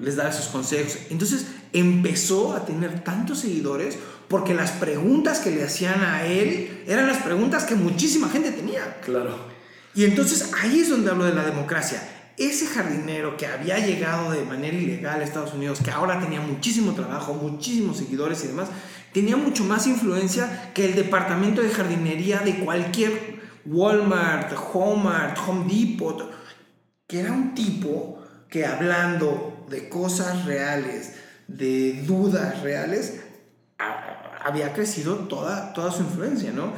les 0.00 0.16
da 0.16 0.28
esos 0.28 0.48
consejos. 0.48 0.98
Entonces 1.10 1.46
empezó 1.72 2.54
a 2.54 2.64
tener 2.64 3.04
tantos 3.04 3.40
seguidores 3.40 3.98
porque 4.28 4.54
las 4.54 4.72
preguntas 4.72 5.40
que 5.40 5.50
le 5.50 5.64
hacían 5.64 6.02
a 6.02 6.24
él 6.24 6.84
eran 6.86 7.06
las 7.06 7.18
preguntas 7.18 7.64
que 7.64 7.74
muchísima 7.74 8.28
gente 8.28 8.52
tenía. 8.52 9.00
Claro. 9.00 9.36
Y 9.94 10.04
entonces 10.04 10.52
ahí 10.62 10.80
es 10.80 10.90
donde 10.90 11.10
hablo 11.10 11.24
de 11.24 11.34
la 11.34 11.44
democracia. 11.44 12.02
Ese 12.36 12.66
jardinero 12.66 13.36
que 13.36 13.46
había 13.46 13.84
llegado 13.84 14.30
de 14.30 14.44
manera 14.44 14.76
ilegal 14.76 15.20
a 15.20 15.24
Estados 15.24 15.54
Unidos, 15.54 15.80
que 15.82 15.90
ahora 15.90 16.20
tenía 16.20 16.40
muchísimo 16.40 16.92
trabajo, 16.92 17.34
muchísimos 17.34 17.96
seguidores 17.96 18.44
y 18.44 18.48
demás, 18.48 18.68
tenía 19.12 19.36
mucho 19.36 19.64
más 19.64 19.88
influencia 19.88 20.70
que 20.72 20.84
el 20.84 20.94
departamento 20.94 21.62
de 21.62 21.70
jardinería 21.70 22.40
de 22.40 22.60
cualquier 22.60 23.40
Walmart, 23.66 24.52
Walmart, 24.72 25.36
Home 25.46 25.66
Depot, 25.68 26.30
que 27.08 27.20
era 27.20 27.32
un 27.32 27.54
tipo 27.54 28.22
que 28.48 28.66
hablando 28.66 29.57
de 29.68 29.88
cosas 29.88 30.44
reales, 30.44 31.14
de 31.46 32.02
dudas 32.06 32.62
reales, 32.62 33.20
había 34.44 34.72
crecido 34.72 35.16
toda, 35.28 35.72
toda 35.72 35.90
su 35.90 36.02
influencia, 36.02 36.52
¿no? 36.52 36.72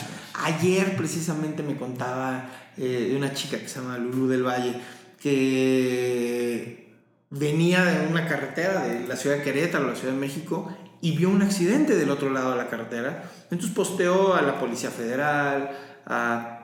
ayer 0.44 0.96
precisamente 0.98 1.64
me 1.64 1.78
contaba 1.78 2.50
eh, 2.78 3.08
de 3.10 3.16
una 3.16 3.34
chica 3.34 3.60
que 3.60 3.68
se 3.68 3.80
llama 3.80 3.98
Lulu 3.98 4.28
del 4.28 4.44
Valle, 4.44 4.76
que 5.20 6.94
venía 7.30 7.84
de 7.84 8.08
una 8.08 8.28
carretera 8.28 8.84
de 8.84 9.08
la 9.08 9.16
ciudad 9.16 9.38
de 9.38 9.44
Querétaro, 9.44 9.88
la 9.88 9.96
ciudad 9.96 10.14
de 10.14 10.20
México, 10.20 10.72
y 11.02 11.18
vio 11.18 11.30
un 11.30 11.42
accidente 11.42 11.96
del 11.96 12.10
otro 12.10 12.30
lado 12.30 12.52
de 12.52 12.58
la 12.58 12.70
carretera. 12.70 13.32
Entonces 13.50 13.72
posteó 13.76 14.36
a 14.36 14.42
la 14.42 14.60
Policía 14.60 14.92
Federal, 14.92 15.72
a, 16.06 16.57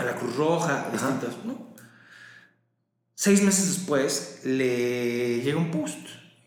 a 0.00 0.04
la 0.04 0.14
Cruz 0.16 0.36
Roja, 0.36 0.88
distintas, 0.92 1.44
¿no? 1.44 1.70
Seis 3.14 3.42
meses 3.42 3.68
después 3.76 4.40
le 4.44 5.42
llega 5.42 5.58
un 5.58 5.70
post 5.70 5.98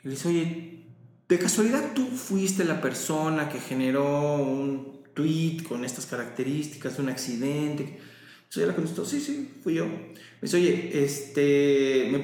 y 0.03 0.07
le 0.07 0.11
dice, 0.11 0.27
oye, 0.27 0.85
de 1.29 1.39
casualidad 1.39 1.93
tú 1.93 2.07
fuiste 2.07 2.63
la 2.63 2.81
persona 2.81 3.47
que 3.47 3.59
generó 3.59 4.35
un 4.37 5.03
tweet 5.13 5.63
con 5.67 5.85
estas 5.85 6.05
características 6.07 6.97
de 6.97 7.03
un 7.03 7.09
accidente. 7.09 7.83
Entonces 7.83 8.57
ella 8.57 8.67
le 8.67 8.75
contestó, 8.75 9.05
sí, 9.05 9.21
sí, 9.21 9.53
fui 9.63 9.75
yo. 9.75 9.85
Me 9.85 10.41
dice, 10.41 10.57
oye, 10.57 11.03
este, 11.03 12.09
¿me 12.11 12.19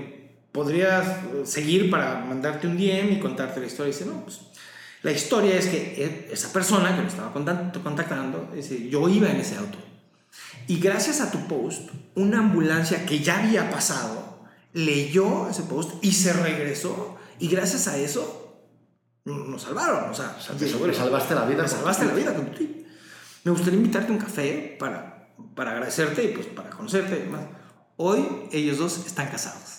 podrías 0.52 1.06
seguir 1.46 1.90
para 1.90 2.26
mandarte 2.26 2.68
un 2.68 2.76
DM 2.76 3.14
y 3.14 3.20
contarte 3.20 3.60
la 3.60 3.68
historia? 3.68 3.92
Y 3.92 3.94
dice, 3.94 4.06
no, 4.06 4.24
pues 4.24 4.40
la 5.02 5.12
historia 5.12 5.58
es 5.58 5.68
que 5.68 6.28
esa 6.32 6.52
persona 6.52 6.96
que 6.96 7.02
me 7.02 7.08
estaba 7.08 7.32
contactando, 7.32 8.52
dice, 8.54 8.90
yo 8.90 9.08
iba 9.08 9.30
en 9.30 9.38
ese 9.38 9.56
auto. 9.58 9.89
Y 10.70 10.80
gracias 10.80 11.20
a 11.20 11.32
tu 11.32 11.48
post, 11.48 11.90
una 12.14 12.38
ambulancia 12.38 13.04
que 13.04 13.22
ya 13.22 13.40
había 13.40 13.72
pasado 13.72 14.46
leyó 14.72 15.50
ese 15.50 15.64
post 15.64 15.94
y 16.04 16.12
se 16.12 16.32
regresó. 16.32 17.18
Y 17.40 17.48
gracias 17.48 17.88
a 17.88 17.98
eso 17.98 18.68
nos 19.26 19.64
salvaron. 19.64 20.12
O 20.12 20.14
sea, 20.14 20.38
salvaste 20.40 21.34
la 21.34 21.46
vida. 21.46 21.64
Me 21.64 21.68
salvaste 21.68 22.06
la 22.06 22.14
vida 22.14 22.36
con 22.36 22.46
tu 22.46 22.52
tweet. 22.52 22.86
Me 23.46 23.52
gustaría 23.52 23.80
invitarte 23.80 24.12
a 24.12 24.12
un 24.12 24.22
café 24.22 24.76
para, 24.80 25.34
para 25.56 25.72
agradecerte 25.72 26.24
y 26.26 26.28
pues 26.36 26.46
para 26.46 26.70
conocerte. 26.70 27.26
Más. 27.26 27.42
Hoy 27.98 28.48
ellos 28.52 28.78
dos 28.78 29.04
están 29.08 29.28
casados. 29.30 29.79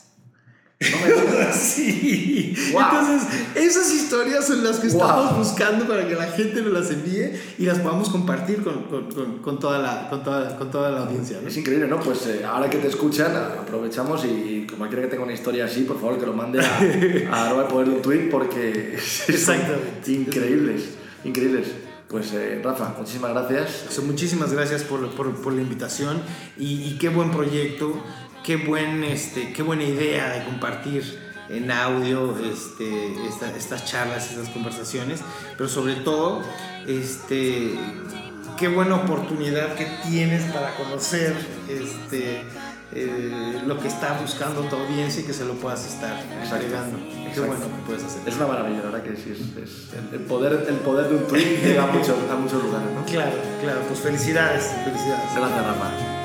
No 0.81 0.97
me 0.97 1.53
sí. 1.53 2.55
Wow. 2.73 2.81
Entonces, 2.81 3.29
esas 3.55 3.93
historias 3.93 4.47
son 4.47 4.65
las 4.65 4.79
que 4.79 4.87
estamos 4.87 5.31
wow. 5.31 5.39
buscando 5.39 5.87
para 5.87 6.09
que 6.09 6.15
la 6.15 6.29
gente 6.29 6.63
nos 6.63 6.73
las 6.73 6.91
envíe 6.91 7.39
y 7.59 7.67
las 7.67 7.81
podamos 7.81 8.09
compartir 8.09 8.63
con, 8.63 8.85
con, 8.85 9.11
con, 9.11 9.39
con 9.41 9.59
toda, 9.59 9.79
la, 9.79 10.09
con, 10.09 10.25
toda, 10.25 10.57
con 10.57 10.71
toda 10.71 10.91
la 10.91 11.01
audiencia. 11.03 11.39
¿no? 11.43 11.49
Es 11.49 11.57
increíble, 11.59 11.87
¿no? 11.87 12.01
Pues 12.01 12.27
eh, 12.29 12.47
ahora 12.47 12.71
que 12.71 12.79
te 12.79 12.89
escuchan, 12.89 13.37
aprovechamos 13.37 14.25
y 14.25 14.65
como 14.67 14.79
cualquiera 14.79 15.03
que 15.03 15.09
tenga 15.09 15.25
una 15.25 15.35
historia 15.35 15.67
así, 15.67 15.83
por 15.83 16.01
favor, 16.01 16.19
que 16.19 16.25
lo 16.25 16.33
mande 16.33 16.61
a, 16.65 17.51
a 17.51 17.69
poder 17.69 17.89
de 17.89 17.95
un 17.97 18.03
tweet 18.03 18.31
porque 18.31 18.95
Exactamente. 19.29 20.11
increíbles, 20.11 20.85
increíbles. 21.25 21.67
Pues 22.11 22.33
eh, 22.33 22.61
Rafa, 22.65 22.97
muchísimas 22.99 23.31
gracias. 23.33 23.85
So, 23.91 24.03
muchísimas 24.03 24.53
gracias 24.53 24.83
por, 24.83 25.15
por, 25.15 25.33
por 25.41 25.53
la 25.53 25.63
invitación 25.63 26.21
y, 26.59 26.83
y, 26.83 26.99
qué 26.99 27.09
buen 27.09 27.31
proyecto, 27.31 28.03
qué, 28.45 28.57
buen, 28.57 29.05
este, 29.05 29.53
qué 29.53 29.63
buena 29.63 29.85
idea 29.85 30.31
de 30.31 30.45
compartir 30.45 31.31
en 31.49 31.71
audio 31.71 32.37
este, 32.39 33.27
esta, 33.27 33.55
estas 33.57 33.85
charlas, 33.85 34.31
estas 34.31 34.49
conversaciones, 34.51 35.21
pero 35.57 35.69
sobre 35.69 35.97
todo, 35.97 36.43
este, 36.87 37.75
qué 38.57 38.69
buena 38.69 38.97
oportunidad 38.97 39.75
que 39.75 39.87
tienes 40.09 40.45
para 40.53 40.75
conocer 40.77 41.35
este, 41.69 42.43
eh, 42.93 43.61
lo 43.67 43.79
que 43.79 43.89
está 43.89 44.19
buscando 44.21 44.63
tu 44.63 44.77
audiencia 44.77 45.23
y 45.23 45.25
que 45.25 45.33
se 45.33 45.45
lo 45.45 45.55
puedas 45.55 45.87
estar 45.87 46.17
agregando. 46.53 46.99
Qué 47.33 47.41
bueno 47.41 47.65
que 47.65 47.87
puedes 47.87 48.05
hacer. 48.05 48.23
Es 48.27 48.37
una 48.37 48.47
maravilla, 48.47 48.79
la 48.79 48.91
verdad 48.91 49.03
que 49.03 49.17
sí. 49.17 49.33
Es, 49.33 49.69
es 49.69 50.13
el, 50.13 50.21
poder, 50.21 50.67
el 50.69 50.77
poder 50.77 51.09
de 51.09 51.17
un 51.17 51.27
tweet 51.27 51.61
llega 51.63 51.85
a 51.85 51.87
muchos, 51.87 52.17
a 52.31 52.37
muchos 52.37 52.63
lugares, 52.63 52.91
¿no? 52.93 53.05
Claro, 53.05 53.33
claro. 53.61 53.81
Pues 53.89 54.01
felicidades, 54.01 54.65
felicidades. 54.85 55.35
Gracias, 55.35 55.67
Rafa. 55.67 56.20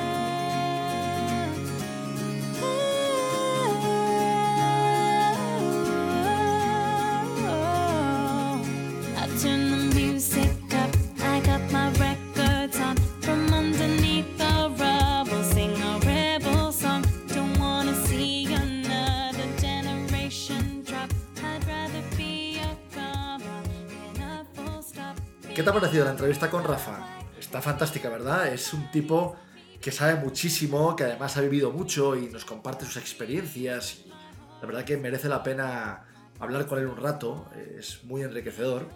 Parecido 25.96 26.04
la 26.04 26.10
entrevista 26.10 26.50
con 26.50 26.62
Rafa? 26.62 27.06
Está 27.38 27.62
fantástica, 27.62 28.10
¿verdad? 28.10 28.52
Es 28.52 28.74
un 28.74 28.90
tipo 28.90 29.34
que 29.80 29.90
sabe 29.90 30.16
muchísimo, 30.16 30.94
que 30.94 31.04
además 31.04 31.38
ha 31.38 31.40
vivido 31.40 31.70
mucho 31.70 32.14
y 32.16 32.26
nos 32.26 32.44
comparte 32.44 32.84
sus 32.84 32.98
experiencias. 32.98 34.04
La 34.60 34.66
verdad 34.66 34.84
que 34.84 34.98
merece 34.98 35.26
la 35.26 35.42
pena 35.42 36.04
hablar 36.38 36.66
con 36.66 36.80
él 36.80 36.86
un 36.86 36.98
rato, 36.98 37.48
es 37.78 38.04
muy 38.04 38.22
enriquecedor. 38.22 38.86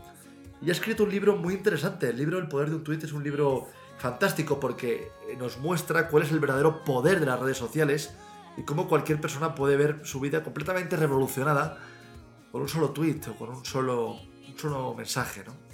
Y 0.61 0.69
ha 0.69 0.73
escrito 0.73 1.05
un 1.05 1.11
libro 1.11 1.37
muy 1.37 1.55
interesante. 1.55 2.11
El 2.11 2.19
libro 2.19 2.39
El 2.39 2.49
poder 2.49 2.69
de 2.69 2.77
un 2.77 2.85
tweet 2.85 2.99
es 3.03 3.13
un 3.13 3.25
libro 3.25 3.69
fantástico 3.97 4.61
porque 4.61 5.11
nos 5.39 5.57
muestra 5.57 6.09
cuál 6.09 6.25
es 6.25 6.33
el 6.33 6.39
verdadero 6.41 6.85
poder 6.85 7.19
de 7.19 7.27
las 7.27 7.41
redes 7.41 7.57
sociales 7.57 8.13
y 8.59 8.65
cómo 8.65 8.89
cualquier 8.89 9.23
persona 9.23 9.55
puede 9.55 9.79
ver 9.79 10.01
su 10.03 10.21
vida 10.21 10.43
completamente 10.43 10.97
revolucionada 10.97 11.79
con 12.53 12.61
un 12.61 12.69
solo 12.69 12.91
tweet 12.91 13.21
o 13.31 13.37
con 13.37 13.49
un 13.49 13.65
solo, 13.65 14.21
un 14.49 14.59
solo 14.59 14.93
mensaje, 14.93 15.45
¿no? 15.47 15.70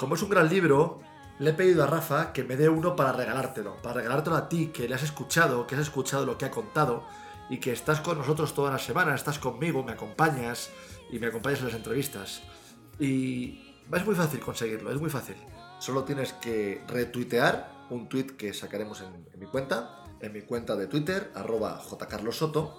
Como 0.00 0.14
es 0.14 0.22
un 0.22 0.30
gran 0.30 0.48
libro, 0.48 0.98
le 1.40 1.50
he 1.50 1.52
pedido 1.52 1.84
a 1.84 1.86
Rafa 1.86 2.32
que 2.32 2.42
me 2.42 2.56
dé 2.56 2.70
uno 2.70 2.96
para 2.96 3.12
regalártelo, 3.12 3.76
para 3.82 3.96
regalártelo 3.96 4.34
a 4.34 4.48
ti, 4.48 4.68
que 4.68 4.88
le 4.88 4.94
has 4.94 5.02
escuchado, 5.02 5.66
que 5.66 5.74
has 5.74 5.82
escuchado 5.82 6.24
lo 6.24 6.38
que 6.38 6.46
ha 6.46 6.50
contado 6.50 7.04
y 7.50 7.58
que 7.58 7.72
estás 7.72 8.00
con 8.00 8.16
nosotros 8.16 8.54
toda 8.54 8.70
la 8.70 8.78
semana, 8.78 9.14
estás 9.14 9.38
conmigo, 9.38 9.84
me 9.84 9.92
acompañas 9.92 10.70
y 11.10 11.18
me 11.18 11.26
acompañas 11.26 11.58
en 11.58 11.66
las 11.66 11.74
entrevistas. 11.74 12.40
Y 12.98 13.76
es 13.92 14.06
muy 14.06 14.14
fácil 14.14 14.40
conseguirlo, 14.40 14.90
es 14.90 14.98
muy 14.98 15.10
fácil. 15.10 15.36
Solo 15.80 16.04
tienes 16.04 16.32
que 16.32 16.82
retuitear 16.88 17.70
un 17.90 18.08
tweet 18.08 18.28
que 18.38 18.54
sacaremos 18.54 19.02
en, 19.02 19.28
en 19.34 19.38
mi 19.38 19.48
cuenta, 19.48 20.02
en 20.22 20.32
mi 20.32 20.40
cuenta 20.40 20.76
de 20.76 20.86
Twitter, 20.86 21.30
arroba 21.34 21.78
jcarlosoto, 21.78 22.74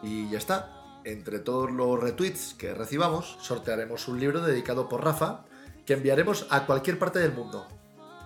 y 0.00 0.30
ya 0.30 0.38
está. 0.38 1.00
Entre 1.02 1.40
todos 1.40 1.72
los 1.72 1.98
retweets 1.98 2.54
que 2.54 2.72
recibamos, 2.72 3.36
sortearemos 3.40 4.06
un 4.06 4.20
libro 4.20 4.42
dedicado 4.42 4.88
por 4.88 5.02
Rafa 5.02 5.44
que 5.86 5.94
enviaremos 5.94 6.46
a 6.50 6.66
cualquier 6.66 6.98
parte 6.98 7.20
del 7.20 7.32
mundo. 7.32 7.66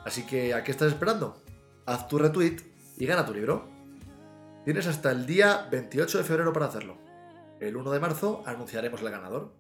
Así 0.05 0.27
que, 0.27 0.55
¿a 0.55 0.65
qué 0.65 0.71
estás 0.71 0.89
esperando? 0.89 1.41
Haz 1.87 2.09
tu 2.09 2.19
retweet 2.19 2.57
y 2.97 3.07
gana 3.07 3.27
tu 3.27 3.35
libro. 3.35 3.69
Tienes 4.65 4.87
hasta 4.87 5.11
el 5.13 5.27
día 5.27 5.69
28 5.71 6.19
de 6.19 6.25
febrero 6.25 6.53
para 6.53 6.67
hacerlo. 6.67 6.97
El 7.61 7.77
1 7.77 7.91
de 7.91 8.01
marzo 8.01 8.43
anunciaremos 8.47 9.03
el 9.03 9.11
ganador. 9.11 9.53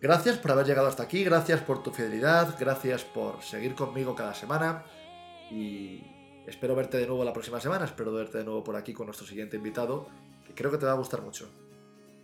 Gracias 0.00 0.38
por 0.38 0.52
haber 0.52 0.66
llegado 0.66 0.86
hasta 0.86 1.02
aquí, 1.02 1.24
gracias 1.24 1.60
por 1.60 1.82
tu 1.82 1.90
fidelidad, 1.90 2.54
gracias 2.58 3.04
por 3.04 3.42
seguir 3.42 3.74
conmigo 3.74 4.14
cada 4.14 4.32
semana 4.32 4.84
y 5.50 6.04
espero 6.46 6.76
verte 6.76 6.98
de 6.98 7.06
nuevo 7.08 7.24
la 7.24 7.32
próxima 7.32 7.60
semana, 7.60 7.84
espero 7.84 8.12
verte 8.12 8.38
de 8.38 8.44
nuevo 8.44 8.62
por 8.62 8.76
aquí 8.76 8.92
con 8.92 9.06
nuestro 9.06 9.26
siguiente 9.26 9.56
invitado, 9.56 10.06
que 10.46 10.54
creo 10.54 10.70
que 10.70 10.78
te 10.78 10.86
va 10.86 10.92
a 10.92 10.96
gustar 10.96 11.22
mucho. 11.22 11.50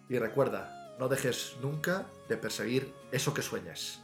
Y 0.09 0.19
recuerda, 0.19 0.95
no 1.01 1.09
dejes 1.09 1.57
nunca 1.63 2.07
de 2.29 2.37
perseguir 2.37 2.95
eso 3.11 3.35
que 3.35 3.43
sueñas. 3.43 4.04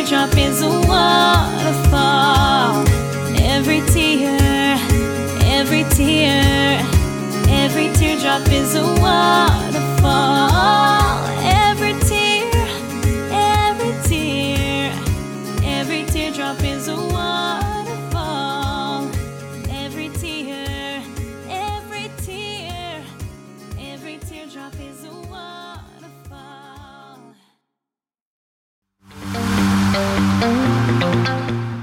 Teardrop 0.00 0.34
is 0.38 0.62
a 0.62 0.70
waterfall. 0.88 2.88
Every 3.36 3.82
tear, 3.92 4.78
every 5.44 5.84
tear, 5.90 6.80
every 7.50 7.92
teardrop 7.92 8.50
is 8.50 8.76
a 8.76 8.86
waterfall. 8.98 10.99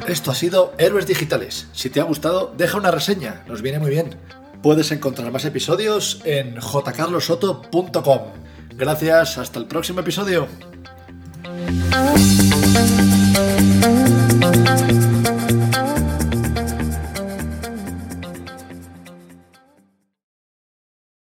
Esto 0.08 0.32
ha 0.32 0.36
sido 0.36 0.74
Héroes 0.78 1.05
Digitales. 1.05 1.68
Si 1.74 1.89
te 1.89 1.99
ha 1.99 2.03
gustado, 2.03 2.53
deja 2.58 2.78
una 2.78 2.91
reseña, 2.91 3.43
nos 3.47 3.62
viene 3.62 3.80
muy 3.80 3.89
bien. 3.89 4.16
Puedes 4.64 4.91
encontrar 4.91 5.32
más 5.32 5.45
episodios 5.45 6.22
en 6.24 6.60
jcarlosoto.com. 6.60 8.22
Gracias, 8.76 9.38
hasta 9.38 9.60
el 9.60 9.66
próximo 9.66 9.99
episodio. 9.99 10.47
Thank 14.68 15.07